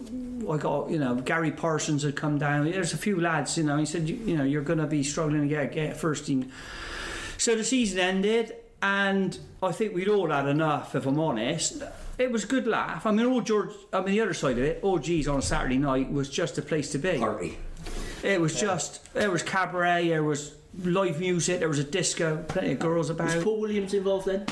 I 0.51 0.57
got, 0.57 0.89
you 0.89 0.99
know, 0.99 1.15
Gary 1.15 1.51
Parsons 1.51 2.03
had 2.03 2.15
come 2.15 2.37
down. 2.37 2.69
There's 2.69 2.93
a 2.93 2.97
few 2.97 3.19
lads, 3.19 3.57
you 3.57 3.63
know. 3.63 3.77
He 3.77 3.85
said, 3.85 4.07
you, 4.07 4.15
you 4.15 4.37
know, 4.37 4.43
you're 4.43 4.61
going 4.61 4.79
to 4.79 4.87
be 4.87 5.03
struggling 5.03 5.41
to 5.41 5.47
get 5.47 5.71
get 5.71 5.97
first 5.97 6.27
team. 6.27 6.51
So 7.37 7.55
the 7.55 7.63
season 7.63 7.99
ended, 7.99 8.55
and 8.81 9.37
I 9.63 9.71
think 9.71 9.95
we'd 9.95 10.07
all 10.07 10.29
had 10.29 10.47
enough. 10.47 10.95
If 10.95 11.05
I'm 11.05 11.19
honest, 11.19 11.81
it 12.17 12.31
was 12.31 12.43
a 12.43 12.47
good 12.47 12.67
laugh. 12.67 13.05
I 13.05 13.11
mean, 13.11 13.25
all 13.25 13.41
George. 13.41 13.71
I 13.91 14.01
mean, 14.01 14.11
the 14.11 14.21
other 14.21 14.33
side 14.33 14.57
of 14.57 14.63
it, 14.63 14.83
OGs 14.83 15.27
on 15.27 15.39
a 15.39 15.41
Saturday 15.41 15.77
night 15.77 16.11
was 16.11 16.29
just 16.29 16.57
a 16.57 16.61
place 16.61 16.91
to 16.91 16.99
be. 16.99 17.17
Party. 17.17 17.57
It 18.23 18.39
was 18.39 18.59
just 18.59 19.11
there 19.13 19.31
was 19.31 19.41
cabaret, 19.41 20.09
there 20.09 20.23
was 20.23 20.55
live 20.83 21.19
music, 21.19 21.59
there 21.59 21.67
was 21.67 21.79
a 21.79 21.83
disco, 21.83 22.43
plenty 22.47 22.73
of 22.73 22.81
uh, 22.81 22.85
girls 22.85 23.09
about. 23.09 23.33
Was 23.35 23.43
Paul 23.43 23.59
Williams 23.59 23.93
involved 23.93 24.27
then? 24.27 24.45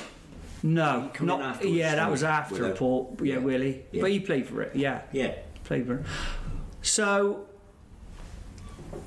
No, 0.61 1.09
not 1.21 1.63
yeah. 1.65 1.95
That 1.95 2.11
was 2.11 2.23
after 2.23 2.65
a- 2.71 2.75
Paul. 2.75 3.15
Yeah, 3.21 3.35
yeah. 3.35 3.39
Willie, 3.39 3.85
Yeah. 3.91 4.01
but 4.01 4.11
he 4.11 4.19
played 4.19 4.47
for 4.47 4.61
it. 4.61 4.75
Yeah, 4.75 5.01
Yeah. 5.11 5.35
played 5.63 5.87
for 5.87 5.95
it. 5.95 6.05
So 6.81 7.45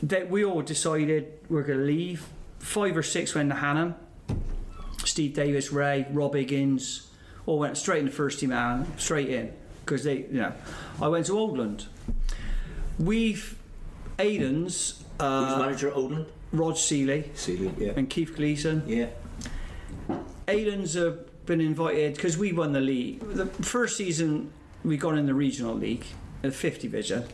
that 0.03 0.31
we 0.31 0.45
all 0.45 0.63
decided 0.63 1.33
we're 1.49 1.63
going 1.63 1.79
to 1.81 1.85
leave. 1.85 2.25
Five 2.59 2.97
or 2.97 3.03
six 3.03 3.35
went 3.35 3.51
to 3.51 3.57
Hanham. 3.57 3.95
Steve 5.05 5.35
Davis, 5.35 5.73
Ray, 5.73 6.07
Rob 6.13 6.35
Higgins, 6.35 7.09
all 7.45 7.59
went 7.59 7.77
straight 7.77 7.99
in 8.01 8.07
the 8.07 8.13
first 8.13 8.39
team 8.41 8.53
out, 8.53 8.87
straight 9.01 9.29
in 9.29 9.53
because 9.85 10.05
they, 10.05 10.19
you 10.19 10.41
know, 10.41 10.53
I 11.01 11.09
went 11.09 11.27
to 11.27 11.33
Oldland. 11.33 11.87
We've 12.99 13.57
Aiden's, 14.19 15.03
Who's 15.19 15.21
uh, 15.21 15.59
manager 15.59 15.89
at 15.89 15.95
Oldland? 15.95 16.27
Rod 16.53 16.79
Seeley, 16.79 17.31
Seeley. 17.35 17.73
Yeah. 17.79 17.93
and 17.97 18.09
Keith 18.09 18.37
Gleason. 18.37 18.85
Yeah. 18.87 19.09
Aiden's 20.47 20.97
uh, 20.97 21.17
been 21.47 21.61
invited 21.61 22.15
because 22.15 22.37
we 22.39 22.53
won 22.53 22.73
the 22.73 22.81
league. 22.81 23.21
The 23.21 23.47
first 23.47 23.97
season 23.97 24.53
we 24.85 24.97
got 24.97 25.17
in 25.19 25.27
the 25.27 25.35
regional 25.35 25.75
league, 25.75 26.05
the 26.43 26.51
fifth 26.53 26.81
division. 26.81 27.25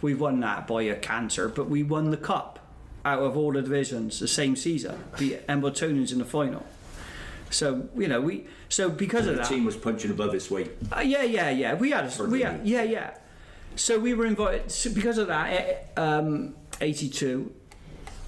We 0.00 0.14
won 0.14 0.40
that 0.40 0.66
by 0.66 0.82
a 0.82 0.94
canter, 0.94 1.48
but 1.48 1.68
we 1.68 1.82
won 1.82 2.10
the 2.10 2.16
cup 2.16 2.58
out 3.04 3.20
of 3.22 3.36
all 3.36 3.52
the 3.52 3.62
divisions 3.62 4.20
the 4.20 4.28
same 4.28 4.54
season. 4.54 5.02
The 5.18 5.38
Abbotonians 5.48 6.12
in 6.12 6.18
the 6.18 6.24
final. 6.24 6.64
So 7.50 7.88
you 7.96 8.06
know 8.08 8.20
we. 8.20 8.46
So 8.68 8.90
because 8.90 9.26
of 9.26 9.36
that. 9.36 9.42
The 9.44 9.48
that, 9.48 9.54
team 9.54 9.64
was 9.64 9.76
punching 9.76 10.10
above 10.10 10.34
its 10.34 10.50
weight. 10.50 10.70
uh, 10.94 11.00
yeah, 11.00 11.22
yeah, 11.22 11.50
yeah. 11.50 11.74
We 11.74 11.90
had, 11.90 12.04
a, 12.20 12.24
we 12.24 12.42
had 12.42 12.66
yeah, 12.66 12.82
yeah. 12.82 13.14
So 13.76 13.98
we 13.98 14.12
were 14.14 14.26
invited 14.26 14.70
so 14.70 14.92
because 14.92 15.18
of 15.18 15.28
that. 15.28 15.50
eh, 15.50 16.00
Um, 16.00 16.54
Eighty-two, 16.80 17.52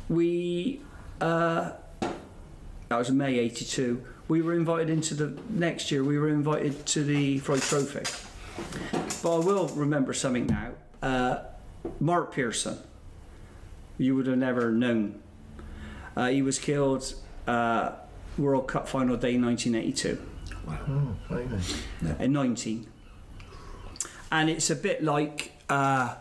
we 0.09 0.81
uh, 1.21 1.73
that 2.01 2.97
was 2.99 3.11
May 3.13 3.39
'82. 3.39 4.03
We 4.31 4.43
were 4.43 4.55
invited 4.55 4.91
into 4.91 5.15
the 5.15 5.37
next 5.49 5.91
year. 5.91 6.05
We 6.05 6.17
were 6.17 6.29
invited 6.29 6.87
to 6.87 7.03
the 7.03 7.39
Freud 7.41 7.63
Trophy. 7.63 8.05
But 9.25 9.35
I 9.35 9.39
will 9.45 9.67
remember 9.71 10.13
something 10.15 10.47
now. 10.47 10.71
Uh, 11.03 11.39
Mark 11.99 12.33
Pearson. 12.33 12.79
You 13.99 14.15
would 14.15 14.29
have 14.29 14.39
never 14.39 14.71
known. 14.71 15.21
Uh, 16.17 16.29
he 16.29 16.43
was 16.43 16.61
killed 16.61 17.13
uh, 17.49 17.91
World 18.39 18.69
Cup 18.69 18.87
final 18.89 19.17
day 19.17 19.37
1982 19.37 20.25
Oh, 20.69 21.17
very 21.29 21.47
nice. 21.47 21.83
in 22.21 22.33
19. 22.33 22.87
And 24.31 24.49
it's 24.49 24.71
a 24.71 24.77
bit 24.77 25.03
like 25.03 25.55
uh, 25.69 26.15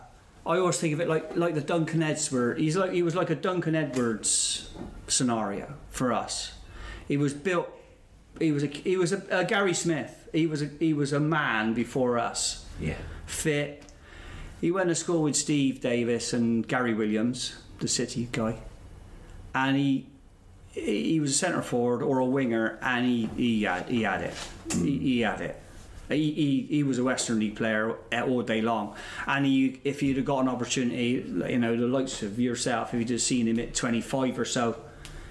I 0.44 0.58
always 0.58 0.78
think 0.78 0.94
of 0.94 1.00
it 1.00 1.08
like 1.08 1.36
like 1.36 1.54
the 1.54 1.60
Duncan 1.60 2.02
Edwards. 2.02 2.58
He's 2.60 2.76
like 2.76 2.90
he 2.90 3.04
was 3.04 3.14
like 3.14 3.30
a 3.30 3.36
Duncan 3.36 3.76
Edwards 3.76 4.70
scenario 5.06 5.74
for 5.90 6.12
us. 6.12 6.54
He 7.06 7.16
was 7.16 7.32
built. 7.32 7.68
He 8.40 8.52
was 8.52 8.64
a 8.64 8.66
he 8.66 8.96
was 8.96 9.12
a, 9.12 9.22
a 9.30 9.44
Gary 9.44 9.74
Smith. 9.74 10.28
He 10.32 10.46
was 10.46 10.62
a 10.62 10.66
he 10.66 10.92
was 10.92 11.12
a 11.12 11.20
man 11.20 11.74
before 11.74 12.18
us. 12.18 12.66
Yeah. 12.80 12.96
Fit. 13.26 13.84
He 14.60 14.70
went 14.70 14.88
to 14.88 14.94
school 14.94 15.22
with 15.22 15.36
Steve 15.36 15.80
Davis 15.80 16.32
and 16.32 16.66
Gary 16.66 16.94
Williams, 16.94 17.56
the 17.78 17.88
City 17.88 18.28
guy, 18.32 18.58
and 19.54 19.76
he 19.76 20.06
he 20.72 21.20
was 21.20 21.32
a 21.32 21.34
centre 21.34 21.62
forward 21.62 22.02
or 22.02 22.18
a 22.18 22.24
winger, 22.24 22.78
and 22.82 23.06
he 23.06 23.26
he 23.36 23.62
had 23.62 23.88
he 23.88 24.02
had 24.02 24.22
it. 24.22 24.34
He, 24.72 24.78
hmm. 24.78 24.84
he 24.84 25.20
had 25.20 25.40
it. 25.42 25.62
He, 26.08 26.32
he, 26.32 26.66
he 26.68 26.82
was 26.82 26.98
a 26.98 27.04
Western 27.04 27.38
League 27.38 27.54
player 27.54 27.94
all 28.12 28.42
day 28.42 28.60
long, 28.60 28.96
and 29.28 29.46
he, 29.46 29.80
if 29.84 30.02
you'd 30.02 30.16
have 30.16 30.26
got 30.26 30.40
an 30.40 30.48
opportunity, 30.48 31.24
you 31.48 31.58
know, 31.58 31.76
the 31.76 31.86
likes 31.86 32.24
of 32.24 32.40
yourself, 32.40 32.92
if 32.92 32.98
you'd 32.98 33.10
have 33.10 33.22
seen 33.22 33.46
him 33.46 33.60
at 33.60 33.76
25 33.76 34.36
or 34.40 34.44
so, 34.44 34.76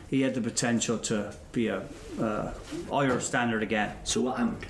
he 0.09 0.21
had 0.21 0.35
the 0.35 0.41
potential 0.41 0.97
to 0.97 1.35
be 1.51 1.67
a 1.67 1.83
uh, 2.19 2.51
higher 2.91 3.19
standard 3.19 3.63
again. 3.63 3.91
So 4.03 4.21
what 4.21 4.37
happened? 4.37 4.65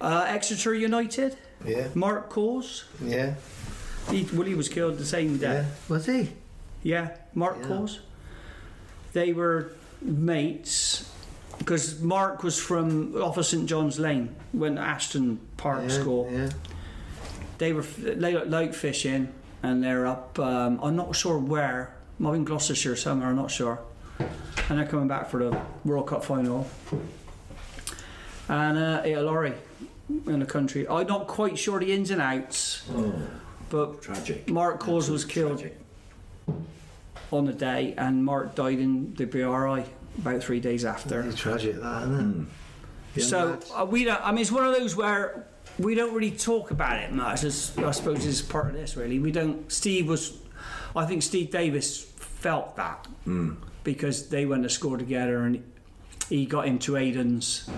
Uh, 0.00 0.24
Exeter 0.28 0.74
United, 0.74 1.36
Yeah, 1.64 1.88
Mark 1.94 2.30
Cause, 2.30 2.84
yeah, 3.02 3.34
he, 4.10 4.22
well, 4.32 4.46
he 4.46 4.54
was 4.54 4.68
killed 4.68 4.96
the 4.98 5.04
same 5.04 5.38
day. 5.38 5.64
yeah. 5.64 5.64
Was 5.88 6.06
he? 6.06 6.30
Yeah, 6.82 7.16
Mark 7.34 7.58
Yeah. 7.60 7.68
Cause. 7.68 8.00
They 9.12 9.32
were 9.32 9.72
mates 10.00 11.10
because 11.58 12.00
Mark 12.00 12.44
was 12.44 12.58
from 12.60 13.20
off 13.20 13.36
of 13.36 13.46
St 13.46 13.66
John's 13.66 13.98
Lane, 13.98 14.34
went 14.52 14.76
to 14.76 14.82
Ashton 14.82 15.40
Park 15.56 15.82
yeah, 15.82 15.88
School. 15.88 16.28
Yeah. 16.30 16.50
They 17.58 17.72
were 17.72 17.82
they 17.82 18.36
like 18.44 18.74
fishing 18.74 19.32
and 19.62 19.82
they're 19.82 20.06
up. 20.06 20.38
Um, 20.38 20.78
I'm 20.82 20.94
not 20.94 21.16
sure 21.16 21.38
where. 21.38 21.94
Might 22.20 22.32
be 22.32 22.38
in 22.38 22.44
Gloucestershire 22.44 22.96
somewhere. 22.96 23.30
I'm 23.30 23.36
not 23.36 23.50
sure. 23.50 23.80
And 24.18 24.78
they're 24.78 24.86
coming 24.86 25.08
back 25.08 25.28
for 25.30 25.42
the 25.42 25.58
World 25.84 26.06
Cup 26.08 26.24
final. 26.24 26.66
And 28.48 28.78
uh, 28.78 29.02
hit 29.02 29.18
a 29.18 29.22
lorry 29.22 29.54
in 30.26 30.40
the 30.40 30.46
country. 30.46 30.86
I'm 30.88 31.06
not 31.06 31.26
quite 31.26 31.58
sure 31.58 31.78
the 31.80 31.92
ins 31.92 32.10
and 32.10 32.20
outs, 32.20 32.82
Oh, 32.94 33.14
but 33.70 34.00
tragic. 34.02 34.48
Mark 34.48 34.80
Cause 34.80 35.10
was 35.10 35.24
killed 35.24 35.60
Tragic. 35.60 35.78
on 37.30 37.44
the 37.44 37.52
day, 37.52 37.94
and 37.98 38.24
Mark 38.24 38.54
died 38.54 38.78
in 38.78 39.14
the 39.14 39.26
BRI 39.26 39.84
about 40.18 40.42
three 40.42 40.60
days 40.60 40.84
after. 40.84 41.20
It's 41.22 41.38
tragic, 41.38 41.80
that, 41.80 42.02
isn't 42.04 42.48
it? 43.14 43.18
Mm. 43.18 43.22
So 43.22 43.58
uh, 43.74 43.84
we 43.84 44.04
don't. 44.04 44.20
I 44.24 44.30
mean, 44.32 44.42
it's 44.42 44.52
one 44.52 44.64
of 44.66 44.74
those 44.74 44.94
where 44.96 45.46
we 45.78 45.94
don't 45.94 46.14
really 46.14 46.30
talk 46.30 46.70
about 46.70 46.98
it 47.02 47.12
much. 47.12 47.44
As 47.44 47.76
I 47.78 47.90
suppose 47.90 48.24
is 48.24 48.40
part 48.42 48.68
of 48.68 48.72
this. 48.74 48.96
Really, 48.96 49.18
we 49.18 49.30
don't. 49.32 49.70
Steve 49.70 50.08
was. 50.08 50.38
I 50.96 51.04
think 51.04 51.22
Steve 51.22 51.50
Davis 51.50 52.02
felt 52.02 52.76
that 52.76 53.06
Mm. 53.26 53.56
Because 53.94 54.28
they 54.28 54.44
went 54.44 54.62
to 54.62 54.68
score 54.68 54.98
together, 54.98 55.44
and 55.44 55.64
he 56.28 56.44
got 56.44 56.66
into 56.66 56.92
Aiden's. 56.92 57.70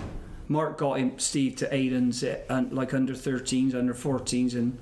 Mark 0.49 0.77
got 0.77 0.99
him 0.99 1.17
Steve 1.19 1.55
to 1.55 1.67
Aiden's 1.67 2.21
at, 2.21 2.45
uh, 2.49 2.65
like 2.69 2.93
under 2.93 3.13
13s, 3.13 3.73
under 3.73 3.93
14s, 3.93 4.53
and 4.53 4.77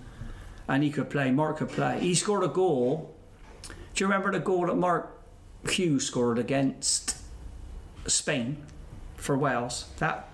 and 0.67 0.81
he 0.81 0.89
could 0.89 1.11
play. 1.11 1.29
Mark 1.29 1.57
could 1.57 1.69
play. 1.69 1.99
He 1.99 2.15
scored 2.15 2.43
a 2.43 2.47
goal. 2.47 3.15
Do 3.63 4.03
you 4.03 4.07
remember 4.07 4.31
the 4.31 4.39
goal 4.39 4.65
that 4.65 4.75
Mark 4.75 5.23
Hughes 5.69 6.07
scored 6.07 6.39
against 6.39 7.17
Spain 8.07 8.57
for 9.15 9.37
Wales? 9.37 9.85
That 9.99 10.29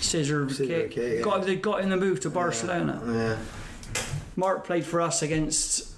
scissor, 0.00 0.48
Scissor 0.48 0.66
kick 0.66 0.90
kick, 0.90 1.18
yeah. 1.18 1.22
got 1.22 1.46
they 1.46 1.54
got 1.54 1.82
in 1.82 1.90
the 1.90 1.96
move 1.96 2.18
to 2.22 2.30
Barcelona. 2.30 3.00
Yeah. 3.06 3.38
Mark 4.34 4.64
played 4.64 4.84
for 4.84 5.00
us 5.00 5.22
against 5.22 5.92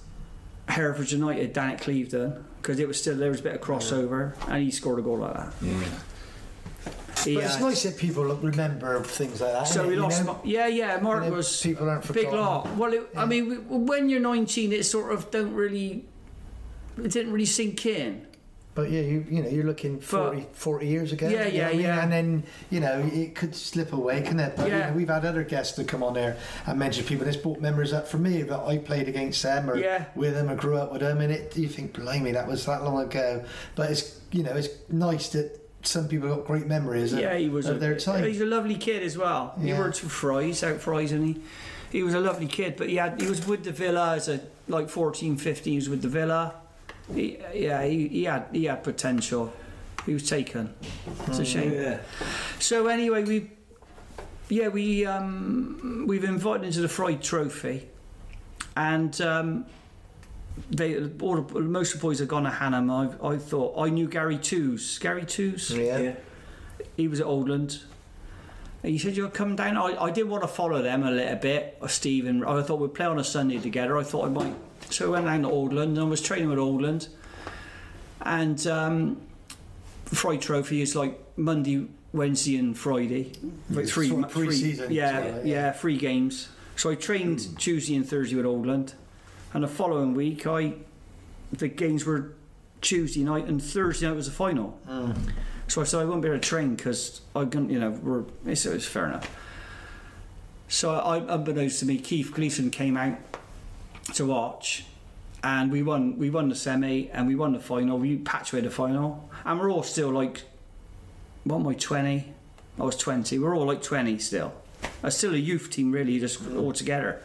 Hereford 0.69 1.11
United 1.11 1.51
down 1.51 1.71
at 1.71 1.81
Clevedon 1.81 2.45
because 2.65 2.79
it 2.79 2.87
was 2.87 2.99
still 2.99 3.15
there 3.15 3.29
was 3.29 3.41
a 3.41 3.43
bit 3.43 3.53
of 3.53 3.61
crossover, 3.61 4.33
and 4.49 4.63
he 4.63 4.71
scored 4.71 4.97
a 4.97 5.01
goal 5.03 5.19
like 5.19 5.35
that. 5.35 5.53
Yeah. 5.61 5.73
He, 7.23 7.35
But 7.35 7.43
it's 7.43 7.55
uh, 7.57 7.59
nice 7.59 7.83
that 7.83 7.95
people 7.97 8.23
remember 8.25 9.01
things 9.03 9.39
like 9.39 9.51
that. 9.53 9.67
so 9.67 9.83
innit? 9.83 9.87
we 9.89 9.93
You 9.95 10.01
lost. 10.01 10.25
know? 10.25 10.33
Mar- 10.33 10.41
yeah, 10.43 10.65
yeah. 10.67 10.99
Mark 10.99 11.23
You 11.25 11.29
know, 11.29 11.35
was 11.37 11.61
people 11.61 11.87
aren't 11.87 12.11
big 12.11 12.25
forgotten. 12.25 12.39
lot. 12.39 12.75
Well, 12.75 12.93
it, 12.93 13.09
I 13.15 13.25
mean, 13.25 13.49
we- 13.49 13.77
when 13.77 14.09
you're 14.09 14.19
19, 14.19 14.73
it 14.73 14.83
sort 14.85 15.11
of 15.13 15.29
don't 15.29 15.53
really, 15.53 16.05
it 16.97 17.11
didn't 17.11 17.31
really 17.31 17.45
sink 17.45 17.85
in. 17.85 18.25
But 18.75 18.91
yeah, 18.91 18.99
you 19.01 19.25
you 19.29 19.41
know 19.41 19.47
you're 19.49 19.63
looking 19.63 20.01
40, 20.01 20.47
40 20.51 20.85
years 20.85 21.13
ago. 21.13 21.29
Yeah, 21.29 21.45
you 21.47 21.51
know 21.53 21.57
yeah, 21.59 21.67
I 21.67 21.71
mean? 21.71 21.81
yeah. 21.81 22.03
And 22.03 22.11
then 22.11 22.43
you 22.69 22.81
know 22.81 23.09
it 23.13 23.33
could 23.33 23.55
slip 23.55 23.93
away, 23.93 24.21
can 24.21 24.37
it? 24.39 24.57
But 24.57 24.67
you 24.67 24.73
Yeah. 24.75 24.89
know, 24.89 24.95
we've 24.97 25.07
had 25.07 25.23
other 25.23 25.43
guests 25.43 25.77
that 25.77 25.87
come 25.87 26.03
on 26.03 26.13
there 26.13 26.35
and 26.67 26.77
mention 26.77 27.05
people. 27.05 27.25
This 27.25 27.37
brought 27.37 27.61
memories 27.61 27.93
up 27.93 28.05
for 28.05 28.17
me 28.17 28.41
that 28.41 28.59
I 28.59 28.77
played 28.77 29.07
against 29.07 29.41
them 29.43 29.69
or 29.69 29.77
Yeah. 29.77 30.05
with 30.13 30.33
them 30.33 30.49
or 30.49 30.55
grew 30.55 30.75
up 30.75 30.91
with 30.91 30.99
them, 31.01 31.21
and 31.21 31.31
it 31.31 31.55
you 31.55 31.69
think, 31.69 31.93
blimey, 31.93 32.33
that 32.33 32.47
was 32.49 32.65
that 32.65 32.83
long 32.83 32.99
ago. 33.01 33.45
But 33.75 33.91
it's 33.91 34.19
you 34.33 34.43
know 34.43 34.51
it's 34.51 34.67
nice 34.89 35.29
that 35.29 35.57
some 35.83 36.09
people 36.09 36.27
got 36.27 36.45
great 36.45 36.67
memories. 36.67 37.13
of- 37.13 37.19
Yeah, 37.19 37.35
he 37.37 37.47
was 37.47 37.67
of 37.67 37.77
a, 37.77 37.79
their 37.79 37.95
time. 37.97 38.25
He's 38.25 38.41
a 38.41 38.45
lovely 38.45 38.75
kid 38.75 39.03
as 39.03 39.17
well. 39.17 39.53
Yeah. 39.55 39.63
He 39.63 39.69
Yeah. 39.69 39.79
worked 39.79 39.99
for 39.99 40.09
Fry's, 40.09 40.63
out 40.63 40.81
Fry's, 40.81 41.13
and 41.13 41.25
he, 41.25 41.41
he 41.91 42.03
was 42.03 42.13
a 42.13 42.19
lovely 42.19 42.47
kid. 42.47 42.75
But 42.75 42.89
he 42.89 42.97
had, 42.97 43.21
he 43.21 43.27
was 43.29 43.47
with 43.47 43.63
the 43.63 43.71
Villa 43.71 44.15
as 44.17 44.27
a 44.27 44.41
like 44.67 44.89
14, 44.89 45.37
15. 45.37 45.71
He 45.71 45.77
was 45.77 45.87
with 45.87 46.01
the 46.01 46.09
Villa. 46.09 46.55
He, 47.13 47.37
yeah, 47.53 47.83
he, 47.85 48.07
he 48.07 48.23
had 48.23 48.47
he 48.51 48.65
had 48.65 48.83
potential. 48.83 49.53
He 50.05 50.13
was 50.13 50.27
taken. 50.27 50.73
It's 51.27 51.39
a 51.39 51.45
shame. 51.45 51.73
Yeah. 51.73 51.99
So 52.59 52.87
anyway, 52.87 53.23
we 53.23 53.51
yeah 54.49 54.67
we 54.67 55.05
um, 55.05 56.05
we've 56.07 56.23
invited 56.23 56.65
into 56.65 56.81
the 56.81 56.89
Freud 56.89 57.21
Trophy, 57.21 57.87
and 58.75 59.19
um, 59.21 59.65
they 60.69 60.97
all 61.19 61.41
the, 61.41 61.59
most 61.59 61.93
of 61.93 61.99
the 61.99 62.07
boys 62.07 62.19
have 62.19 62.27
gone 62.27 62.43
to 62.43 62.49
Hanham. 62.49 62.89
I, 62.89 63.09
I 63.23 63.37
thought 63.37 63.79
I 63.79 63.89
knew 63.89 64.07
Gary 64.07 64.37
Twos. 64.37 64.97
Gary 64.99 65.25
Twos. 65.25 65.71
yeah. 65.71 65.97
Yeah. 65.97 66.15
He 66.97 67.07
was 67.07 67.19
at 67.19 67.25
Oldland. 67.27 67.83
He 68.81 68.97
said, 68.97 69.17
"You'll 69.17 69.29
come 69.29 69.55
down." 69.55 69.77
I, 69.77 70.03
I 70.03 70.11
did 70.11 70.27
want 70.29 70.43
to 70.43 70.47
follow 70.47 70.81
them 70.81 71.03
a 71.03 71.11
little 71.11 71.35
bit, 71.37 71.77
or 71.81 71.89
Steve, 71.89 72.27
I 72.45 72.61
thought 72.61 72.79
we'd 72.79 72.93
play 72.93 73.05
on 73.05 73.19
a 73.19 73.23
Sunday 73.23 73.59
together. 73.59 73.97
I 73.97 74.03
thought 74.03 74.25
I 74.25 74.29
might, 74.29 74.55
so 74.89 75.07
I 75.07 75.09
went 75.09 75.25
down 75.25 75.41
to 75.43 75.47
Oldland 75.49 75.83
and 75.89 75.99
I 75.99 76.03
was 76.03 76.21
training 76.21 76.49
with 76.49 76.59
Oldland. 76.59 77.09
And 78.21 78.65
um, 78.67 79.21
Friday 80.05 80.39
Trophy 80.39 80.81
is 80.81 80.95
like 80.95 81.19
Monday, 81.37 81.87
Wednesday, 82.13 82.57
and 82.57 82.77
Friday. 82.77 83.33
Like 83.69 83.87
three, 83.87 84.09
sort 84.09 84.25
of 84.25 84.31
three- 84.31 84.55
Yeah, 84.89 85.19
of, 85.19 85.45
yeah, 85.45 85.53
yeah. 85.67 85.71
three 85.71 85.97
games. 85.97 86.49
So 86.75 86.89
I 86.89 86.95
trained 86.95 87.57
Tuesday 87.59 87.95
and 87.95 88.07
Thursday 88.07 88.35
with 88.35 88.45
Oldland, 88.45 88.93
and 89.53 89.63
the 89.63 89.67
following 89.67 90.13
week 90.13 90.45
I, 90.45 90.73
the 91.53 91.67
games 91.69 92.03
were 92.05 92.33
Tuesday 92.81 93.23
night 93.23 93.45
and 93.45 93.63
Thursday 93.63 94.07
night 94.07 94.15
was 94.15 94.25
the 94.27 94.33
final. 94.33 94.77
So 95.67 95.81
I 95.81 95.83
said 95.85 96.01
I 96.01 96.05
won't 96.05 96.21
be 96.21 96.27
able 96.27 96.37
to 96.39 96.47
train 96.47 96.75
because 96.75 97.21
I 97.35 97.45
can, 97.45 97.69
you 97.69 97.79
know, 97.79 97.89
we're, 97.91 98.23
it's, 98.45 98.65
it's 98.65 98.85
fair 98.85 99.07
enough. 99.07 99.29
So 100.67 100.93
I, 100.93 101.17
unbeknownst 101.33 101.79
to 101.79 101.85
me, 101.85 101.97
Keith 101.97 102.31
Gleason 102.33 102.69
came 102.71 102.97
out 102.97 103.17
to 104.13 104.25
watch, 104.25 104.85
and 105.43 105.71
we 105.71 105.83
won. 105.83 106.17
We 106.17 106.29
won 106.29 106.49
the 106.49 106.55
semi, 106.55 107.09
and 107.09 107.27
we 107.27 107.35
won 107.35 107.53
the 107.53 107.59
final. 107.59 107.97
We 107.97 108.17
patchway 108.17 108.63
the 108.63 108.69
final, 108.69 109.29
and 109.43 109.59
we're 109.59 109.71
all 109.71 109.83
still 109.83 110.09
like, 110.09 110.43
what 111.43 111.57
am 111.57 111.67
I 111.67 111.73
twenty? 111.73 112.33
I 112.79 112.83
was 112.83 112.95
twenty. 112.95 113.39
We're 113.39 113.55
all 113.55 113.65
like 113.65 113.81
twenty 113.81 114.17
still. 114.19 114.53
I 115.03 115.09
still 115.09 115.33
a 115.33 115.37
youth 115.37 115.69
team, 115.69 115.91
really, 115.91 116.19
just 116.19 116.39
all 116.55 116.73
together. 116.73 117.21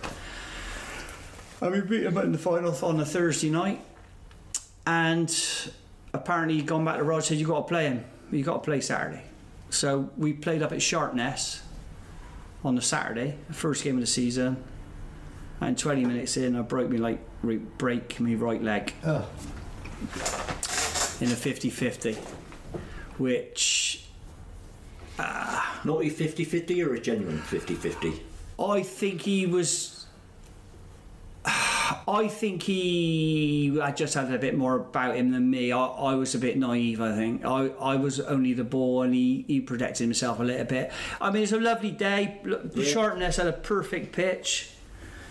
And 1.61 1.73
we 1.73 1.81
beat 1.83 2.05
them 2.05 2.17
in 2.19 2.33
the 2.33 2.39
final 2.39 2.75
on 2.83 2.99
a 3.01 3.05
Thursday 3.05 3.51
night, 3.51 3.85
and 4.87 5.31
apparently 6.15 6.57
he'd 6.57 6.67
gone 6.67 6.85
back 6.85 6.97
to 6.97 7.05
Rod 7.05 7.25
said 7.25 7.39
you 7.39 7.47
got 7.47 7.61
to 7.61 7.69
play 7.69 7.87
him. 7.87 8.05
You 8.33 8.43
got 8.43 8.55
to 8.55 8.61
play 8.61 8.81
Saturday. 8.81 9.23
So 9.69 10.11
we 10.17 10.33
played 10.33 10.63
up 10.63 10.73
at 10.73 10.81
Sharpness 10.81 11.63
on 12.65 12.77
the 12.77 12.83
Saturday, 12.83 13.37
the 13.49 13.55
first 13.55 13.85
game 13.85 13.95
of 13.97 14.01
the 14.01 14.07
season. 14.07 14.63
And 15.61 15.77
20 15.77 16.05
minutes 16.05 16.37
in, 16.37 16.57
I 16.57 16.63
broke 16.63 16.89
me 16.89 16.97
like 16.99 17.19
break 17.79 18.19
me 18.21 18.35
right 18.35 18.63
leg 18.63 18.95
Oh, 19.05 19.29
in 21.21 21.31
a 21.31 21.35
50-50, 21.37 22.17
which 23.19 24.07
uh, 25.19 25.63
Not 25.85 26.03
a 26.03 26.09
50 26.09 26.45
50 26.45 26.83
or 26.83 26.95
a 26.95 27.01
genuine 27.01 27.39
50 27.39 27.75
50? 27.75 28.23
I 28.59 28.83
think 28.83 29.23
he 29.23 29.47
was. 29.47 30.07
I 31.45 32.29
think 32.29 32.63
he. 32.63 33.79
I 33.83 33.91
just 33.93 34.15
had 34.15 34.33
a 34.33 34.39
bit 34.39 34.57
more 34.57 34.77
about 34.77 35.17
him 35.17 35.31
than 35.33 35.51
me. 35.51 35.73
I, 35.73 35.85
I 35.85 36.15
was 36.15 36.35
a 36.35 36.39
bit 36.39 36.57
naive. 36.59 37.01
I 37.01 37.15
think 37.15 37.45
I, 37.45 37.69
I 37.81 37.97
was 37.97 38.19
only 38.21 38.53
the 38.55 38.65
ball, 38.65 39.03
and 39.03 39.15
he, 39.15 39.45
he 39.47 39.61
protected 39.61 40.05
himself 40.05 40.41
a 40.41 40.43
little 40.45 40.65
bit. 40.67 40.91
I 41.21 41.31
mean, 41.31 41.43
it's 41.43 41.53
a 41.53 41.61
lovely 41.61 41.91
day. 41.91 42.41
Look, 42.45 42.71
Yeah. 42.75 42.85
Sharpness 42.85 43.37
had 43.37 43.47
a 43.47 43.53
perfect 43.53 44.13
pitch. 44.13 44.71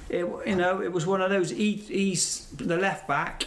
It, 0.09 0.25
you 0.47 0.55
know, 0.55 0.81
it 0.81 0.91
was 0.91 1.05
one 1.05 1.21
of 1.21 1.29
those. 1.29 1.51
He, 1.51 1.73
he's 1.73 2.47
the 2.55 2.77
left 2.77 3.07
back. 3.07 3.45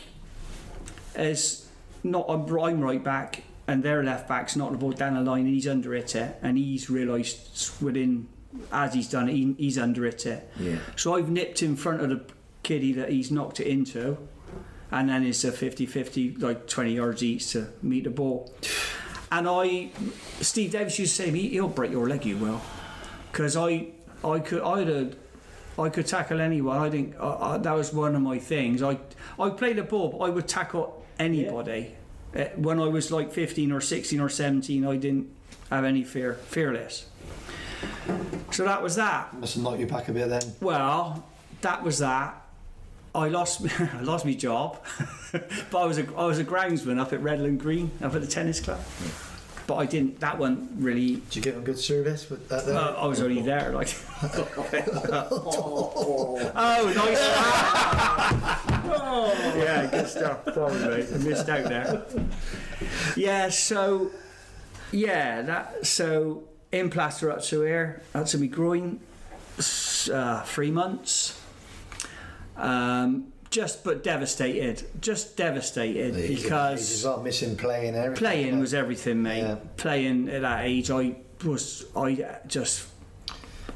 Is 1.17 1.69
not 2.05 2.27
I'm 2.29 2.43
I'm 2.59 2.81
right 2.81 3.03
back, 3.03 3.43
and 3.67 3.83
their 3.83 4.03
left 4.03 4.29
back's 4.29 4.57
not 4.57 4.73
the 4.73 4.79
ball 4.79 4.93
down 4.93 5.15
the 5.15 5.21
line, 5.21 5.45
and 5.45 5.55
he's 5.55 5.69
under 5.69 5.95
it, 5.95 6.15
and 6.15 6.57
he's 6.57 6.89
realised 6.89 7.71
within 7.83 8.29
as 8.71 8.95
he's 8.95 9.09
done 9.09 9.29
it, 9.29 9.33
he, 9.33 9.55
he's 9.59 9.79
under 9.79 10.07
it. 10.07 10.25
Yeah. 10.59 10.77
So 10.97 11.17
I've 11.17 11.29
nipped 11.31 11.63
in 11.63 11.77
front 11.77 12.01
of 12.03 12.09
the 12.11 12.23
kiddie 12.63 12.93
that 12.95 13.11
he's 13.11 13.31
knocked 13.31 13.61
it 13.61 13.67
into, 13.67 14.17
and 14.91 15.09
then 15.09 15.25
it's 15.25 15.43
a 15.45 15.51
50-50, 15.53 16.41
like 16.41 16.67
20 16.67 16.93
yards 16.95 17.23
each 17.23 17.51
to 17.53 17.69
meet 17.83 18.05
the 18.05 18.11
ball. 18.11 18.53
And 19.35 19.49
I, 19.49 19.89
Steve 20.43 20.73
Davis 20.73 20.99
used 20.99 21.17
to 21.17 21.23
say, 21.23 21.31
"He- 21.31 21.49
he'll 21.49 21.67
break 21.67 21.91
your 21.91 22.07
leg, 22.07 22.27
you 22.27 22.37
will," 22.37 22.61
because 23.31 23.57
I, 23.57 23.87
I 24.23 24.41
could, 24.41 24.61
I'd 24.61 24.89
have, 24.89 25.17
I 25.79 25.89
could 25.89 26.07
tackle 26.07 26.41
anyone. 26.41 26.79
I 26.79 26.91
think 26.91 27.14
uh, 27.18 27.31
uh, 27.31 27.59
that 27.59 27.73
was 27.73 27.93
one 27.93 28.14
of 28.14 28.23
my 28.23 28.39
things. 28.39 28.83
I, 28.83 28.99
I 29.39 29.51
played 29.51 29.77
the 29.77 29.83
ball, 29.83 30.11
but 30.11 30.18
I 30.18 30.29
would 30.29 30.47
tackle 30.49 31.05
anybody. 31.18 31.95
Uh, 32.37 32.45
When 32.57 32.79
I 32.79 32.87
was 32.89 33.11
like 33.11 33.33
15 33.33 33.73
or 33.73 33.81
16 33.81 34.20
or 34.20 34.29
17, 34.29 34.87
I 34.87 34.97
didn't 34.97 35.31
have 35.70 35.85
any 35.85 36.05
fear, 36.05 36.35
fearless. 36.35 37.07
So 38.51 38.64
that 38.64 38.83
was 38.83 38.97
that. 38.97 39.33
must 39.39 39.55
have 39.55 39.62
knocked 39.64 39.81
you 39.81 39.87
back 39.87 40.09
a 40.09 40.12
bit 40.12 40.29
then. 40.29 40.43
Well, 40.61 41.25
that 41.62 41.83
was 41.83 41.99
that. 41.99 42.39
I 43.14 43.29
lost 43.29 43.61
I 43.81 44.01
lost 44.01 44.25
my 44.25 44.33
job, 44.33 44.79
but 45.33 45.79
I 45.79 45.85
was 45.85 45.99
a 45.99 46.07
I 46.16 46.25
was 46.25 46.39
a 46.39 46.45
groundsman 46.45 46.99
up 46.99 47.12
at 47.12 47.20
Redland 47.20 47.59
Green 47.59 47.91
up 48.03 48.14
at 48.14 48.20
the 48.23 48.27
tennis 48.27 48.59
club. 48.61 48.81
But 49.67 49.77
I 49.77 49.87
didn't. 49.87 50.21
That 50.21 50.39
one 50.39 50.69
really. 50.79 51.17
Did 51.17 51.37
you 51.37 51.43
give 51.43 51.55
them 51.55 51.65
good 51.65 51.79
service 51.79 52.29
with 52.29 52.49
that? 52.49 52.67
There? 52.67 52.77
Uh, 52.77 52.95
I 52.95 53.07
was 53.07 53.21
already 53.21 53.43
there 53.43 53.71
like. 53.73 53.95
oh, 55.75 56.93
nice. 56.97 57.19
oh, 58.85 59.55
yeah, 59.57 59.87
good 59.91 60.09
stuff. 60.09 60.45
Probably. 60.47 61.05
I 61.07 61.19
missed 61.19 61.49
out 61.49 61.65
there. 61.65 62.05
Yeah. 63.17 63.49
So, 63.51 64.11
yeah. 64.91 65.43
That 65.43 65.87
so 65.87 66.45
in 66.73 66.91
plaster 66.91 67.31
up 67.31 67.43
to 67.45 67.63
here. 67.63 68.03
That's 68.13 68.35
me 68.35 68.49
groin. 68.49 69.01
s- 69.59 70.09
Uh, 70.09 70.43
three 70.45 70.71
months. 70.71 71.39
Um, 72.57 73.32
just 73.53 73.85
but 73.85 74.03
devastated. 74.03 74.83
Just 75.01 75.37
devastated 75.37 76.17
He's 76.17 76.43
because 76.43 77.05
not 77.05 77.23
missing 77.23 77.57
playing 77.57 77.95
everything. 77.95 78.17
playing 78.17 78.59
was 78.59 78.75
everything, 78.75 79.23
mate. 79.23 79.43
Yeah. 79.43 79.57
Playing 79.77 80.29
at 80.29 80.43
that 80.43 80.65
age, 80.65 80.91
I 80.91 81.15
was 81.45 81.87
I 81.95 82.39
just 82.49 82.89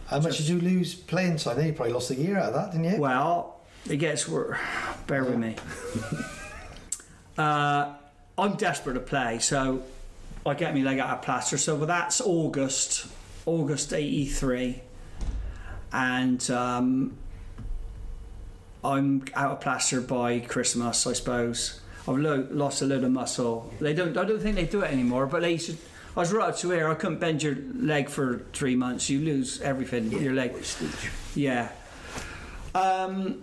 How 0.08 0.18
much 0.18 0.38
did 0.38 0.48
you 0.48 0.60
lose 0.60 0.94
playing 0.94 1.36
time? 1.36 1.64
You 1.64 1.72
probably 1.72 1.92
lost 1.92 2.10
a 2.10 2.16
year 2.16 2.38
out 2.38 2.46
of 2.46 2.54
that, 2.54 2.72
didn't 2.72 2.92
you? 2.92 3.00
well, 3.00 3.60
it 3.88 3.98
gets 3.98 4.26
worse. 4.28 4.58
Bear 5.06 5.22
with 5.24 5.38
me. 5.38 5.54
uh, 7.38 7.94
I'm 8.38 8.54
desperate 8.56 8.94
to 8.94 9.00
play, 9.00 9.38
so 9.38 9.82
I 10.44 10.54
get 10.54 10.74
me 10.74 10.82
leg 10.82 10.98
out 10.98 11.10
of 11.10 11.22
plaster. 11.22 11.58
So 11.58 11.76
well, 11.76 11.86
that's 11.86 12.20
August, 12.20 13.06
August 13.44 13.92
'83, 13.92 14.80
and 15.92 16.50
um, 16.50 17.16
I'm 18.86 19.24
out 19.34 19.52
of 19.52 19.60
plaster 19.60 20.00
by 20.00 20.40
Christmas, 20.40 21.06
I 21.06 21.12
suppose. 21.12 21.80
I've 22.08 22.18
lo- 22.18 22.46
lost 22.50 22.82
a 22.82 22.84
little 22.84 23.10
muscle. 23.10 23.72
They 23.80 23.92
don't. 23.92 24.16
I 24.16 24.24
don't 24.24 24.40
think 24.40 24.54
they 24.56 24.66
do 24.66 24.82
it 24.82 24.92
anymore. 24.92 25.26
But 25.26 25.42
they 25.42 25.56
should. 25.56 25.78
I 26.16 26.20
was 26.20 26.32
right 26.32 26.48
up 26.48 26.56
to 26.58 26.70
here. 26.70 26.88
I 26.88 26.94
couldn't 26.94 27.18
bend 27.18 27.42
your 27.42 27.56
leg 27.74 28.08
for 28.08 28.42
three 28.52 28.76
months. 28.76 29.10
You 29.10 29.20
lose 29.20 29.60
everything. 29.60 30.10
your 30.12 30.32
leg. 30.32 30.54
Yeah. 31.34 31.70
Um, 32.74 33.42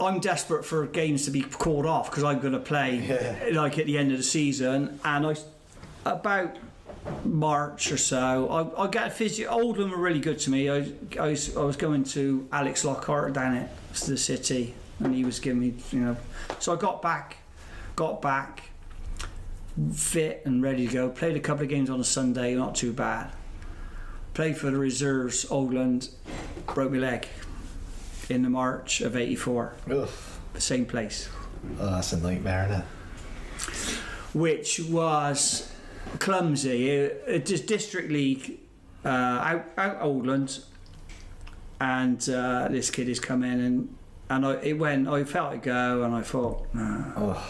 I'm 0.00 0.20
desperate 0.20 0.64
for 0.64 0.86
games 0.86 1.24
to 1.26 1.30
be 1.30 1.42
called 1.42 1.86
off 1.86 2.10
because 2.10 2.24
I'm 2.24 2.40
going 2.40 2.54
to 2.54 2.58
play 2.58 3.06
Yeah. 3.06 3.58
like 3.60 3.78
at 3.78 3.86
the 3.86 3.98
end 3.98 4.10
of 4.10 4.18
the 4.18 4.24
season, 4.24 4.98
and 5.04 5.26
I 5.26 5.36
about 6.04 6.56
March 7.24 7.92
or 7.92 7.96
so, 7.96 8.74
I, 8.78 8.84
I 8.84 9.06
a 9.06 9.10
physio. 9.10 9.50
Oldland 9.50 9.90
were 9.90 9.96
really 9.96 10.20
good 10.20 10.38
to 10.40 10.50
me. 10.50 10.68
I, 10.70 10.92
I, 11.18 11.28
was, 11.28 11.56
I 11.56 11.62
was 11.62 11.76
going 11.76 12.04
to 12.04 12.48
Alex 12.52 12.84
Lockhart 12.84 13.32
down 13.32 13.68
at 14.04 14.08
the 14.08 14.16
city, 14.16 14.74
and 15.00 15.14
he 15.14 15.24
was 15.24 15.38
giving 15.40 15.60
me, 15.60 15.74
you 15.90 16.00
know. 16.00 16.16
So 16.58 16.72
I 16.72 16.76
got 16.76 17.02
back, 17.02 17.36
got 17.96 18.20
back, 18.22 18.70
fit 19.94 20.42
and 20.44 20.62
ready 20.62 20.86
to 20.86 20.92
go. 20.92 21.08
Played 21.08 21.36
a 21.36 21.40
couple 21.40 21.64
of 21.64 21.68
games 21.68 21.90
on 21.90 22.00
a 22.00 22.04
Sunday, 22.04 22.54
not 22.54 22.74
too 22.74 22.92
bad. 22.92 23.30
Played 24.34 24.56
for 24.58 24.70
the 24.70 24.78
reserves, 24.78 25.44
Oldland, 25.46 26.10
broke 26.66 26.92
my 26.92 26.98
leg 26.98 27.28
in 28.28 28.42
the 28.42 28.50
March 28.50 29.00
of 29.00 29.16
'84, 29.16 29.72
Ugh. 29.90 30.08
the 30.52 30.60
same 30.60 30.84
place. 30.86 31.28
Oh, 31.80 31.90
that's 31.92 32.12
a 32.12 32.18
nightmare, 32.18 32.64
isn't 32.66 32.80
it? 32.80 32.86
which 34.34 34.80
was 34.80 35.72
clumsy. 36.18 36.90
It, 36.90 37.24
it 37.26 37.46
just 37.46 37.66
district 37.66 38.10
league 38.10 38.58
uh, 39.04 39.08
out 39.08 39.64
out 39.78 40.00
Oldland, 40.02 40.62
and 41.80 42.28
uh, 42.28 42.68
this 42.68 42.90
kid 42.90 43.08
has 43.08 43.20
come 43.20 43.42
in 43.42 43.60
and 43.60 43.96
and 44.28 44.44
I 44.44 44.54
it 44.56 44.78
went. 44.78 45.08
I 45.08 45.24
felt 45.24 45.54
it 45.54 45.62
go, 45.62 46.02
and 46.02 46.14
I 46.14 46.22
thought, 46.22 46.66
nah. 46.74 47.40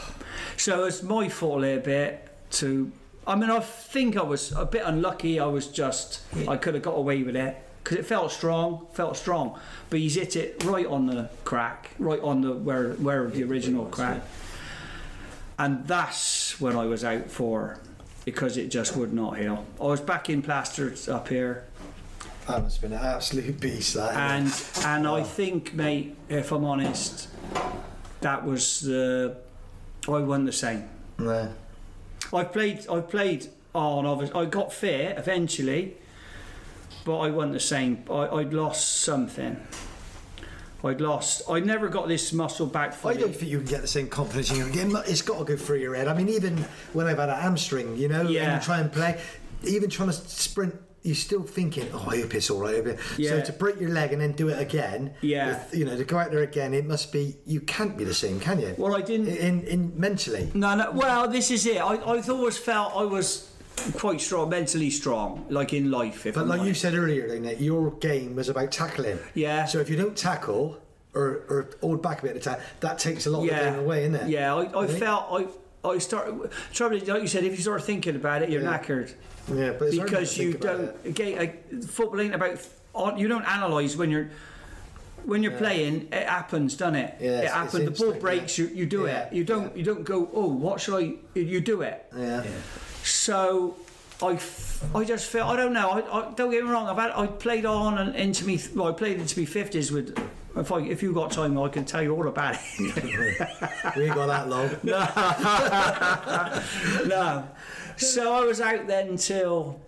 So 0.56 0.84
it's 0.84 1.02
my 1.02 1.28
fault 1.28 1.58
a 1.58 1.60
little 1.60 1.82
bit 1.82 2.28
to. 2.52 2.92
I 3.26 3.34
mean, 3.34 3.50
I 3.50 3.58
think 3.60 4.16
I 4.16 4.22
was 4.22 4.52
a 4.52 4.64
bit 4.64 4.82
unlucky. 4.84 5.40
I 5.40 5.46
was 5.46 5.66
just, 5.66 6.20
I 6.46 6.56
could 6.56 6.74
have 6.74 6.84
got 6.84 6.92
away 6.92 7.24
with 7.24 7.34
it 7.34 7.56
because 7.82 7.98
it 7.98 8.06
felt 8.06 8.30
strong, 8.30 8.86
felt 8.92 9.16
strong. 9.16 9.58
But 9.90 9.98
he's 9.98 10.14
hit 10.14 10.36
it 10.36 10.62
right 10.64 10.86
on 10.86 11.06
the 11.06 11.28
crack, 11.44 11.90
right 11.98 12.20
on 12.20 12.42
the 12.42 12.52
where 12.52 12.92
where 12.94 13.26
the 13.28 13.42
original 13.44 13.86
was, 13.86 13.94
crack, 13.94 14.22
and 15.58 15.86
that's 15.86 16.60
when 16.60 16.76
I 16.76 16.84
was 16.84 17.04
out 17.04 17.30
for 17.30 17.80
because 18.24 18.56
it 18.56 18.68
just 18.68 18.96
would 18.96 19.12
not 19.12 19.38
heal. 19.38 19.64
I 19.80 19.84
was 19.84 20.00
back 20.00 20.28
in 20.28 20.42
plasters 20.42 21.08
up 21.08 21.28
here, 21.28 21.64
That 22.46 22.62
must 22.62 22.80
have 22.80 22.90
been 22.90 22.98
an 22.98 23.04
absolute 23.04 23.60
beast. 23.60 23.94
That 23.94 24.14
and 24.14 24.52
and 24.84 25.06
I 25.08 25.22
think, 25.22 25.74
mate, 25.74 26.16
if 26.28 26.52
I'm 26.52 26.64
honest, 26.64 27.28
that 28.20 28.44
was 28.44 28.80
the 28.80 29.36
I 30.08 30.18
won 30.20 30.44
the 30.44 30.52
same. 30.52 30.88
yeah. 31.20 31.48
I 32.32 32.44
played. 32.44 32.86
I 32.88 33.00
played 33.00 33.48
on. 33.74 34.06
Obviously, 34.06 34.40
I 34.40 34.44
got 34.46 34.72
fit 34.72 35.16
eventually, 35.18 35.96
but 37.04 37.18
I 37.18 37.30
wasn't 37.30 37.54
the 37.54 37.60
same. 37.60 38.04
I, 38.10 38.28
I'd 38.28 38.52
lost 38.52 38.98
something. 39.02 39.60
I'd 40.84 41.00
lost. 41.00 41.42
I 41.48 41.58
never 41.60 41.88
got 41.88 42.06
this 42.06 42.32
muscle 42.32 42.66
back 42.66 42.92
for 42.94 43.10
I 43.10 43.14
don't 43.14 43.34
think 43.34 43.50
you 43.50 43.58
can 43.58 43.66
get 43.66 43.80
the 43.80 43.88
same 43.88 44.08
confidence 44.08 44.50
in 44.52 44.58
your 44.58 44.70
game. 44.70 44.94
It's 45.06 45.22
got 45.22 45.38
to 45.38 45.44
go 45.44 45.56
through 45.56 45.78
your 45.78 45.94
head. 45.94 46.06
I 46.06 46.14
mean, 46.14 46.28
even 46.28 46.58
when 46.92 47.06
I've 47.06 47.18
had 47.18 47.28
a 47.28 47.34
hamstring, 47.36 47.96
you 47.96 48.08
know, 48.08 48.20
and 48.20 48.30
Yeah. 48.30 48.56
you 48.56 48.62
try 48.62 48.78
and 48.80 48.92
play, 48.92 49.20
even 49.64 49.90
trying 49.90 50.08
to 50.10 50.14
sprint, 50.14 50.74
you're 51.02 51.14
still 51.14 51.42
thinking, 51.42 51.88
"Oh, 51.92 52.06
I 52.10 52.20
hope 52.22 52.34
it's 52.34 52.50
all 52.50 52.60
right." 52.60 52.74
I 52.74 52.78
it-" 52.78 52.98
So 53.28 53.40
to 53.40 53.52
break 53.52 53.80
your 53.80 53.90
leg 53.90 54.12
and 54.12 54.20
then 54.20 54.32
do 54.32 54.48
it 54.48 54.58
again, 54.60 55.14
Yeah. 55.20 55.48
with, 55.48 55.74
you 55.78 55.84
know, 55.84 55.96
to 55.96 56.04
go 56.04 56.18
out 56.18 56.30
there 56.30 56.42
again, 56.42 56.74
it 56.74 56.86
must 56.86 57.12
be. 57.12 57.36
You 57.46 57.60
can't 57.60 57.96
be 57.96 58.04
the 58.04 58.14
same, 58.14 58.40
can 58.40 58.60
you? 58.60 58.74
Well, 58.76 58.96
I 58.96 59.02
didn't. 59.02 59.28
in, 59.28 59.62
in 59.64 59.92
mentally. 59.96 60.50
No, 60.54 60.74
no. 60.74 60.90
Well, 60.92 61.28
this 61.28 61.50
is 61.50 61.64
it. 61.66 61.76
I, 61.78 61.94
I've 62.12 62.28
always 62.30 62.58
felt 62.58 62.92
I 62.96 63.04
was 63.04 63.50
quite 63.94 64.20
strong, 64.20 64.48
mentally 64.48 64.90
strong, 64.90 65.46
like 65.50 65.72
in 65.72 65.90
life. 65.90 66.26
If 66.26 66.34
But 66.34 66.42
I'm 66.42 66.48
like 66.48 66.62
you 66.62 66.74
said 66.74 66.94
earlier, 66.94 67.28
then 67.28 67.42
that 67.44 67.60
your 67.60 67.90
game 67.92 68.34
was 68.34 68.48
about 68.48 68.72
tackling. 68.72 69.18
Yeah. 69.34 69.66
So 69.66 69.78
if 69.80 69.88
you 69.90 69.96
don't 69.96 70.16
tackle 70.16 70.80
or, 71.14 71.44
or 71.48 71.68
hold 71.80 72.02
back 72.02 72.20
a 72.20 72.22
bit 72.22 72.36
of 72.36 72.42
the 72.42 72.50
time, 72.50 72.60
that 72.80 72.98
takes 72.98 73.26
a 73.26 73.30
lot 73.30 73.40
of 73.42 73.48
the 73.48 73.54
game 73.54 73.78
away, 73.78 74.02
isn't 74.04 74.14
it? 74.16 74.28
Yeah, 74.28 74.54
I, 74.54 74.82
I 74.82 74.86
think? 74.86 74.98
felt 74.98 75.26
I. 75.30 75.46
Oh, 75.86 75.92
I 75.92 75.98
start 75.98 76.50
Trouble, 76.72 76.96
is, 76.96 77.06
like 77.08 77.22
you 77.22 77.28
said, 77.28 77.44
if 77.44 77.52
you 77.52 77.62
start 77.62 77.82
thinking 77.84 78.16
about 78.16 78.42
it, 78.42 78.50
you're 78.50 78.62
Yeah. 78.62 78.76
knackered. 78.78 79.12
Yeah, 79.54 79.72
but 79.78 79.88
it's 79.88 79.96
hard 79.98 80.10
because 80.10 80.34
to 80.34 80.42
you 80.42 80.50
think 80.52 80.62
don't 80.62 80.80
it. 80.80 80.96
again 81.04 81.38
like, 81.38 81.82
football 81.84 82.20
ain't 82.20 82.34
about 82.34 82.58
you 83.16 83.28
don't 83.28 83.44
analyze 83.44 83.96
when 83.96 84.10
you're 84.10 84.28
when 85.24 85.42
you're 85.44 85.52
Yeah. 85.52 85.58
playing 85.58 86.08
it 86.10 86.26
happens 86.26 86.76
doesn't 86.76 86.96
it 86.96 87.14
Yeah, 87.20 87.40
it 87.42 87.48
happens 87.50 87.72
the 87.84 87.90
ball 87.90 87.90
instinct, 88.14 88.20
breaks 88.20 88.58
you, 88.58 88.66
you 88.66 88.86
do 88.86 89.06
Yeah, 89.06 89.18
it 89.26 89.32
you 89.32 89.44
don't 89.44 89.76
you 89.76 89.84
don't 89.84 90.02
go 90.02 90.28
oh 90.34 90.48
what 90.48 90.80
should 90.80 90.96
I 90.96 91.14
you 91.38 91.60
do 91.60 91.82
it 91.82 92.06
Yeah. 92.16 92.42
so 93.04 93.76
I, 94.22 94.32
f- 94.32 94.82
I 94.94 95.04
just 95.04 95.26
feel 95.26 95.44
I 95.44 95.54
don't 95.56 95.72
know 95.72 95.90
I, 95.90 95.98
I 96.18 96.32
don't 96.32 96.50
get 96.50 96.64
me 96.64 96.70
wrong 96.70 96.88
I've 96.88 96.96
had 96.96 97.12
I 97.12 97.26
played 97.28 97.66
on 97.66 97.98
and 97.98 98.16
into 98.16 98.44
me 98.46 98.60
well 98.74 98.88
I 98.88 98.92
played 98.92 99.18
into 99.20 99.38
me 99.38 99.46
fifties 99.46 99.92
with 99.92 100.16
if 100.56 100.72
I 100.72 100.80
if 100.80 101.02
you 101.02 101.12
got 101.12 101.30
time 101.30 101.58
I 101.58 101.68
can 101.68 101.84
tell 101.84 102.02
you 102.02 102.14
all 102.14 102.26
about 102.26 102.54
it 102.54 102.60
we 103.96 104.04
ain't 104.04 104.14
got 104.14 104.26
that 104.26 104.48
long. 104.48 104.70
no. 107.08 107.16
no. 107.16 107.48
So 107.96 108.32
I 108.32 108.44
was 108.44 108.60
out 108.60 108.86
then 108.86 109.16
till 109.16 109.80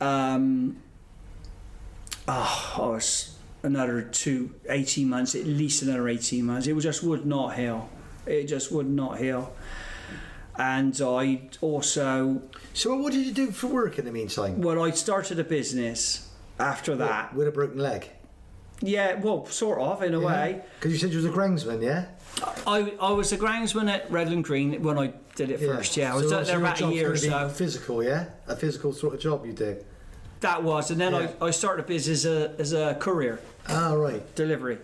um, 0.00 0.76
oh, 2.26 2.74
I 2.76 2.80
was 2.80 3.36
another 3.62 4.02
two, 4.02 4.54
18 4.68 5.08
months, 5.08 5.34
at 5.34 5.46
least 5.46 5.82
another 5.82 6.08
18 6.08 6.44
months. 6.44 6.66
It 6.66 6.78
just 6.78 7.02
would 7.02 7.26
not 7.26 7.56
heal. 7.56 7.88
It 8.26 8.44
just 8.44 8.70
would 8.70 8.88
not 8.88 9.18
heal. 9.18 9.52
And 10.56 11.00
I 11.00 11.42
also, 11.60 12.42
So 12.74 12.96
what 12.96 13.12
did 13.12 13.26
you 13.26 13.32
do 13.32 13.50
for 13.50 13.68
work 13.68 13.98
in 13.98 14.04
the 14.04 14.12
meantime? 14.12 14.60
well, 14.60 14.82
I 14.82 14.90
started 14.90 15.38
a 15.38 15.44
business 15.44 16.28
after 16.58 16.96
that. 16.96 17.34
With 17.34 17.48
a 17.48 17.52
broken 17.52 17.78
leg. 17.78 18.10
Yeah, 18.80 19.14
well, 19.14 19.44
sort 19.46 19.80
of, 19.80 20.02
in 20.02 20.14
a 20.14 20.20
way. 20.20 20.62
Because 20.78 20.92
you 20.92 20.98
said 20.98 21.10
you 21.10 21.16
was 21.16 21.24
a 21.26 21.30
groundsman, 21.30 21.82
yeah? 21.82 22.06
I, 22.66 22.92
I 23.00 23.10
was 23.10 23.32
a 23.32 23.38
groundsman 23.38 23.90
at 23.90 24.08
Redland 24.10 24.42
Green 24.42 24.80
when 24.82 24.98
I 24.98 25.12
did 25.34 25.50
it 25.50 25.58
first, 25.60 25.96
yeah. 25.96 26.12
I 26.12 26.16
was 26.16 26.28
so, 26.28 26.38
out 26.38 26.46
so 26.46 26.52
there 26.52 26.60
your 26.60 26.66
about 26.66 26.76
a 26.76 26.80
job's 26.80 26.94
year 26.94 27.06
or 27.06 27.14
gonna 27.14 27.20
be 27.20 27.28
so. 27.28 27.48
Physical, 27.48 28.02
yeah? 28.04 28.26
A 28.46 28.54
physical 28.54 28.92
sort 28.92 29.14
of 29.14 29.20
job 29.20 29.44
you 29.44 29.52
do. 29.52 29.76
That 30.40 30.62
was, 30.62 30.92
and 30.92 31.00
then 31.00 31.12
Yeah. 31.14 31.30
I, 31.40 31.46
I 31.46 31.50
started 31.50 31.84
a 31.84 31.88
business 31.88 32.24
as 32.24 32.26
a, 32.26 32.60
as 32.60 32.72
a 32.72 32.94
courier 33.00 33.40
Ah, 33.68 33.92
right. 33.94 34.22
delivery, 34.36 34.78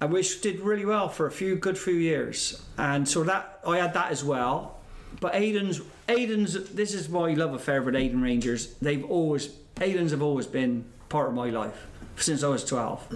and 0.00 0.10
which 0.10 0.40
did 0.40 0.60
really 0.60 0.86
well 0.86 1.08
for 1.10 1.26
a 1.26 1.30
few 1.30 1.56
good 1.56 1.76
few 1.76 1.94
years. 1.94 2.62
And 2.78 3.06
so 3.06 3.22
that 3.24 3.60
I 3.66 3.76
had 3.78 3.92
that 3.94 4.10
as 4.10 4.24
well. 4.24 4.78
But 5.20 5.34
Aiden's 5.34 5.80
Aiden's 6.08 6.70
this 6.70 6.94
is 6.94 7.10
my 7.10 7.34
love 7.34 7.52
affair 7.52 7.82
with 7.82 7.94
Aiden 7.94 8.22
Rangers. 8.22 8.72
They've 8.80 9.04
always 9.04 9.48
Aiden's 9.76 10.12
have 10.12 10.22
always 10.22 10.46
been 10.46 10.86
part 11.10 11.28
of 11.28 11.34
my 11.34 11.50
life 11.50 11.86
since 12.16 12.42
I 12.42 12.48
was 12.48 12.64
twelve. 12.64 13.06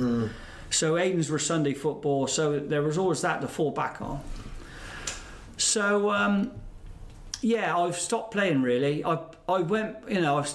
So 0.70 0.94
Aiden's 0.94 1.30
were 1.30 1.38
Sunday 1.38 1.74
football, 1.74 2.26
so 2.26 2.58
there 2.58 2.82
was 2.82 2.98
always 2.98 3.20
that 3.22 3.40
to 3.40 3.48
fall 3.48 3.70
back 3.70 4.00
on. 4.02 4.20
So 5.56 6.10
um, 6.10 6.50
yeah, 7.40 7.76
I've 7.76 7.96
stopped 7.96 8.32
playing 8.32 8.62
really. 8.62 9.04
I 9.04 9.18
I 9.48 9.60
went, 9.60 9.96
you 10.08 10.20
know, 10.20 10.38
I've, 10.38 10.52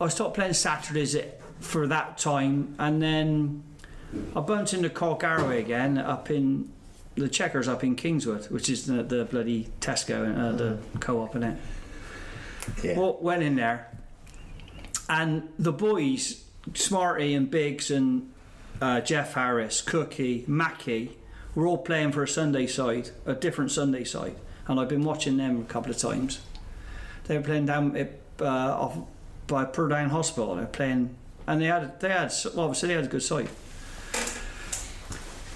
I 0.00 0.08
stopped 0.08 0.34
playing 0.34 0.52
Saturdays 0.54 1.14
at- 1.14 1.40
for 1.60 1.86
that 1.86 2.18
time, 2.18 2.74
and 2.78 3.00
then 3.02 3.62
I 4.36 4.40
bumped 4.40 4.74
into 4.74 4.90
Cork 4.90 5.20
Arroway 5.22 5.60
again 5.60 5.96
up 5.96 6.30
in 6.30 6.70
the 7.14 7.28
Checkers 7.28 7.68
up 7.68 7.82
in 7.84 7.94
Kingswood, 7.96 8.50
which 8.50 8.68
is 8.68 8.84
the, 8.86 9.02
the 9.02 9.24
bloody 9.24 9.68
Tesco, 9.80 10.36
uh, 10.36 10.52
the 10.52 10.78
co-op 11.00 11.36
in 11.36 11.42
it. 11.44 11.58
Yeah. 12.82 12.98
Well, 12.98 13.16
went 13.20 13.42
in 13.42 13.54
there, 13.56 13.88
and 15.08 15.48
the 15.58 15.72
boys, 15.72 16.43
Smarty 16.72 17.34
and 17.34 17.50
Biggs 17.50 17.90
and 17.90 18.32
uh, 18.80 19.00
Jeff 19.00 19.34
Harris, 19.34 19.80
Cookie, 19.82 20.44
Mackie, 20.46 21.16
were 21.54 21.66
all 21.66 21.78
playing 21.78 22.12
for 22.12 22.22
a 22.22 22.28
Sunday 22.28 22.66
side, 22.66 23.10
a 23.26 23.34
different 23.34 23.70
Sunday 23.70 24.04
side, 24.04 24.36
and 24.66 24.80
I've 24.80 24.88
been 24.88 25.04
watching 25.04 25.36
them 25.36 25.60
a 25.60 25.64
couple 25.64 25.90
of 25.90 25.98
times. 25.98 26.40
They 27.24 27.36
were 27.36 27.44
playing 27.44 27.66
down 27.66 27.96
at, 27.96 28.18
uh, 28.40 28.44
off 28.46 28.98
by 29.46 29.64
Purdown 29.64 30.08
Hospital. 30.08 30.54
They 30.54 30.62
were 30.62 30.66
playing, 30.66 31.14
and 31.46 31.60
they 31.60 31.66
had 31.66 32.00
they 32.00 32.08
had 32.10 32.32
well, 32.54 32.66
obviously 32.66 32.88
they 32.88 32.94
had 32.94 33.04
a 33.04 33.08
good 33.08 33.22
side. 33.22 33.48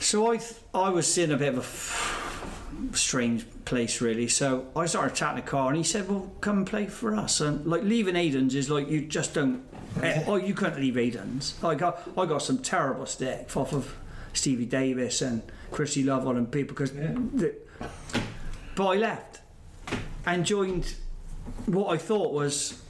So 0.00 0.32
I 0.32 0.40
I 0.74 0.88
was 0.90 1.12
seeing 1.12 1.32
a 1.32 1.36
bit 1.36 1.48
of 1.48 1.58
a 1.58 1.62
strange 2.94 3.44
place 3.64 4.00
really. 4.00 4.28
So 4.28 4.66
I 4.76 4.86
started 4.86 5.14
chatting 5.14 5.42
to 5.42 5.48
Carl, 5.48 5.68
and 5.68 5.76
he 5.76 5.82
said, 5.82 6.08
"Well, 6.08 6.32
come 6.40 6.58
and 6.58 6.66
play 6.66 6.86
for 6.86 7.14
us." 7.14 7.40
And 7.40 7.66
like 7.66 7.82
leaving 7.82 8.14
Aiden's 8.14 8.54
is 8.54 8.70
like 8.70 8.88
you 8.88 9.02
just 9.02 9.34
don't. 9.34 9.64
eh, 10.02 10.24
oh, 10.26 10.36
you 10.36 10.54
couldn't 10.54 10.80
leave 10.80 10.94
Aiden's. 10.94 11.54
I 11.62 11.74
got 11.74 12.08
I 12.16 12.26
got 12.26 12.42
some 12.42 12.58
terrible 12.58 13.06
stick 13.06 13.56
off 13.56 13.72
of 13.72 13.94
Stevie 14.32 14.66
Davis 14.66 15.22
and 15.22 15.42
Chrissy 15.70 16.02
Lovell 16.02 16.36
and 16.36 16.50
people 16.50 16.74
because. 16.74 16.92
The, 16.92 17.54
but 18.74 18.86
I 18.86 18.96
left 18.96 19.40
and 20.26 20.44
joined 20.46 20.94
what 21.66 21.88
I 21.88 21.96
thought 21.98 22.32
was. 22.32 22.80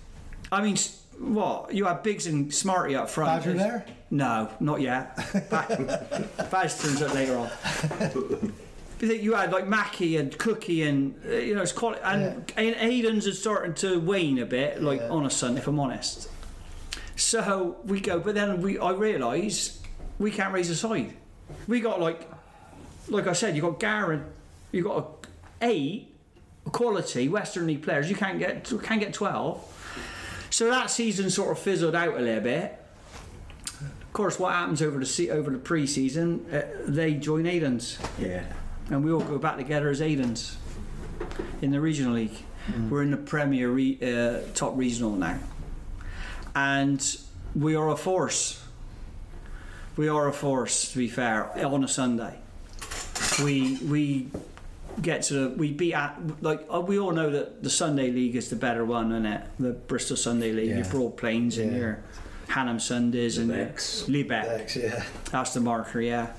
I 0.51 0.63
mean, 0.63 0.77
what 1.19 1.75
you 1.75 1.85
had 1.85 2.03
Biggs 2.03 2.27
and 2.27 2.53
Smarty 2.55 2.95
up 2.95 3.11
front. 3.11 3.45
Badger 3.45 3.57
there? 3.59 3.87
No, 4.11 4.51
not 4.61 4.81
yet. 4.81 5.17
Badge 5.51 6.79
turns 6.81 7.03
up 7.03 7.13
later 7.15 7.37
on. 7.37 8.53
Then 8.99 9.21
you 9.23 9.35
had 9.35 9.53
like 9.53 9.67
Mackie 9.67 10.17
and 10.17 10.37
Cookie 10.39 10.83
and 10.83 11.15
uh, 11.27 11.35
you 11.37 11.55
know 11.55 11.63
it's 11.63 11.73
quite 11.73 12.01
and, 12.03 12.53
and 12.57 12.75
Aiden's 12.77 13.27
is 13.27 13.41
starting 13.41 13.75
to 13.75 14.01
wane 14.01 14.39
a 14.41 14.47
bit 14.47 14.83
like 14.83 15.01
Yeah. 15.01 15.09
on 15.11 15.25
a 15.27 15.31
Sunday 15.31 15.61
if 15.61 15.67
I'm 15.69 15.79
honest. 15.79 16.29
So 17.17 17.77
we 17.85 18.01
go, 18.01 18.19
but 18.21 18.35
then 18.35 18.61
we 18.63 18.79
I 18.79 18.91
realise 18.93 19.81
we 20.19 20.31
can't 20.31 20.53
raise 20.53 20.71
a 20.71 20.77
side. 20.77 21.15
We 21.67 21.81
got 21.81 22.01
like 22.01 22.29
like 23.09 23.27
I 23.27 23.33
said, 23.33 23.57
you 23.57 23.63
got 23.63 23.79
Garen, 23.81 24.25
you 24.73 24.83
got 24.83 24.99
a, 25.63 25.67
eight 25.67 26.15
quality 26.73 27.29
Western 27.29 27.67
League 27.67 27.83
players. 27.83 28.11
You 28.11 28.17
can't 28.17 28.39
get 28.39 28.71
can't 28.83 29.01
get 29.01 29.13
twelve. 29.15 29.65
So 30.51 30.71
that 30.71 30.91
season 30.91 31.31
sort 31.31 31.51
of 31.53 31.59
fizzled 31.59 31.95
out 31.95 32.17
a 32.17 32.21
little 32.21 32.43
bit. 32.43 32.75
Of 33.81 34.13
course, 34.13 34.39
what 34.39 34.55
happens 34.55 34.83
over 34.83 34.99
the 34.99 35.31
over 35.31 35.51
the 35.51 35.59
pre-season? 35.59 36.47
Uh, 36.53 36.63
they 36.87 37.15
join 37.15 37.45
Aiden's, 37.45 37.99
Yeah. 38.19 38.45
And 38.91 39.05
we 39.05 39.13
all 39.13 39.21
go 39.21 39.39
back 39.39 39.57
together 39.57 39.89
as 39.91 40.01
Aiden's 40.01 40.57
in 41.61 41.71
the 41.71 41.81
regional 41.81 42.15
league. 42.15 42.37
We're 42.91 43.03
in 43.03 43.11
the 43.11 43.17
Premier 43.17 43.71
re- 43.71 43.99
uh, 44.03 44.41
top 44.55 44.77
regional 44.77 45.13
now, 45.13 45.39
and 46.55 47.01
we 47.55 47.75
are 47.77 47.89
a 47.89 47.97
force. 47.97 48.63
We 49.97 50.09
are 50.09 50.29
a 50.29 50.33
force. 50.35 50.93
To 50.93 50.99
be 50.99 51.09
fair, 51.09 51.51
on 51.67 51.83
a 51.83 51.89
Sunday, 51.89 52.35
we 53.43 53.79
we 53.79 54.29
get 55.01 55.23
to 55.23 55.35
the 55.35 55.49
we 55.57 55.73
beat 55.73 55.95
at 55.95 56.19
like 56.43 56.67
uh, 56.71 56.81
we 56.81 56.99
all 56.99 57.13
know 57.13 57.31
that 57.31 57.63
the 57.63 57.71
Sunday 57.71 58.11
League 58.11 58.37
is 58.37 58.51
the 58.51 58.57
better 58.57 58.85
one, 58.85 59.13
isn't 59.13 59.25
it? 59.27 59.43
The 59.59 59.71
Bristol 59.73 60.19
Sunday 60.19 60.53
League, 60.53 60.69
your 60.69 60.79
Yeah. 60.79 60.91
Broad 60.91 61.17
Plains 61.17 61.57
and 61.57 61.73
Yeah. 61.73 61.79
your 61.79 62.03
Hanham 62.49 62.81
Sundays 62.81 63.39
and 63.39 63.49
your. 63.49 63.65
Thanks, 63.67 64.77
yeah. 64.77 65.05
That's 65.31 65.55
the 65.55 65.61
marker, 65.61 66.03
yeah. 66.03 66.33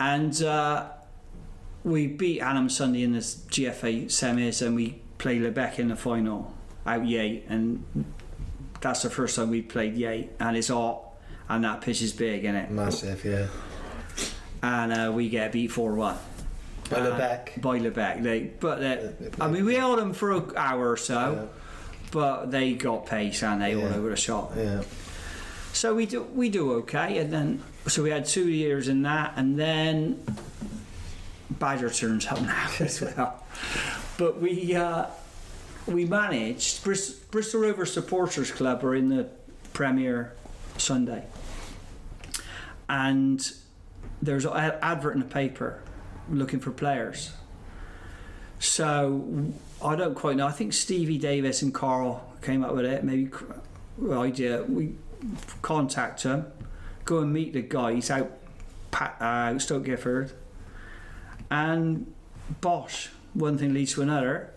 And 0.00 0.42
uh, 0.42 0.86
we 1.84 2.06
beat 2.06 2.40
Hanham 2.40 2.68
Sunday 2.70 3.02
in 3.02 3.12
the 3.12 3.18
GFA 3.20 4.06
semis, 4.06 4.66
and 4.66 4.74
we 4.74 5.00
played 5.18 5.42
Lebeq 5.42 5.78
in 5.78 5.88
the 5.88 5.96
final 5.96 6.52
out 6.86 7.06
Yate, 7.06 7.44
and 7.48 7.84
that's 8.80 9.02
the 9.02 9.10
first 9.10 9.36
time 9.36 9.50
we 9.50 9.62
played 9.62 9.94
Yate, 9.94 10.30
and 10.40 10.56
it's 10.56 10.68
hot, 10.68 11.02
and 11.48 11.64
that 11.64 11.80
pitch 11.82 12.02
is 12.02 12.12
big, 12.12 12.44
isn't 12.44 12.56
it? 12.56 12.70
Massive, 12.70 13.24
yeah. 13.24 13.46
And 14.62 14.92
uh, 14.92 15.12
we 15.12 15.28
get 15.28 15.52
beat 15.52 15.70
four 15.72 15.92
one. 15.94 16.16
By 16.90 16.98
Lebeq. 17.00 17.60
By 17.62 17.78
Lebeq. 17.78 18.22
They, 18.22 18.40
but 18.60 18.80
they, 18.80 19.12
I 19.40 19.48
mean, 19.48 19.64
we 19.64 19.74
held 19.74 19.98
them 19.98 20.12
for 20.14 20.32
an 20.32 20.52
hour 20.56 20.90
or 20.90 20.96
so, 20.96 21.48
but 22.10 22.50
they 22.50 22.74
got 22.74 23.06
pace 23.06 23.42
and 23.42 23.60
they 23.62 23.74
all 23.74 23.82
Yeah. 23.82 23.94
over 23.96 24.10
the 24.10 24.16
shot. 24.16 24.52
Yeah. 24.56 24.82
So 25.72 25.94
we 25.94 26.06
do 26.06 26.22
we 26.22 26.48
do 26.50 26.72
okay, 26.74 27.18
and 27.18 27.32
then 27.32 27.62
so 27.88 28.02
we 28.02 28.10
had 28.10 28.26
two 28.26 28.48
years 28.48 28.88
in 28.88 29.02
that, 29.02 29.32
and 29.36 29.58
then 29.58 30.22
Badger 31.58 31.90
turns 31.90 32.26
up 32.26 32.40
now 32.40 32.68
as 32.80 33.00
well. 33.00 33.42
But 34.18 34.40
we 34.40 34.74
uh, 34.74 35.06
we 35.86 36.04
managed 36.04 36.84
Bris- 36.84 37.12
Bristol 37.30 37.60
Rovers 37.62 37.92
Supporters 37.92 38.50
Club 38.50 38.84
are 38.84 38.94
in 38.94 39.08
the 39.08 39.28
Premier 39.72 40.32
Sunday, 40.78 41.24
and 42.88 43.52
there's 44.22 44.44
an 44.44 44.52
advert 44.82 45.14
in 45.14 45.20
the 45.20 45.26
paper 45.26 45.80
looking 46.30 46.60
for 46.60 46.70
players. 46.70 47.32
So 48.58 49.52
I 49.84 49.96
don't 49.96 50.14
quite 50.14 50.36
know. 50.36 50.46
I 50.46 50.52
think 50.52 50.72
Stevie 50.72 51.18
Davis 51.18 51.60
and 51.62 51.74
Carl 51.74 52.32
came 52.40 52.64
up 52.64 52.74
with 52.74 52.84
it. 52.86 53.04
Maybe 53.04 53.30
the 53.98 54.18
idea 54.18 54.62
we 54.62 54.94
contact 55.62 56.22
him, 56.22 56.46
go 57.04 57.18
and 57.18 57.32
meet 57.32 57.52
the 57.52 57.62
guy. 57.62 57.94
He's 57.94 58.10
out 58.10 58.30
pa- 58.90 59.14
uh, 59.20 59.58
Stoke 59.58 59.84
Gifford, 59.84 60.32
and 61.50 62.12
Bosch. 62.60 63.08
One 63.34 63.58
thing 63.58 63.74
leads 63.74 63.94
to 63.94 64.02
another, 64.02 64.50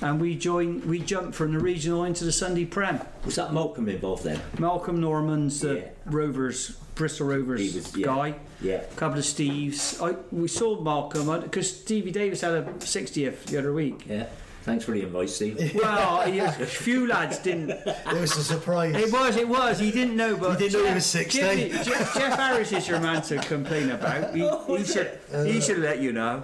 and 0.00 0.20
we 0.20 0.36
join. 0.36 0.86
We 0.88 0.98
jumped 1.00 1.34
from 1.34 1.52
the 1.52 1.58
regional 1.58 2.04
into 2.04 2.24
the 2.24 2.32
Sunday 2.32 2.64
Prem. 2.64 3.00
Was 3.24 3.34
that 3.36 3.52
Malcolm 3.52 3.88
involved 3.88 4.22
then? 4.24 4.40
Malcolm 4.58 5.00
Norman's 5.00 5.60
the 5.60 5.74
Yeah. 5.76 5.88
Rovers, 6.06 6.76
Bristol 6.94 7.26
Rovers 7.26 7.74
was- 7.74 7.96
yeah. 7.96 8.06
guy. 8.06 8.34
Yeah. 8.60 8.76
A 8.76 8.94
couple 8.94 9.18
of 9.18 9.24
Steves. 9.24 10.00
I, 10.00 10.16
we 10.30 10.46
saw 10.48 10.80
Malcolm 10.80 11.40
because 11.42 11.70
Stevie 11.76 12.12
Davis 12.12 12.40
had 12.42 12.52
a 12.54 12.62
60th 12.78 13.44
the 13.46 13.58
other 13.58 13.72
week. 13.72 14.04
Yeah. 14.08 14.26
Thanks 14.66 14.84
for 14.84 14.90
the 14.90 15.02
invite, 15.02 15.30
Steve. 15.30 15.74
Well, 15.80 16.28
yeah, 16.28 16.50
a 16.60 16.66
few 16.66 17.06
lads 17.06 17.38
didn't. 17.38 17.70
It 17.70 18.20
was 18.20 18.36
a 18.36 18.42
surprise. 18.42 18.96
It 18.96 19.12
was, 19.12 19.36
it 19.36 19.48
was. 19.48 19.78
He 19.78 19.92
didn't 19.92 20.16
know, 20.16 20.36
but 20.36 20.58
He 20.60 20.68
didn't 20.68 20.82
know 20.82 20.88
he 20.88 20.94
was 20.94 21.06
sixteen. 21.06 21.70
Jeff, 21.70 21.86
Jeff, 21.86 22.14
Jeff 22.14 22.36
Harris 22.36 22.72
is 22.72 22.88
your 22.88 22.98
man 22.98 23.22
to 23.22 23.38
complain 23.38 23.90
about. 23.90 24.34
He, 24.34 24.40
he 24.76 24.84
should, 24.84 25.20
he 25.44 25.60
should 25.60 25.78
let 25.78 26.00
you 26.00 26.12
know. 26.12 26.42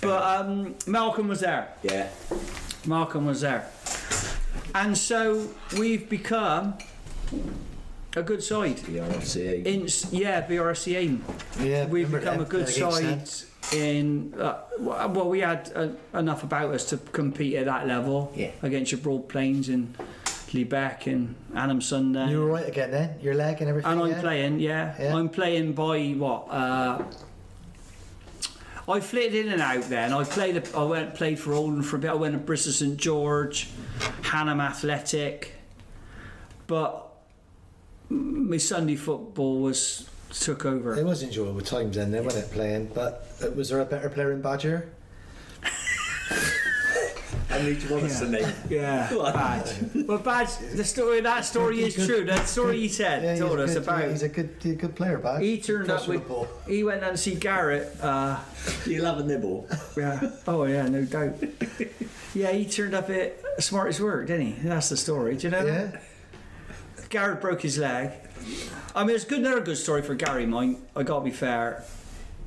But 0.00 0.22
um, 0.22 0.76
Malcolm 0.86 1.26
was 1.26 1.40
there. 1.40 1.74
Yeah. 1.82 2.08
Malcolm 2.86 3.26
was 3.26 3.40
there, 3.40 3.68
and 4.72 4.96
so 4.96 5.48
we've 5.76 6.08
become 6.08 6.78
a 8.14 8.22
good 8.22 8.44
side. 8.44 8.76
The 8.78 8.98
RFCA. 8.98 9.66
In 9.66 9.88
yeah, 10.16 10.46
BRCA. 10.46 11.18
Yeah, 11.60 11.86
We've 11.86 12.10
become 12.10 12.40
a 12.40 12.44
good 12.44 12.68
against 12.68 12.78
side 12.78 13.26
them. 13.26 13.49
In. 13.72 14.34
Uh, 14.38 14.58
well, 14.78 15.28
we 15.28 15.40
had 15.40 15.70
uh, 15.76 15.88
enough 16.18 16.42
about 16.42 16.74
us 16.74 16.84
to 16.86 16.96
compete 16.96 17.54
at 17.54 17.66
that 17.66 17.86
level 17.86 18.32
Yeah. 18.34 18.50
against 18.62 18.90
your 18.90 19.00
Broad 19.00 19.28
Plains 19.28 19.68
and 19.68 19.96
Lebeq 20.52 21.06
and 21.06 21.36
Annam 21.54 21.80
Sunday. 21.80 22.30
You 22.30 22.40
were 22.40 22.46
right 22.46 22.66
again 22.66 22.90
then? 22.90 23.20
Your 23.22 23.34
leg 23.34 23.60
and 23.60 23.68
everything? 23.70 23.92
And 23.92 24.00
I'm 24.00 24.10
yeah? 24.10 24.20
playing, 24.20 24.58
yeah. 24.58 24.94
Yeah. 24.98 25.14
I'm 25.16 25.28
playing 25.28 25.74
by 25.74 26.08
what? 26.10 26.48
Uh, 26.50 27.04
I 28.88 28.98
flitted 28.98 29.34
in 29.46 29.52
and 29.52 29.62
out 29.62 29.84
then. 29.84 30.12
I 30.12 30.24
played. 30.24 30.68
I 30.74 30.82
went 30.82 31.14
played 31.14 31.38
for 31.38 31.52
Oldland 31.52 31.84
for 31.84 31.94
a 31.94 31.98
bit. 32.00 32.10
I 32.10 32.14
went 32.14 32.34
to 32.34 32.40
Bristol 32.40 32.72
St 32.72 32.96
George, 32.96 33.68
Hanham 34.22 34.60
Athletic, 34.60 35.54
but 36.66 37.06
my 38.08 38.56
Sunday 38.56 38.96
football 38.96 39.60
was 39.60 40.09
took 40.30 40.64
over. 40.64 40.96
It 40.96 41.04
was 41.04 41.22
enjoyable 41.22 41.60
times 41.60 41.96
then, 41.96 42.10
then, 42.10 42.24
wasn't 42.24 42.46
it, 42.46 42.52
playing? 42.52 42.90
But 42.94 43.26
uh, 43.44 43.50
was 43.50 43.68
there 43.70 43.80
a 43.80 43.84
better 43.84 44.08
player 44.08 44.32
in 44.32 44.40
Badger? 44.42 44.88
How 47.48 47.58
many 47.58 47.74
do 47.74 47.80
you 47.86 47.92
want 47.92 48.04
us 48.04 48.20
to 48.20 48.28
name? 48.28 48.48
Yeah, 48.68 49.12
What? 49.12 49.34
bad. 49.34 50.06
But 50.06 50.22
bad. 50.22 50.48
The 50.76 50.84
story. 50.84 51.20
That 51.20 51.44
story 51.44 51.82
is 51.82 51.96
Good- 51.96 52.06
true. 52.08 52.24
That 52.24 52.46
story 52.46 52.78
he 52.78 52.88
said 52.88 53.28
he's 53.28 53.40
told 53.40 53.58
a 53.58 53.64
us 53.64 53.74
good, 53.74 53.82
about. 53.82 54.08
He's 54.08 54.22
a 54.22 54.28
good, 54.28 54.56
he's 54.62 54.72
a 54.72 54.76
good 54.76 54.94
player, 54.94 55.18
Badge. 55.18 55.42
he 55.42 55.60
turned 55.60 55.88
Cross 55.88 56.02
up 56.02 56.08
with 56.08 56.18
with. 56.20 56.28
the 56.28 56.34
ball. 56.34 56.48
He 56.68 56.84
went 56.84 57.00
down 57.00 57.10
to 57.10 57.16
see 57.16 57.34
Garrett. 57.34 57.96
Uh, 58.00 58.38
You'll 58.86 59.04
have 59.06 59.18
a 59.18 59.24
nibble. 59.24 59.66
Yeah. 59.96 60.30
Oh 60.46 60.64
yeah, 60.64 60.86
no 60.88 61.04
doubt. 61.04 61.34
Yeah, 62.34 62.52
he 62.52 62.64
turned 62.66 62.94
up 62.94 63.10
at 63.10 63.36
Smartest 63.60 63.98
Work, 63.98 64.28
didn't 64.28 64.46
he? 64.46 64.52
That's 64.68 64.88
the 64.88 64.96
story. 64.96 65.36
Do 65.36 65.48
you 65.48 65.50
know? 65.50 65.64
Yeah. 65.66 65.98
Garrett 67.08 67.40
broke 67.40 67.62
his 67.62 67.76
leg. 67.78 68.12
I 68.94 69.04
mean, 69.04 69.14
it's 69.14 69.24
good. 69.24 69.40
Another 69.40 69.60
good 69.60 69.76
story 69.76 70.02
for 70.02 70.14
Gary. 70.14 70.46
Mine. 70.46 70.82
I 70.96 71.02
got 71.02 71.18
to 71.20 71.24
be 71.24 71.30
fair. 71.30 71.84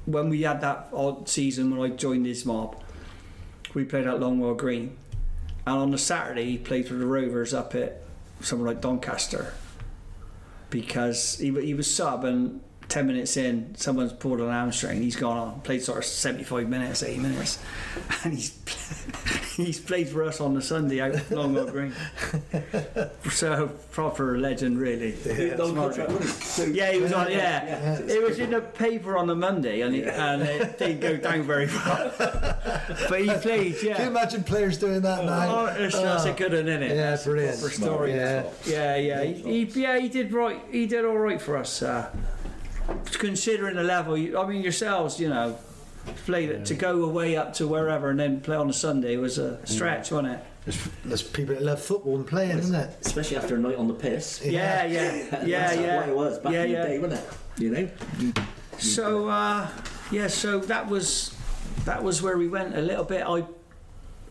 When 0.05 0.29
we 0.29 0.41
had 0.41 0.61
that 0.61 0.89
odd 0.91 1.29
season 1.29 1.75
when 1.75 1.91
I 1.91 1.95
joined 1.95 2.25
this 2.25 2.45
mob, 2.45 2.81
we 3.73 3.85
played 3.85 4.05
at 4.05 4.19
Longwell 4.19 4.57
Green, 4.57 4.97
and 5.65 5.77
on 5.77 5.91
the 5.91 5.97
Saturday 5.97 6.43
he 6.43 6.57
played 6.57 6.87
for 6.87 6.95
the 6.95 7.05
Rovers 7.05 7.53
up 7.53 7.73
at 7.73 8.01
somewhere 8.41 8.67
like 8.73 8.81
Doncaster. 8.81 9.53
Because 10.69 11.39
he, 11.39 11.51
he 11.61 11.73
was 11.73 11.93
sub 11.93 12.25
and 12.25 12.59
ten 12.93 13.07
minutes 13.07 13.37
in, 13.37 13.73
someone's 13.75 14.13
pulled 14.13 14.39
an 14.39 14.49
hamstring. 14.49 15.01
He's 15.01 15.15
gone 15.15 15.35
on, 15.37 15.61
played 15.61 15.81
sort 15.81 15.97
of 15.97 16.05
seventy-five 16.05 16.69
minutes, 16.69 17.01
eighty 17.01 17.19
minutes, 17.19 17.57
and 18.23 18.33
he's 18.35 18.55
he's 19.57 19.79
played 19.79 20.09
for 20.09 20.23
us 20.23 20.39
on 20.39 20.53
the 20.53 20.61
Sunday 20.61 21.01
out 21.01 21.15
at 21.15 21.25
Longwell 21.29 21.71
Green. 21.71 21.93
so 23.31 23.67
proper 23.91 24.37
legend, 24.37 24.77
really. 24.79 25.15
Yeah. 25.25 25.55
So, 25.57 26.65
Yeah, 26.65 26.91
he 26.91 26.99
was 27.01 27.13
on. 27.13 27.31
Yeah, 27.31 27.65
Yeah. 27.65 27.99
it 27.99 28.21
was 28.21 28.37
in 28.37 28.51
the 28.51 28.61
paper 28.61 29.17
on 29.17 29.25
the 29.25 29.35
Monday, 29.35 29.81
and, 29.81 29.95
it, 29.95 30.07
and 30.07 30.43
it 30.43 30.77
didn't 30.77 30.99
go 30.99 31.17
down 31.17 31.41
very 31.43 31.65
well. 31.65 32.13
but 33.09 33.21
he 33.21 33.29
played. 33.41 33.75
Yeah. 33.81 33.95
Can 33.95 34.05
you 34.05 34.11
imagine 34.11 34.43
players 34.43 34.77
doing 34.77 35.01
that 35.01 35.25
now? 35.25 35.55
Oh, 35.61 35.65
it's, 35.65 35.95
that's 35.99 36.25
a 36.25 36.33
good 36.33 36.51
one, 36.53 36.67
isn't 36.67 36.83
it? 36.83 36.89
Yeah, 36.89 37.11
That's 37.11 37.25
a 37.25 37.29
brilliant. 37.29 37.59
proper 37.59 37.73
story. 37.73 38.13
Yeah. 38.13 38.43
Yeah, 38.65 38.95
yeah, 38.97 39.23
he, 39.23 39.65
he, 39.65 39.81
yeah, 39.81 39.97
he 39.99 40.09
did 40.09 40.31
right. 40.31 40.61
He 40.71 40.85
did 40.85 41.05
all 41.05 41.17
right 41.17 41.41
for 41.41 41.57
us. 41.57 41.81
Uh, 41.81 42.09
considering 43.13 43.75
the 43.75 43.83
level, 43.83 44.17
you- 44.17 44.37
I 44.37 44.45
mean, 44.45 44.61
yourselves, 44.61 45.19
you 45.19 45.29
know, 45.29 45.57
played 46.25 46.49
it 46.49 46.65
to 46.65 46.73
go 46.75 47.03
away 47.03 47.37
up 47.37 47.53
to 47.53 47.67
wherever 47.67 48.09
and 48.09 48.19
then 48.19 48.41
play 48.41 48.57
on 48.57 48.69
a 48.69 48.73
Sunday 48.73 49.15
was 49.17 49.37
a 49.37 49.65
stretch, 49.65 50.11
wasn't 50.11 50.33
it? 50.33 50.39
There's, 50.65 50.89
there's 51.03 51.21
people 51.21 51.55
that 51.55 51.63
love 51.63 51.81
football 51.81 52.15
and 52.15 52.25
playing, 52.27 52.57
isn't 52.57 52.75
it? 52.75 52.97
especially 53.01 53.37
after 53.37 53.55
a 53.55 53.59
night 53.59 53.75
on 53.75 53.87
the 53.87 53.93
piss. 53.93 54.41
Yeah, 54.43 54.85
yeah, 54.85 55.15
yeah, 55.15 55.29
That's 55.31 55.47
yeah. 55.77 55.99
what 55.99 56.09
it 56.09 56.15
was 56.15 56.39
back 56.39 56.53
yeah, 56.53 56.63
in 56.63 56.71
yeah. 56.71 56.81
the 56.81 56.87
day, 56.87 56.99
wasn't 56.99 57.21
it? 57.21 57.61
You 57.61 57.69
know? 57.69 57.89
So 58.79 59.27
uh, 59.27 59.67
yeah, 60.11 60.27
so 60.27 60.59
that 60.59 60.87
was 60.87 61.35
that 61.85 62.03
was 62.03 62.21
where 62.21 62.37
we 62.37 62.47
went 62.47 62.75
a 62.77 62.81
little 62.81 63.03
bit. 63.03 63.23
I 63.27 63.45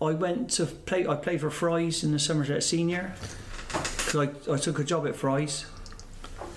I 0.03 0.13
went 0.13 0.51
to 0.53 0.67
play. 0.67 1.07
I 1.07 1.15
played 1.15 1.41
for 1.41 1.51
Fry's 1.51 2.03
in 2.03 2.13
the 2.13 2.19
Somerset 2.19 2.63
Senior 2.63 3.15
because 3.69 4.17
I, 4.17 4.53
I 4.53 4.57
took 4.57 4.79
a 4.79 4.85
job 4.85 5.07
at 5.07 5.15
Fry's. 5.15 5.67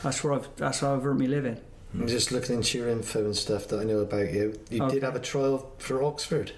That's 0.03 0.23
where 0.23 0.33
I've 0.33 0.47
that's 0.55 0.79
how 0.79 0.95
I've 0.95 1.05
earned 1.05 1.19
my 1.19 1.25
living. 1.25 1.59
I'm 1.99 2.07
just 2.07 2.31
looking 2.31 2.55
into 2.57 2.77
your 2.77 2.89
info 2.89 3.23
and 3.25 3.35
stuff 3.35 3.67
that 3.69 3.79
I 3.79 3.83
know 3.83 3.99
about 3.99 4.31
you. 4.33 4.59
You 4.69 4.83
Okay. 4.83 4.95
did 4.95 5.03
have 5.03 5.15
a 5.15 5.19
trial 5.19 5.71
for 5.77 6.03
Oxford. 6.03 6.51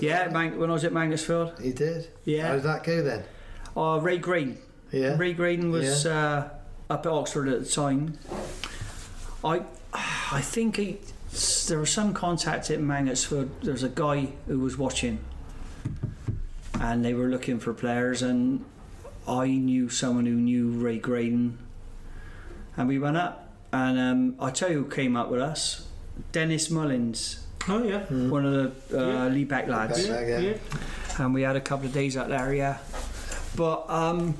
Yeah, 0.00 0.28
Man- 0.30 0.58
when 0.58 0.70
I 0.70 0.72
was 0.72 0.84
at 0.84 0.92
Mangotsfield. 0.92 1.64
You 1.64 1.72
did? 1.72 2.08
Yeah. 2.24 2.42
How 2.42 2.48
Yeah. 2.48 2.54
did 2.54 2.62
that 2.64 2.84
go 2.84 3.02
then? 3.02 3.22
Uh, 3.76 3.98
Ray 4.02 4.18
Green. 4.18 4.58
Yeah. 4.92 5.16
Ray 5.16 5.32
Graydon 5.34 5.70
was 5.70 6.06
uh, 6.06 6.48
up 6.88 7.06
at 7.06 7.12
Oxford 7.12 7.48
at 7.48 7.60
the 7.64 7.68
time. 7.70 8.18
I 9.44 9.62
I 10.32 10.40
think 10.40 10.76
he, 10.76 10.98
there 11.68 11.78
was 11.78 11.90
some 11.90 12.12
contact 12.14 12.70
at 12.70 12.80
Mangotsfield. 12.80 13.48
There 13.62 13.72
was 13.72 13.82
a 13.82 13.88
guy 13.88 14.30
who 14.46 14.58
was 14.60 14.76
watching, 14.78 15.18
and 16.80 17.04
they 17.04 17.14
were 17.14 17.26
looking 17.28 17.58
for 17.58 17.72
players, 17.72 18.22
and 18.22 18.64
I 19.28 19.46
knew 19.48 19.88
someone 19.88 20.26
who 20.26 20.34
knew 20.34 20.68
Ray 20.70 20.98
Graydon, 20.98 21.58
and 22.76 22.88
we 22.88 22.98
went 22.98 23.16
up. 23.16 23.45
And 23.72 23.98
um, 23.98 24.36
I 24.40 24.50
tell 24.50 24.70
you 24.70 24.84
who 24.84 24.90
came 24.90 25.16
up 25.16 25.28
with 25.30 25.40
us, 25.40 25.86
Dennis 26.32 26.70
Mullins, 26.70 27.44
Oh, 27.68 27.82
yeah. 27.82 28.04
one 28.28 28.46
of 28.46 28.88
the 28.88 28.98
uh, 28.98 29.06
Yeah. 29.06 29.28
Lebeq 29.34 29.68
lads 29.68 30.06
Back 30.06 30.26
there, 30.26 30.40
yeah. 30.40 30.54
and 31.18 31.34
we 31.34 31.42
had 31.42 31.56
a 31.56 31.60
couple 31.60 31.86
of 31.86 31.92
days 31.92 32.16
out 32.16 32.28
there, 32.28 32.54
yeah. 32.54 32.78
But 33.56 33.88
um, 33.90 34.36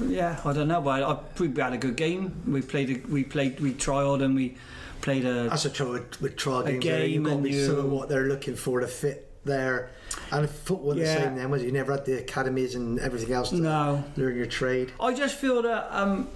yeah, 0.00 0.40
I 0.44 0.52
don't 0.52 0.68
know. 0.68 0.80
But 0.80 1.02
I, 1.02 1.18
we 1.40 1.48
had 1.60 1.72
a 1.74 1.76
good 1.78 1.96
game. 1.96 2.42
We 2.46 2.62
played, 2.62 2.90
a, 2.90 3.08
we 3.08 3.22
played, 3.24 3.60
we 3.60 3.72
trialed, 3.74 4.22
and 4.24 4.34
we 4.34 4.56
played 5.02 5.24
a. 5.24 5.48
That's 5.50 5.64
a 5.66 5.70
trouble 5.70 5.92
with, 5.94 6.20
with 6.22 6.36
trial 6.36 6.62
games. 6.62 6.82
there. 6.84 7.00
game 7.00 7.10
You've 7.10 7.24
got 7.24 7.30
to 7.30 7.34
and 7.36 7.44
be 7.44 7.50
you- 7.50 7.66
sort 7.66 7.78
of 7.80 7.90
what 7.90 8.08
they're 8.08 8.24
looking 8.28 8.56
for 8.56 8.80
to 8.80 8.86
fit 8.86 9.30
there. 9.44 9.90
And 10.30 10.48
football 10.48 10.90
was 10.90 10.98
the 10.98 11.06
same 11.06 11.36
then, 11.36 11.50
was 11.50 11.62
it? 11.62 11.66
You 11.66 11.72
never 11.72 11.92
had 11.92 12.04
the 12.06 12.18
academies 12.18 12.76
and 12.76 12.98
everything 13.00 13.32
else 13.34 13.50
to 13.50 13.56
No. 13.56 14.04
learn 14.16 14.36
your 14.36 14.46
trade. 14.46 14.92
I 15.00 15.12
just 15.12 15.34
feel 15.36 15.60
that 15.62 15.88
um, 15.90 16.28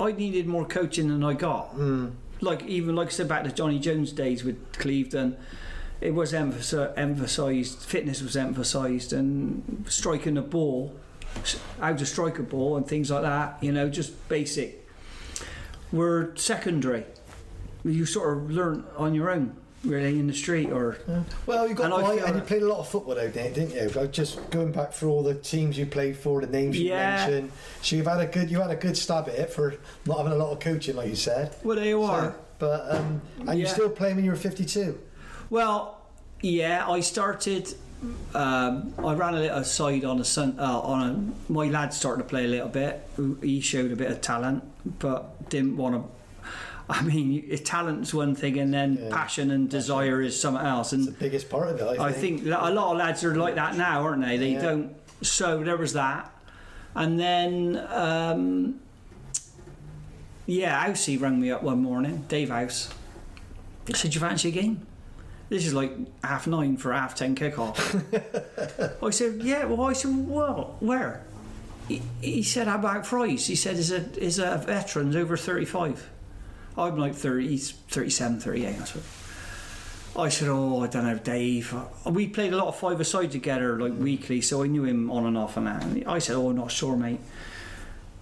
I, 0.00 0.12
needed 0.12 0.46
more 0.46 0.64
coaching 0.64 1.08
than 1.08 1.22
I 1.22 1.34
got. 1.34 1.76
Mm. 1.76 2.12
Like 2.40 2.64
even 2.64 2.96
like 2.96 3.08
I 3.08 3.10
said 3.10 3.28
back 3.28 3.44
to 3.44 3.52
Johnny 3.52 3.78
Jones 3.78 4.12
days 4.12 4.44
with 4.44 4.72
Clevedon, 4.72 5.36
it 6.00 6.14
was 6.14 6.32
emphasi- 6.32 6.92
emphasised. 6.96 7.80
Fitness 7.80 8.22
was 8.22 8.36
emphasised, 8.36 9.12
and 9.12 9.84
striking 9.88 10.38
a 10.38 10.42
ball, 10.42 10.96
how 11.80 11.92
to 11.92 12.06
strike 12.06 12.38
a 12.38 12.42
ball, 12.42 12.76
and 12.76 12.86
things 12.86 13.10
like 13.10 13.22
that. 13.22 13.58
You 13.60 13.72
know, 13.72 13.88
just 13.88 14.28
basic. 14.28 14.88
Were 15.92 16.32
secondary. 16.36 17.04
You 17.84 18.06
sort 18.06 18.36
of 18.36 18.50
learn 18.50 18.84
on 18.96 19.14
your 19.14 19.30
own, 19.30 19.56
really, 19.84 20.18
in 20.18 20.26
the 20.26 20.34
street 20.34 20.70
or. 20.70 20.98
Well, 21.46 21.68
you 21.68 21.74
got 21.74 21.86
And 21.86 21.94
I 21.94 21.96
right, 22.02 22.16
feel 22.18 22.24
and 22.26 22.34
you 22.34 22.40
that- 22.40 22.46
played 22.46 22.62
a 22.62 22.68
lot 22.68 22.78
of 22.78 22.88
football 22.88 23.18
out 23.18 23.32
there, 23.32 23.50
didn't 23.50 23.74
you? 23.74 23.88
Like, 24.00 24.12
Just 24.12 24.50
going 24.50 24.72
back 24.72 24.92
through 24.92 25.10
all 25.10 25.22
the 25.22 25.34
teams 25.34 25.78
you 25.78 25.86
played 25.86 26.16
for, 26.16 26.40
the 26.40 26.46
names 26.46 26.78
you 26.78 26.88
Yeah. 26.90 27.16
mentioned. 27.26 27.52
So 27.82 27.96
you've 27.96 28.06
had 28.06 28.20
a 28.20 28.26
good, 28.26 28.50
you 28.50 28.60
had 28.60 28.70
a 28.70 28.76
good 28.76 28.96
stab 28.96 29.28
at 29.28 29.34
it 29.34 29.50
for 29.52 29.74
not 30.06 30.18
having 30.18 30.32
a 30.32 30.36
lot 30.36 30.52
of 30.52 30.60
coaching, 30.60 30.96
like 30.96 31.08
you 31.08 31.16
said. 31.16 31.54
Well, 31.62 31.76
there 31.76 31.86
you 31.86 32.02
are. 32.02 32.22
So, 32.30 32.34
but 32.58 32.94
um, 32.94 33.22
and 33.46 33.58
you 33.58 33.64
Yeah. 33.66 33.72
still 33.72 33.88
playing 33.90 34.16
when 34.16 34.24
you 34.24 34.30
were 34.32 34.36
52. 34.36 34.98
Well, 35.48 35.98
yeah, 36.42 36.88
I 36.88 37.00
started. 37.00 37.74
Um, 38.34 38.94
I 38.98 39.12
ran 39.14 39.34
a 39.34 39.40
little 39.40 39.64
side 39.64 40.04
on 40.06 40.20
a 40.20 40.24
sun. 40.24 40.56
Uh, 40.58 40.80
on 40.80 41.34
a 41.48 41.52
my 41.52 41.66
lad 41.66 41.92
started 41.92 42.22
to 42.22 42.28
play 42.28 42.44
a 42.44 42.48
little 42.48 42.68
bit. 42.68 43.06
He 43.42 43.60
showed 43.60 43.92
a 43.92 43.96
bit 43.96 44.10
of 44.10 44.20
talent, 44.22 44.62
but 45.00 45.50
didn't 45.50 45.76
want 45.76 45.94
to. 45.96 46.10
I 46.92 47.02
mean, 47.02 47.48
talent's 47.64 48.12
one 48.12 48.34
thing, 48.34 48.58
and 48.58 48.74
then 48.74 48.98
Yeah. 49.00 49.08
passion 49.14 49.50
and 49.52 49.70
desire 49.70 50.20
is 50.20 50.38
something 50.38 50.64
else. 50.66 50.92
It's 50.92 51.06
the 51.06 51.12
biggest 51.12 51.48
part 51.48 51.68
of 51.68 51.80
it, 51.80 51.84
I 52.00 52.06
I 52.08 52.12
think. 52.12 52.40
think 52.42 52.52
a 52.54 52.70
lot 52.70 52.90
of 52.92 52.96
lads 52.98 53.22
are 53.24 53.34
like 53.36 53.54
that 53.54 53.76
now, 53.76 54.02
aren't 54.02 54.22
they? 54.22 54.36
They 54.36 54.52
Yeah. 54.54 54.60
don't. 54.62 54.94
So 55.22 55.62
there 55.62 55.76
was 55.76 55.92
that, 55.92 56.32
and 56.94 57.20
then 57.20 57.76
um, 57.92 58.80
yeah, 60.46 60.84
Housey 60.86 61.20
rang 61.20 61.40
me 61.40 61.50
up 61.50 61.62
one 61.62 61.82
morning, 61.82 62.24
Dave 62.28 62.48
House. 62.50 62.88
He 63.86 63.94
said, 63.94 64.14
"You 64.14 64.20
fancy 64.20 64.48
a 64.48 64.52
game?" 64.52 64.86
This 65.48 65.66
is 65.66 65.74
like 65.74 65.92
half 66.24 66.46
nine 66.46 66.76
for 66.76 66.92
half 66.92 67.14
ten 67.14 67.34
kickoff. 67.34 67.76
I 69.06 69.10
said, 69.10 69.42
"Yeah." 69.42 69.64
Well, 69.66 69.82
I 69.88 69.92
said, 69.92 70.10
"Well, 70.28 70.76
where?" 70.80 71.22
He, 71.88 72.02
he 72.20 72.42
said, 72.42 72.66
"How 72.66 72.76
about 72.76 73.06
Fry's?" 73.06 73.46
He 73.46 73.54
said, 73.56 73.76
"Is 73.76 73.90
a 73.92 74.02
is 74.18 74.38
a 74.38 74.62
veterans 74.66 75.14
over 75.16 75.36
35." 75.36 76.08
I'm 76.76 76.96
like 76.96 77.14
30, 77.14 77.56
37, 77.56 78.40
38. 78.40 78.68
I 78.68 78.84
said, 78.84 79.02
I 80.16 80.28
said, 80.28 80.48
"Oh, 80.48 80.82
I 80.82 80.88
don't 80.88 81.04
know, 81.04 81.18
Dave." 81.18 81.74
We 82.04 82.26
played 82.26 82.52
a 82.52 82.56
lot 82.56 82.66
of 82.66 82.76
five-a-side 82.76 83.30
together, 83.30 83.80
like 83.80 83.96
weekly, 83.96 84.40
so 84.40 84.62
I 84.62 84.66
knew 84.66 84.84
him 84.84 85.10
on 85.10 85.24
and 85.24 85.38
off 85.38 85.56
and 85.56 85.66
that. 85.66 85.84
And 85.84 86.04
I 86.06 86.18
said, 86.18 86.36
"Oh, 86.36 86.50
not 86.52 86.70
sure, 86.70 86.96
mate." 86.96 87.20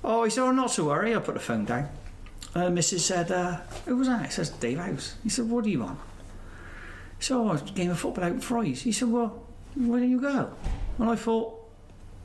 Oh, 0.05 0.25
he 0.25 0.31
said, 0.31 0.43
"Oh, 0.43 0.53
not 0.53 0.71
to 0.73 0.85
worry." 0.85 1.15
I 1.17 1.19
put 1.19 1.35
the 1.35 1.41
phone 1.41 1.65
down. 1.65 1.89
And 2.55 2.77
Mrs. 2.77 3.01
said, 3.01 3.33
uh, 3.33 3.61
"Who 3.87 3.97
was 3.97 4.09
that?" 4.09 4.23
I 4.23 4.29
said, 4.29 4.51
"Dave 4.61 4.79
House." 4.79 5.15
He 5.23 5.31
said, 5.31 5.49
"What 5.49 5.65
do 5.65 5.71
you 5.71 5.81
want?" 5.81 5.99
So 7.21 7.49
"Oh, 7.49 7.53
it's 7.53 7.71
a 7.71 7.75
game 7.75 7.91
of 7.91 7.99
football 7.99 8.25
out 8.25 8.33
in 8.33 8.41
Fry's." 8.41 8.83
He 8.83 8.93
said, 8.93 9.11
"Well, 9.11 9.43
where 9.75 10.01
don't 10.01 10.11
you 10.11 10.21
go?" 10.21 10.51
And 10.99 11.09
I 11.09 11.17
thought, 11.17 11.58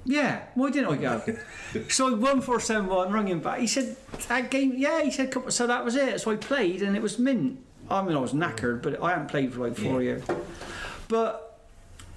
"Yeah, 0.05 0.43
why 0.55 0.69
didn't 0.71 0.93
I 0.93 0.97
go?" 0.97 1.21
so 1.89 2.07
I 2.09 2.13
one 2.13 2.41
four 2.41 2.59
seven 2.59 2.87
one, 2.87 3.11
rung 3.11 3.27
him 3.27 3.39
back. 3.39 3.59
He 3.59 3.67
said, 3.67 3.95
"That 4.27 4.51
game, 4.51 4.73
yeah." 4.75 5.01
He 5.01 5.11
said, 5.11 5.31
"Come 5.31 5.49
"So 5.51 5.67
that 5.67 5.83
was 5.85 5.95
it." 5.95 6.19
So 6.21 6.31
I 6.31 6.35
played, 6.35 6.81
and 6.81 6.95
it 6.95 7.01
was 7.01 7.17
mint. 7.19 7.59
I 7.89 8.01
mean, 8.01 8.15
I 8.15 8.19
was 8.19 8.33
knackered, 8.33 8.81
but 8.81 9.01
I 9.03 9.09
hadn't 9.11 9.27
played 9.27 9.53
for 9.53 9.61
like 9.67 9.75
four 9.77 10.01
years. 10.01 10.23
But 11.09 11.59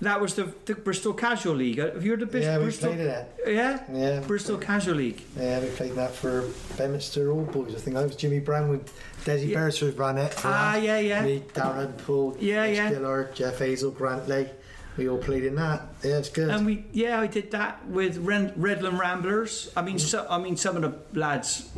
that 0.00 0.20
was 0.20 0.34
the, 0.34 0.52
the 0.66 0.74
Bristol 0.74 1.12
Casual 1.12 1.54
League. 1.54 1.78
Have 1.78 2.04
you 2.04 2.10
heard 2.12 2.22
of 2.22 2.30
Bis- 2.30 2.44
Yeah, 2.44 2.58
we 2.58 2.64
Bristol? 2.64 2.92
played 2.92 3.00
it. 3.06 3.28
Yeah, 3.46 3.82
Yeah, 3.92 4.20
Bristol 4.20 4.58
Casual 4.58 4.96
League. 4.96 5.22
Yeah, 5.38 5.58
we 5.60 5.68
played 5.70 5.94
that 5.94 6.12
for 6.14 6.44
Bedminster 6.76 7.30
Old 7.30 7.50
Boys. 7.50 7.74
I 7.74 7.78
think 7.78 7.96
I 7.96 8.04
was 8.04 8.14
Jimmy 8.14 8.38
Brown 8.38 8.68
with 8.68 8.92
Desi 9.24 9.48
Yeah. 9.48 9.54
Beresford 9.54 9.96
ran 9.98 10.18
it. 10.18 10.34
Ah, 10.44 10.76
yeah, 10.76 10.98
yeah. 10.98 11.22
Me, 11.24 11.42
Darren, 11.54 11.96
Paul, 11.98 12.36
Yeah, 12.38 12.62
Rich 12.64 12.76
yeah. 12.76 12.90
Dillard, 12.90 13.34
Jeff 13.34 13.58
Hazel, 13.58 13.90
Grantley. 13.90 14.48
We 14.96 15.08
all 15.08 15.18
played 15.18 15.44
in 15.44 15.56
that. 15.56 15.82
Yeah, 16.02 16.18
it's 16.18 16.28
good. 16.30 16.48
And 16.48 16.64
we, 16.64 16.84
yeah, 16.92 17.20
I 17.20 17.26
did 17.26 17.50
that 17.50 17.86
with 17.86 18.16
Ren- 18.18 18.52
Redland 18.52 18.98
Ramblers. 18.98 19.70
I 19.76 19.82
mean, 19.82 19.98
so, 19.98 20.26
I 20.28 20.38
mean, 20.38 20.56
some 20.56 20.76
of 20.76 20.82
the 20.82 21.18
lads 21.18 21.68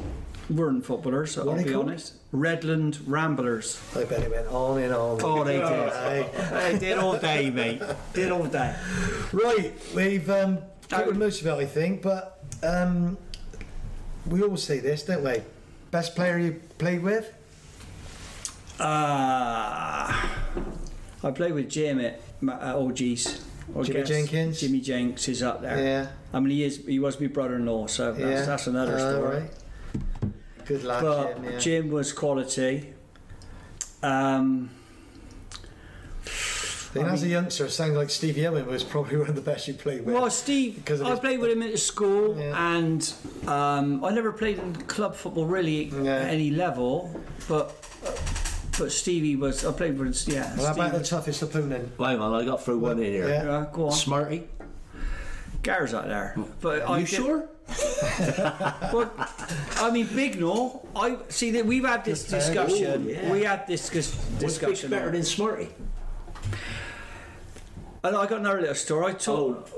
weren't 0.49 0.87
footballers. 0.87 1.33
So 1.33 1.49
I'll 1.49 1.57
be 1.57 1.64
called? 1.71 1.87
honest. 1.89 2.14
Redland 2.33 3.01
Ramblers. 3.07 3.81
I 3.97 4.05
bet 4.05 4.23
it 4.23 4.31
went 4.31 4.47
on 4.49 4.81
and 4.83 4.95
on. 4.95 5.21
Oh, 5.23 5.45
they 5.45 5.59
did. 5.59 6.27
They 6.73 6.79
did 6.79 6.99
all 6.99 7.19
day, 7.19 7.51
mate. 7.51 7.83
Did 8.12 8.31
all 8.31 8.47
day. 8.47 8.77
Right, 9.33 9.73
we've 9.95 10.29
um, 10.31 10.59
covered 10.89 11.16
most 11.16 11.41
of 11.41 11.47
it, 11.47 11.53
I 11.53 11.64
think, 11.66 12.03
but 12.03 12.45
um, 12.62 13.16
we 14.27 14.43
always 14.43 14.62
say 14.62 14.79
this, 14.79 15.03
don't 15.03 15.25
we? 15.25 15.43
Best 15.91 16.14
player 16.14 16.39
you 16.39 16.61
played 16.77 17.03
with? 17.03 17.33
Uh, 18.79 20.12
I 21.25 21.31
played 21.35 21.53
with 21.53 21.69
Jim 21.69 21.99
at, 22.01 22.21
Ma- 22.41 22.74
OG's. 22.74 23.45
I 23.78 23.82
Jimmy. 23.82 24.03
Jenkins? 24.05 24.61
Jimmy 24.61 24.80
Jenks 24.80 25.28
is 25.28 25.43
up 25.43 25.61
there. 25.61 25.78
Yeah. 25.78 26.07
I 26.32 26.41
mean, 26.41 26.51
he 26.51 26.64
is. 26.64 26.78
He 26.86 26.99
was 26.99 27.20
my 27.20 27.26
brother-in-law, 27.26 27.86
so 27.89 28.12
that's, 28.12 28.20
yeah. 28.20 28.45
that's 28.47 28.66
another 28.66 28.95
Ah, 28.95 29.11
story. 29.12 29.39
right. 29.41 29.51
Good 30.66 30.84
luck, 30.84 31.03
But 31.03 31.34
Jim. 31.36 31.45
Yeah. 31.45 31.59
Jim 31.59 31.91
was 31.91 32.12
quality. 32.12 32.95
Um, 34.03 34.70
Then 36.95 37.05
I 37.05 37.12
as 37.12 37.20
a 37.22 37.24
mean- 37.26 37.32
youngster, 37.32 37.66
it 37.66 37.70
sounded 37.70 37.99
like 37.99 38.09
Stevie 38.11 38.47
Owen 38.47 38.66
was 38.66 38.82
probably 38.82 39.16
one 39.22 39.28
of 39.28 39.34
the 39.34 39.43
best 39.43 39.68
you 39.68 39.74
played 39.74 40.05
with. 40.07 40.14
well, 40.14 40.30
Steve, 40.30 40.76
Because 40.76 41.03
I 41.03 41.14
played 41.16 41.39
with 41.41 41.51
him 41.51 41.62
at 41.62 41.78
school, 41.78 42.36
Yeah. 42.39 42.76
and 42.76 43.12
um, 43.47 44.03
I 44.05 44.11
never 44.14 44.32
played 44.32 44.59
in 44.59 44.74
club 44.86 45.14
football 45.14 45.45
really 45.47 45.84
Yeah. 46.03 46.16
at 46.16 46.28
any 46.28 46.51
level. 46.51 47.14
But 47.49 47.72
but 48.79 48.93
Stevie 48.93 49.37
was. 49.37 49.64
I 49.64 49.72
played 49.72 49.99
with 49.99 50.26
yeah. 50.29 50.55
Well, 50.57 50.66
how 50.66 50.72
about 50.74 50.93
the 50.93 51.05
Steve, 51.05 51.18
toughest 51.18 51.43
opponent? 51.43 51.93
Hang 51.99 52.20
on, 52.20 52.33
I 52.41 52.45
got 52.45 52.62
through 52.64 52.79
one 52.79 52.99
in 52.99 53.12
here. 53.12 53.29
Yeah. 53.29 53.51
uh, 53.51 53.64
go 53.66 53.87
on. 53.87 53.93
Smarty. 53.93 54.49
Gar's 55.62 55.93
out 55.93 56.07
there. 56.07 56.37
But 56.61 56.83
Are 56.83 56.97
I 56.97 56.99
you 57.01 57.07
did- 57.07 57.14
sure? 57.14 57.49
Well, 58.93 59.11
I 59.76 59.91
mean, 59.93 60.07
big 60.14 60.41
no. 60.41 60.87
I 60.97 61.18
see 61.29 61.51
that 61.53 61.66
we've 61.66 61.85
had 61.85 62.05
this 62.05 62.22
Good 62.24 62.41
tag. 62.41 62.55
discussion. 62.55 63.07
Ooh, 63.07 63.11
yeah. 63.11 63.33
We 63.33 63.43
had 63.43 63.66
this 63.66 63.89
dis- 63.91 64.14
What's 64.14 64.39
big 64.39 64.68
discussion. 64.70 64.91
better 64.91 65.11
than 65.11 65.24
Smarty? 65.24 65.68
And 68.05 68.16
I 68.16 68.26
got 68.26 68.39
another 68.41 68.61
little 68.61 68.74
story. 68.76 69.07
I 69.07 69.14
told. 69.14 69.68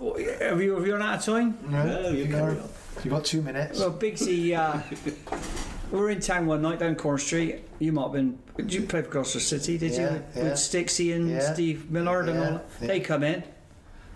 Have 0.41 0.61
you 0.63 0.75
have 0.77 0.87
you 0.87 0.93
run 0.93 1.03
out 1.03 1.19
of 1.19 1.25
time? 1.25 1.59
No, 1.69 2.11
you 2.11 2.25
you 2.25 2.27
carry 2.31 2.57
are- 2.57 2.61
on. 2.61 2.69
You 3.03 3.11
got 3.11 3.25
two 3.25 3.41
minutes. 3.41 3.81
Well, 3.81 3.93
Bigsy, 3.93 4.53
uh, 4.55 4.79
we 5.91 5.99
were 5.99 6.11
in 6.11 6.21
town 6.21 6.47
one 6.47 6.63
night 6.63 6.79
down 6.79 6.95
Corn 6.97 7.19
Street. 7.19 7.65
You 7.79 7.93
might 7.93 8.03
have 8.05 8.13
been. 8.13 8.39
Did 8.57 8.73
you 8.73 8.83
play 8.83 9.03
for 9.03 9.11
Gloucester 9.11 9.41
City? 9.41 9.79
Did 9.79 9.93
Yeah, 9.93 9.99
you? 10.15 10.23
yeah. 10.37 10.43
With 10.45 10.53
Stixie 10.55 11.15
and 11.15 11.31
Yeah. 11.31 11.53
Steve 11.53 11.91
Millard 11.91 12.29
and 12.29 12.39
all. 12.39 12.45
that. 12.53 12.81
They 12.81 13.01
come 13.01 13.23
in. 13.23 13.43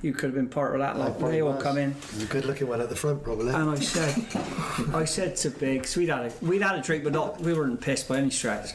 You 0.03 0.13
could 0.13 0.27
have 0.27 0.35
been 0.35 0.49
part 0.49 0.75
of 0.75 0.81
that. 0.81 0.99
Like, 0.99 1.19
they 1.19 1.41
all 1.41 1.55
was. 1.55 1.63
come 1.63 1.79
in. 1.79 1.95
A 2.21 2.25
good 2.27 2.45
looking 2.45 2.69
one 2.69 2.81
at 2.83 2.91
the 2.91 2.97
front, 2.97 3.25
probably. 3.25 3.55
And 3.55 3.71
I 3.71 3.77
said, 3.77 4.23
I 4.95 5.07
said 5.07 5.37
to 5.37 5.51
Biggs, 5.51 5.97
we'd 5.97 6.11
had 6.11 6.27
a, 6.27 6.45
we'd 6.45 6.61
had 6.61 6.79
a 6.79 6.83
drink, 6.83 7.05
but 7.05 7.15
not 7.15 7.41
we 7.41 7.55
weren't 7.55 7.81
pissed 7.81 8.07
by 8.09 8.19
any 8.19 8.29
stretch. 8.31 8.73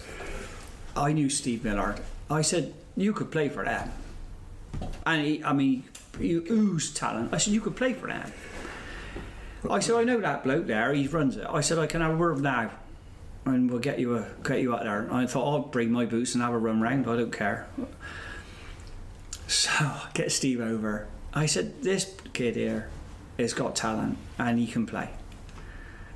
I 0.98 1.14
knew 1.14 1.30
Steve 1.30 1.64
Millard. 1.64 2.00
I 2.32 2.42
said, 2.42 2.74
you 2.98 3.14
could 3.14 3.30
play 3.32 3.48
for 3.48 3.64
them. 3.64 3.92
And 5.06 5.24
he, 5.26 5.44
I 5.44 5.54
mean, 5.54 5.84
you 6.20 6.44
ooze 6.50 6.92
talent. 6.96 7.32
I 7.32 7.38
said, 7.38 7.54
you 7.54 7.62
could 7.62 7.76
play 7.76 7.94
for 7.94 8.08
them. 8.08 8.32
I 9.70 9.80
said, 9.82 9.96
I 9.98 10.04
know 10.06 10.20
that 10.22 10.44
bloke 10.44 10.66
there. 10.66 10.94
He 10.94 11.06
runs 11.08 11.38
it. 11.38 11.46
I 11.48 11.62
said, 11.62 11.78
I 11.78 11.86
can 11.86 12.02
have 12.02 12.14
a 12.14 12.18
word 12.18 12.42
now, 12.42 12.72
and 13.50 13.70
we'll 13.70 13.80
get 13.80 14.00
you 14.00 14.18
a 14.18 14.28
get 14.44 14.62
you 14.62 14.74
out 14.74 14.84
there. 14.84 15.02
And 15.02 15.12
I 15.12 15.26
thought 15.26 15.50
I'll 15.50 15.60
bring 15.60 15.92
my 15.92 16.06
boots 16.06 16.34
and 16.34 16.44
have 16.44 16.54
a 16.54 16.58
run 16.58 16.82
round. 16.82 17.10
I 17.10 17.16
don't 17.16 17.32
care. 17.32 17.68
So 19.48 19.92
get 20.14 20.32
Steve 20.32 20.62
over. 20.62 21.08
I 21.34 21.46
said, 21.46 21.84
this 21.84 22.16
kid 22.34 22.56
here 22.56 22.90
has 23.38 23.54
got 23.54 23.76
talent 23.76 24.18
and 24.38 24.58
he 24.60 24.68
can 24.68 24.86
play. 24.86 25.10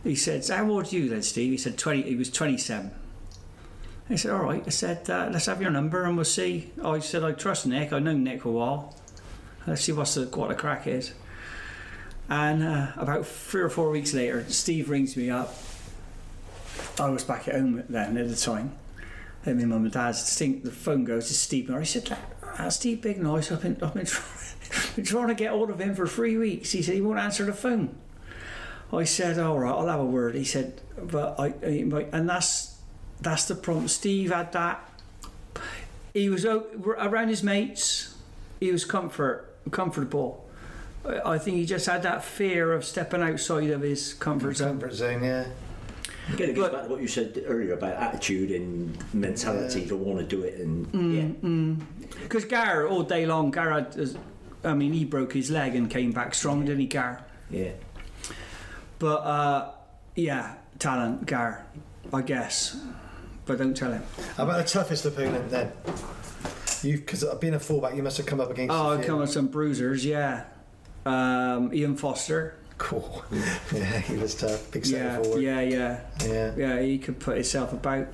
He 0.03 0.15
said, 0.15 0.45
how 0.47 0.69
old 0.69 0.87
are 0.87 0.95
you 0.95 1.07
then, 1.07 1.23
Steve?" 1.23 1.51
He 1.51 1.57
said, 1.57 1.77
20, 1.77 2.01
he 2.01 2.15
was 2.15 2.29
27. 2.29 2.91
I 4.09 4.15
said, 4.15 4.31
all 4.31 4.43
right. 4.43 4.63
I 4.65 4.69
said, 4.69 5.09
uh, 5.09 5.29
let's 5.31 5.45
have 5.45 5.61
your 5.61 5.71
number 5.71 6.03
and 6.03 6.15
we'll 6.15 6.25
see. 6.25 6.71
I 6.83 6.99
said, 6.99 7.23
I 7.23 7.31
trust 7.31 7.65
Nick. 7.65 7.93
I 7.93 7.99
know 7.99 8.13
Nick 8.13 8.41
for 8.41 8.49
a 8.49 8.51
while. 8.51 8.95
Let's 9.65 9.81
see 9.81 9.93
what's 9.93 10.15
the, 10.15 10.25
what 10.25 10.49
the 10.49 10.55
crack 10.55 10.87
is. 10.87 11.13
And 12.29 12.63
uh, 12.63 12.91
about 12.97 13.25
three 13.25 13.61
or 13.61 13.69
four 13.69 13.89
weeks 13.89 14.13
later, 14.13 14.45
Steve 14.49 14.89
rings 14.89 15.15
me 15.15 15.29
up. 15.29 15.53
I 16.99 17.09
was 17.09 17.23
back 17.23 17.47
at 17.47 17.55
home 17.55 17.83
then 17.89 18.17
at 18.17 18.29
the 18.29 18.35
time. 18.35 18.75
And 19.45 19.59
my 19.59 19.65
mum 19.65 19.83
and 19.83 19.91
dad's 19.91 20.37
think 20.37 20.63
the 20.63 20.71
phone 20.71 21.03
goes 21.03 21.27
to 21.27 21.33
Steve. 21.33 21.67
Miller. 21.67 21.81
He 21.81 21.85
said, 21.85 22.17
"That's 22.57 22.77
Steve 22.77 23.01
Big 23.01 23.21
Noise. 23.21 23.51
I've 23.51 23.61
been, 23.61 23.77
I've 23.81 23.93
been, 23.93 24.05
trying, 24.05 24.55
been 24.95 25.05
trying 25.05 25.27
to 25.27 25.33
get 25.35 25.51
hold 25.51 25.69
of 25.69 25.81
him 25.81 25.95
for 25.95 26.07
three 26.07 26.37
weeks. 26.37 26.71
He 26.71 26.81
said 26.81 26.95
he 26.95 27.01
won't 27.01 27.19
answer 27.19 27.43
the 27.43 27.53
phone. 27.53 27.95
I 28.93 29.05
said, 29.05 29.39
all 29.39 29.59
right, 29.59 29.71
I'll 29.71 29.87
have 29.87 29.99
a 29.99 30.05
word. 30.05 30.35
He 30.35 30.43
said, 30.43 30.79
but 31.01 31.39
I, 31.39 31.47
and 31.47 32.29
that's 32.29 32.77
that's 33.19 33.45
the 33.45 33.55
problem. 33.55 33.87
Steve 33.87 34.31
had 34.31 34.51
that. 34.53 34.87
He 36.13 36.29
was 36.29 36.45
around 36.45 37.29
his 37.29 37.41
mates. 37.41 38.15
he 38.59 38.71
was 38.71 38.85
comfort 38.85 39.49
comfortable. 39.71 40.47
I 41.25 41.37
think 41.37 41.57
he 41.57 41.65
just 41.65 41.85
had 41.85 42.03
that 42.03 42.23
fear 42.23 42.71
of 42.71 42.85
stepping 42.85 43.21
outside 43.21 43.69
of 43.71 43.81
his 43.81 44.13
comfort 44.13 44.55
zone. 44.55 44.79
Zone, 44.91 45.23
yeah. 45.23 45.47
Again, 46.31 46.49
it 46.51 46.53
goes 46.55 46.63
But- 46.69 46.71
back 46.73 46.83
to 46.83 46.89
what 46.89 47.01
you 47.01 47.07
said 47.07 47.43
earlier 47.47 47.73
about 47.73 47.93
attitude 47.95 48.51
and 48.51 48.97
mentality 49.13 49.81
Yeah. 49.81 49.87
to 49.89 49.95
want 49.97 50.19
to 50.19 50.25
do 50.25 50.43
it, 50.43 50.59
and 50.61 50.87
Mm, 50.93 51.77
yeah, 51.79 52.17
Because 52.23 52.45
Gar, 52.45 52.87
all 52.87 53.03
day 53.03 53.25
long, 53.25 53.51
Gar 53.51 53.71
had, 53.71 53.97
I 54.63 54.73
mean, 54.73 54.93
he 54.93 55.03
broke 55.03 55.33
his 55.33 55.51
leg 55.51 55.75
and 55.75 55.89
came 55.89 56.11
back 56.13 56.33
strong, 56.33 56.61
didn't 56.65 56.79
he, 56.79 56.87
Gar? 56.87 57.21
yeah. 57.49 57.71
But 58.99 59.17
uh, 59.25 59.71
yeah, 60.15 60.53
talent, 60.79 61.25
Gar, 61.25 61.65
I 62.13 62.21
guess. 62.21 62.77
But 63.45 63.57
don't 63.57 63.75
tell 63.75 63.91
him. 63.91 64.03
How 64.37 64.43
about 64.45 64.65
the 64.65 64.71
toughest 64.71 65.05
opponent 65.05 65.49
then? 65.49 65.73
You, 66.83 66.97
because 66.97 67.25
being 67.41 67.53
a 67.55 67.59
fullback, 67.59 67.95
you 67.95 68.03
must 68.03 68.15
have 68.17 68.25
come 68.25 68.39
up 68.39 68.49
against. 68.51 68.73
Oh, 68.73 68.91
a 68.91 68.95
I 68.95 68.97
few. 68.99 69.07
come 69.07 69.19
with 69.19 69.29
some 69.31 69.47
bruisers, 69.47 70.05
yeah. 70.05 70.45
Um, 71.05 71.73
Ian 71.73 71.97
Foster. 71.97 72.55
Cool. 72.83 73.23
yeah, 73.73 73.99
he 73.99 74.17
was 74.17 74.35
tough. 74.35 74.69
Big 74.71 74.85
centre 74.85 75.05
Yeah, 75.05 75.21
forward. 75.23 75.41
yeah, 75.41 75.61
yeah, 75.61 75.99
yeah. 76.25 76.51
yeah. 76.57 76.81
He 76.81 76.97
could 76.97 77.17
put 77.19 77.35
himself 77.35 77.71
about. 77.71 78.07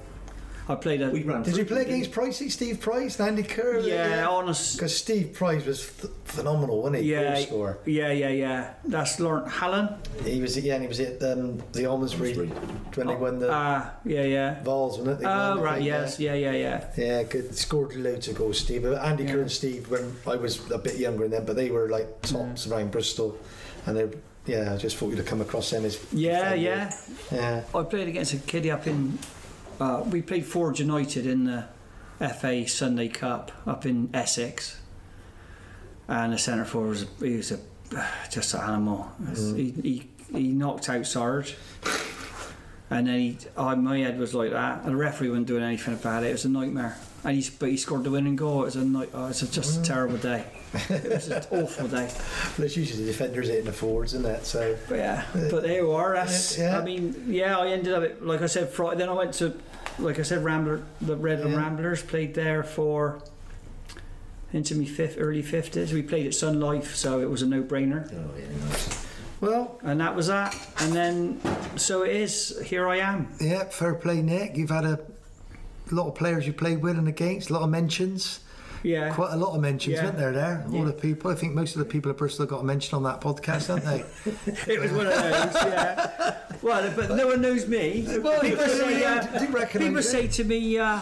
I 0.67 0.75
played 0.75 1.01
a 1.01 1.09
We 1.09 1.23
ran. 1.23 1.41
Did 1.41 1.57
you 1.57 1.65
play 1.65 1.83
them, 1.83 1.95
against 1.95 2.11
Pricey, 2.11 2.51
Steve 2.51 2.79
Price, 2.79 3.19
and 3.19 3.29
Andy 3.29 3.41
Kerr? 3.41 3.79
yeah, 3.79 4.27
honest. 4.29 4.75
Because 4.77 4.95
Steve 4.95 5.33
Price 5.33 5.65
was 5.65 5.89
th- 5.89 6.13
phenomenal, 6.25 6.83
wasn't 6.83 6.97
he? 7.01 7.11
Yeah, 7.11 7.33
Goal 7.33 7.43
scorer. 7.43 7.79
yeah, 7.87 8.11
yeah, 8.11 8.29
yeah. 8.29 8.73
That's 8.85 9.19
Laurent 9.19 9.47
Hallen. 9.49 9.89
He 10.23 10.39
was, 10.39 10.55
yeah, 10.59 10.75
and 10.75 10.83
he 10.83 10.87
was 10.87 10.99
at 10.99 11.23
um, 11.23 11.57
the 11.71 11.85
Almondsbury 11.87 12.35
Almondsbury. 12.35 12.95
when 12.95 13.07
they 13.07 13.15
won 13.15 13.39
the 13.39 13.49
Ah, 13.51 13.93
yeah, 14.05 14.21
yeah. 14.21 14.61
Vols, 14.63 14.99
wasn't 14.99 15.15
it? 15.17 15.21
They 15.21 15.25
Oh, 15.25 15.57
I 15.57 15.59
right, 15.59 15.81
yes, 15.81 16.19
yeah, 16.19 16.35
yeah, 16.35 16.51
yeah. 16.51 16.85
Yeah. 16.95 17.03
yeah, 17.03 17.23
good. 17.23 17.55
Scored 17.55 17.95
loads 17.95 18.27
of 18.27 18.35
goals, 18.35 18.59
Steve. 18.59 18.83
But 18.83 19.03
Andy 19.03 19.23
Yeah. 19.23 19.31
Kerr 19.31 19.41
and 19.41 19.51
Steve, 19.51 19.89
when 19.89 20.15
I 20.27 20.35
was 20.35 20.69
a 20.69 20.77
bit 20.77 20.97
younger 20.99 21.23
than 21.23 21.31
them, 21.31 21.45
but 21.45 21.55
they 21.55 21.71
were 21.71 21.89
like 21.89 22.21
tops 22.21 22.67
around 22.67 22.91
Bristol, 22.91 23.35
and 23.87 23.97
they, 23.97 24.07
yeah, 24.49 24.73
I 24.73 24.77
just 24.77 24.97
thought 24.97 25.09
you'd 25.09 25.19
have 25.19 25.27
come 25.27 25.41
across 25.41 25.69
them 25.69 25.85
as. 25.85 26.03
Yeah, 26.11 26.55
defenders. 26.55 27.27
yeah. 27.31 27.37
yeah. 27.37 27.79
I 27.79 27.83
played 27.83 28.07
against 28.07 28.33
a 28.33 28.37
kiddie 28.37 28.71
up 28.71 28.87
in. 28.87 29.19
Uh, 29.79 30.03
we 30.09 30.21
played 30.21 30.45
Forge 30.45 30.79
United 30.79 31.25
in 31.25 31.45
the 31.45 31.65
FA 32.27 32.67
Sunday 32.67 33.07
Cup 33.07 33.51
up 33.65 33.85
in 33.85 34.09
Essex, 34.13 34.81
and 36.07 36.33
the 36.33 36.37
centre 36.37 36.65
forward 36.65 36.89
was 36.89 37.05
he 37.19 37.37
was 37.37 37.51
a 37.51 37.59
just 38.31 38.53
an 38.53 38.61
animal. 38.61 39.11
He, 39.35 39.71
he 39.81 40.09
he 40.31 40.47
knocked 40.49 40.89
out 40.89 41.05
Sarge, 41.05 41.55
and 42.89 43.07
then 43.07 43.19
he 43.19 43.37
oh, 43.55 43.75
my 43.75 43.99
head 43.99 44.17
was 44.17 44.33
like 44.33 44.51
that, 44.51 44.83
and 44.83 44.91
the 44.93 44.95
referee 44.95 45.29
wasn't 45.29 45.47
doing 45.47 45.63
anything 45.63 45.93
about 45.93 46.23
it. 46.23 46.29
It 46.29 46.33
was 46.33 46.45
a 46.45 46.49
nightmare. 46.49 46.97
And 47.23 47.35
he 47.35 47.49
but 47.59 47.69
he 47.69 47.75
scored 47.77 48.05
the 48.05 48.11
winning 48.11 48.35
goal. 48.37 48.61
It 48.61 48.65
was 48.65 48.75
a 48.77 48.85
night. 48.85 49.09
Oh, 49.13 49.27
it's 49.27 49.41
just 49.41 49.81
a 49.81 49.83
terrible 49.83 50.17
day. 50.17 50.45
It 50.89 51.03
was 51.11 51.27
an 51.27 51.43
awful 51.51 51.87
day. 51.89 52.09
But 52.55 52.65
it's 52.65 52.77
usually 52.77 53.03
the 53.03 53.11
defenders 53.11 53.49
hitting 53.49 53.65
the 53.65 53.73
forwards, 53.73 54.13
isn't 54.13 54.25
it? 54.25 54.45
So 54.45 54.77
But 54.87 54.99
yeah, 54.99 55.25
uh, 55.35 55.49
but 55.51 55.63
there 55.63 55.81
you 55.81 55.91
are. 55.91 56.13
That's, 56.13 56.57
Yeah. 56.57 56.79
I 56.79 56.83
mean, 56.83 57.25
yeah, 57.27 57.57
I 57.57 57.67
ended 57.69 57.93
up, 57.93 58.03
at- 58.03 58.25
like 58.25 58.41
I 58.41 58.45
said, 58.45 58.69
Friday. 58.69 58.99
Then 58.99 59.09
I 59.09 59.13
went 59.13 59.33
to, 59.35 59.53
like 59.97 60.17
I 60.17 60.21
said, 60.21 60.45
Rambler, 60.45 60.81
the 61.01 61.17
Redland 61.17 61.51
Yeah. 61.51 61.57
Ramblers 61.57 62.03
played 62.03 62.35
there 62.35 62.63
for 62.63 63.21
into 64.53 64.73
me 64.75 64.85
fifth, 64.85 65.15
early 65.19 65.41
fifties. 65.41 65.91
We 65.93 66.01
played 66.01 66.25
at 66.25 66.33
Sun 66.33 66.59
Life, 66.59 66.95
so 66.95 67.19
it 67.19 67.29
was 67.29 67.41
a 67.41 67.47
no-brainer, 67.47 68.11
Oh 68.13 68.37
yeah, 68.39 68.65
nice. 68.69 69.05
well, 69.41 69.79
and 69.83 69.99
that 70.01 70.15
was 70.15 70.27
that. 70.27 70.55
And 70.79 70.93
then, 70.93 71.41
so 71.75 72.03
it 72.03 72.15
is. 72.15 72.59
Here 72.65 72.87
I 72.87 72.97
am. 72.97 73.27
yeah, 73.39 73.65
fair 73.65 73.93
play, 73.93 74.21
Nick. 74.21 74.57
You've 74.57 74.71
had 74.71 74.85
a 74.85 74.99
lot 75.95 76.07
of 76.07 76.15
players 76.15 76.45
you 76.47 76.53
played 76.53 76.81
with 76.81 76.97
and 76.97 77.07
against, 77.07 77.49
a 77.49 77.53
lot 77.53 77.61
of 77.63 77.69
mentions. 77.69 78.39
Yeah, 78.81 79.13
Quite 79.13 79.33
a 79.33 79.35
lot 79.35 79.53
of 79.55 79.61
mentions, 79.61 79.97
Yeah. 79.97 80.05
weren't 80.05 80.17
there? 80.17 80.31
There, 80.31 80.63
all 80.71 80.79
Yeah. 80.79 80.85
the 80.85 80.93
people. 80.93 81.29
I 81.29 81.35
think 81.35 81.53
most 81.53 81.75
of 81.75 81.79
the 81.79 81.85
people 81.85 82.09
at 82.11 82.17
Bristol 82.17 82.45
got 82.45 82.61
a 82.61 82.63
mention 82.63 82.95
on 82.95 83.03
that 83.03 83.19
podcast, 83.19 83.67
haven't 83.67 83.83
they? 83.85 84.05
it 84.73 84.79
was 84.79 84.91
one 84.93 85.05
of 85.07 85.13
those. 85.13 85.53
Yeah. 85.53 86.37
Well, 86.61 86.89
but 86.95 87.09
no 87.13 87.27
one 87.27 87.41
knows 87.41 87.67
me. 87.67 88.05
Well, 88.21 88.39
people 88.39 88.65
say, 88.67 89.03
uh, 89.03 89.25
people 89.77 90.01
say 90.01 90.27
to 90.27 90.43
me, 90.45 90.77
uh, 90.77 91.01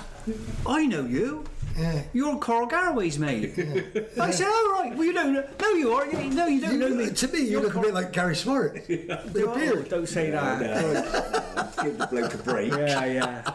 "I 0.66 0.88
know 0.88 1.04
you." 1.06 1.44
Yeah. 1.78 2.02
You're 2.14 2.38
Carl 2.40 2.66
Garraway's 2.66 3.20
mate. 3.20 3.54
I 4.20 4.32
said, 4.32 4.48
"Oh 4.50 4.80
right, 4.82 4.96
well 4.96 5.06
you 5.06 5.14
don't 5.14 5.34
know. 5.34 5.44
No, 5.62 5.70
you 5.74 5.94
are. 5.94 6.08
You, 6.08 6.32
no, 6.32 6.48
you 6.48 6.60
don't 6.60 6.80
know 6.80 6.90
me." 6.90 7.12
to 7.12 7.28
me, 7.28 7.42
you 7.42 7.46
You're 7.52 7.62
look 7.62 7.76
a 7.76 7.80
bit 7.82 7.94
like 7.94 8.12
Gary 8.12 8.36
Smart 8.36 8.74
with 8.88 8.90
a 9.10 9.46
Oh, 9.48 9.54
beard. 9.56 9.88
Don't 9.90 10.10
say 10.10 10.32
that. 10.32 11.76
Give 11.84 11.96
the 11.96 12.08
bloke 12.08 12.34
a 12.34 12.38
break. 12.38 12.72
Yeah, 12.72 13.06
yeah. 13.06 13.54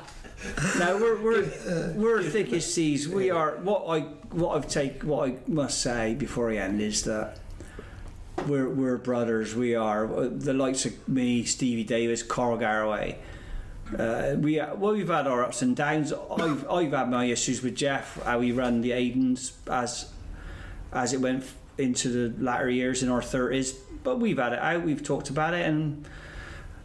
No, 0.78 0.96
we're 0.96 1.20
we're 1.20 1.92
we're 1.94 2.22
thick 2.22 2.52
as 2.52 2.72
seas. 2.72 3.08
We 3.08 3.30
are. 3.30 3.56
What 3.56 3.84
I 3.86 4.00
what 4.30 4.56
I've 4.56 4.68
take 4.68 5.02
what 5.02 5.28
I 5.28 5.36
must 5.46 5.80
say 5.80 6.14
before 6.14 6.50
I 6.50 6.56
end 6.56 6.80
is 6.80 7.04
that 7.04 7.38
we're 8.46 8.68
we're 8.68 8.98
brothers. 8.98 9.54
We 9.54 9.74
are 9.74 10.12
Uh, 10.12 10.28
the 10.30 10.52
likes 10.52 10.84
of 10.84 11.08
me, 11.08 11.44
Stevie 11.44 11.84
Davis, 11.84 12.22
Carl 12.22 12.56
Garraway. 12.56 13.18
Uh, 13.96 14.34
we 14.38 14.56
well, 14.56 14.92
we've 14.92 15.08
had 15.08 15.26
our 15.26 15.44
ups 15.44 15.62
and 15.62 15.76
downs. 15.76 16.12
I've 16.12 16.68
I've 16.68 16.92
had 16.92 17.10
my 17.10 17.26
issues 17.26 17.62
with 17.62 17.76
Jeff. 17.76 18.22
How 18.24 18.38
we 18.38 18.50
run 18.50 18.80
the 18.80 18.92
Aidens 18.92 19.52
as 19.70 20.10
as 20.92 21.12
it 21.12 21.20
went 21.20 21.44
into 21.78 22.08
the 22.08 22.42
latter 22.42 22.68
years 22.68 23.02
in 23.02 23.08
our 23.08 23.22
thirties. 23.22 23.72
But 24.02 24.18
we've 24.18 24.38
had 24.38 24.54
it 24.54 24.58
out. 24.58 24.82
We've 24.82 25.02
talked 25.02 25.30
about 25.30 25.54
it, 25.54 25.66
and 25.66 26.04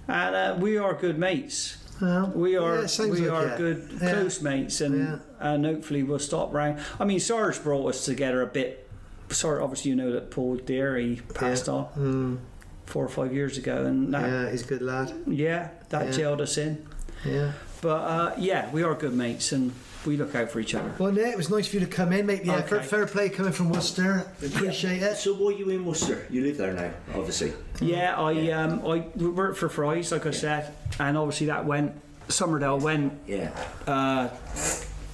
and 0.07 0.35
uh, 0.35 0.55
we 0.59 0.77
are 0.77 0.93
good 0.93 1.17
mates. 1.17 1.77
Well, 2.01 2.31
We 2.35 2.55
are 2.57 2.81
yeah, 2.81 3.05
we 3.21 3.27
like 3.29 3.31
are 3.31 3.47
it. 3.49 3.57
good 3.57 3.89
Yeah. 4.01 4.11
close 4.13 4.41
mates, 4.41 4.81
and 4.81 4.97
Yeah. 4.97 5.15
and 5.39 5.65
hopefully 5.65 6.03
we'll 6.03 6.19
stop 6.19 6.53
round. 6.53 6.79
I 6.99 7.05
mean, 7.05 7.19
Sarge 7.19 7.61
brought 7.63 7.87
us 7.89 8.05
together 8.05 8.41
a 8.41 8.47
bit. 8.47 8.87
Sorry, 9.29 9.61
obviously 9.61 9.89
you 9.89 9.95
know 9.97 10.11
that 10.11 10.31
Paul 10.31 10.57
he 10.67 11.21
passed 11.33 11.67
on 11.67 11.87
Mm, 11.97 12.37
four 12.85 13.03
or 13.03 13.09
five 13.09 13.33
years 13.33 13.57
ago, 13.57 13.83
and 13.85 14.13
that, 14.13 14.29
yeah. 14.29 14.51
he's 14.51 14.63
a 14.63 14.67
good 14.67 14.81
lad. 14.81 15.11
Yeah, 15.27 15.69
that 15.89 16.13
jailed 16.13 16.39
us 16.41 16.57
in. 16.57 16.85
Yeah. 17.25 17.51
But 17.81 17.89
uh, 18.01 18.31
yeah, 18.37 18.71
we 18.71 18.83
are 18.83 18.95
good 18.95 19.13
mates, 19.13 19.51
and 19.51 19.71
we 20.07 20.17
look 20.17 20.33
out 20.33 20.49
for 20.49 20.59
each 20.59 20.73
other. 20.73 20.91
Well, 20.97 21.11
Nick, 21.11 21.27
it 21.27 21.37
was 21.37 21.49
nice 21.49 21.67
for 21.67 21.75
you 21.75 21.81
to 21.81 21.85
come 21.91 22.13
in, 22.13 22.25
make 22.25 22.43
the 22.43 22.51
Okay. 22.51 22.59
effort. 22.63 22.85
Fair 22.85 23.05
play 23.05 23.29
coming 23.29 23.51
from 23.51 23.69
Worcester. 23.69 24.25
Appreciate 24.43 25.03
it. 25.03 25.17
So 25.17 25.33
why 25.33 25.51
are 25.53 25.57
you 25.57 25.69
in 25.69 25.85
Worcester? 25.85 26.25
You 26.29 26.41
live 26.41 26.57
there 26.57 26.73
now, 26.73 26.91
obviously. 27.13 27.53
Yeah, 27.81 28.15
I 28.19 28.51
um 28.51 28.81
I 28.87 28.99
worked 29.21 29.57
for 29.57 29.69
Fry's, 29.69 30.11
like 30.11 30.25
I 30.25 30.31
said, 30.31 30.73
and 30.99 31.17
obviously 31.17 31.47
that 31.47 31.65
went. 31.65 31.93
Somerdale 32.29 32.81
went 32.81 33.13
Yeah. 33.25 33.51
uh, 33.87 34.27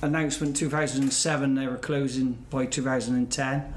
announcement 0.01 0.55
2007 0.55 1.53
they 1.55 1.67
were 1.67 1.77
closing 1.77 2.43
by 2.49 2.65
2010 2.65 3.73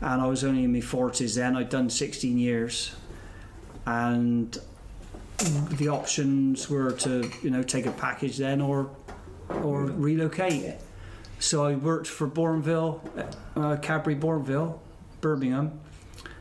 and 0.00 0.20
I 0.22 0.26
was 0.26 0.42
only 0.42 0.64
in 0.64 0.72
my 0.72 0.78
40s 0.80 1.34
then 1.36 1.54
I'd 1.54 1.68
done 1.68 1.90
16 1.90 2.38
years 2.38 2.94
and 3.86 4.58
the 5.72 5.88
options 5.88 6.70
were 6.70 6.92
to 6.92 7.30
you 7.42 7.50
know 7.50 7.62
take 7.62 7.84
a 7.86 7.90
package 7.92 8.38
then 8.38 8.60
or 8.62 8.88
or 9.48 9.82
relocate 9.86 10.62
Yeah. 10.62 10.74
so 11.38 11.64
I 11.64 11.74
worked 11.74 12.06
for 12.06 12.26
Bournville 12.28 13.00
uh, 13.56 13.76
Cadbury 13.76 14.16
Bournville 14.16 14.78
Birmingham 15.20 15.80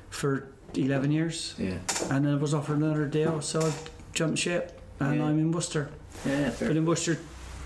for 0.10 0.48
11 0.76 1.12
years 1.12 1.56
Yeah. 1.58 1.78
and 2.10 2.26
then 2.26 2.34
I 2.34 2.36
was 2.36 2.54
offered 2.54 2.78
another 2.78 3.06
deal 3.06 3.42
so 3.42 3.62
I 3.62 3.72
jumped 4.14 4.40
ship 4.40 4.80
and 5.00 5.16
Yeah. 5.18 5.26
I'm 5.26 5.40
in 5.40 5.52
Worcester 5.52 5.90
Yeah. 6.26 6.50
Fair. 6.52 6.70
been 6.70 6.78
in 6.78 6.86
Worcester 6.86 7.18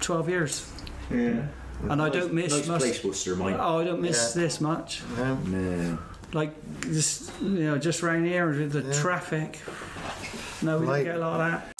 12 0.01 0.29
years 0.29 0.71
Yeah. 1.11 1.47
and 1.89 2.01
I 2.01 2.09
don't 2.09 2.33
miss 2.33 2.51
Nice 2.53 2.67
much. 2.67 2.79
place, 2.81 3.03
Worcester, 3.03 3.35
mate. 3.35 3.55
Oh, 3.59 3.79
I 3.79 3.83
don't 3.83 4.01
miss 4.01 4.33
Yeah. 4.35 4.41
this 4.43 4.59
much. 4.61 5.01
Yeah. 5.17 5.38
No. 5.45 5.97
Like 6.33 6.53
this, 6.81 7.31
you 7.41 7.49
know, 7.65 7.77
just 7.77 8.01
round 8.03 8.25
here 8.25 8.47
with 8.49 8.71
the 8.73 8.81
Yeah. 8.81 8.93
traffic. 9.01 9.59
No, 10.61 10.79
we 10.79 10.85
Right. 10.88 10.95
don't 11.05 11.05
get 11.05 11.15
a 11.15 11.19
lot 11.19 11.39
of 11.39 11.51
that. 11.51 11.73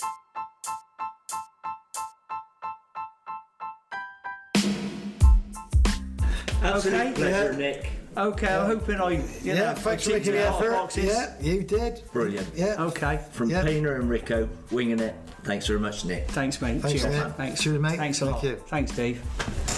Absolute 6.76 6.93
Okay. 7.01 7.11
pleasure, 7.13 7.51
Yeah. 7.51 7.57
Nick. 7.57 7.89
Okay, 8.18 8.47
I'm 8.47 8.65
hoping 8.65 8.95
I. 8.99 9.09
You 9.11 9.24
Yeah, 9.43 9.53
know, 9.53 9.74
thanks 9.76 10.03
for 10.05 10.09
making 10.09 10.32
the 10.34 10.38
ticked 10.39 10.47
a 10.47 10.51
lot 10.51 10.55
of 10.59 10.61
effort. 10.65 10.72
boxes. 10.72 11.05
Yeah, 11.05 11.34
you 11.39 11.63
did. 11.63 12.01
Brilliant. 12.13 12.47
Yeah. 12.55 12.76
Okay. 12.86 13.20
From 13.32 13.49
Yeah. 13.51 13.63
Painter 13.63 13.95
and 13.95 14.09
Rico, 14.09 14.49
winging 14.72 14.99
it. 14.99 15.13
Thanks 15.43 15.68
very 15.68 15.80
much, 15.80 16.03
Nick. 16.03 16.28
Thanks, 16.30 16.59
mate. 16.61 16.82
Thanks, 16.82 17.01
Cheers. 17.01 17.13
Nick. 17.15 17.34
Thanks. 17.38 17.61
Cheers, 17.61 17.80
mate. 17.80 17.97
Thanks 17.97 18.22
a 18.22 18.26
Thank 18.26 18.36
lot. 18.36 18.43
you. 18.43 18.55
Thanks, 18.68 18.91
Dave. 18.93 19.76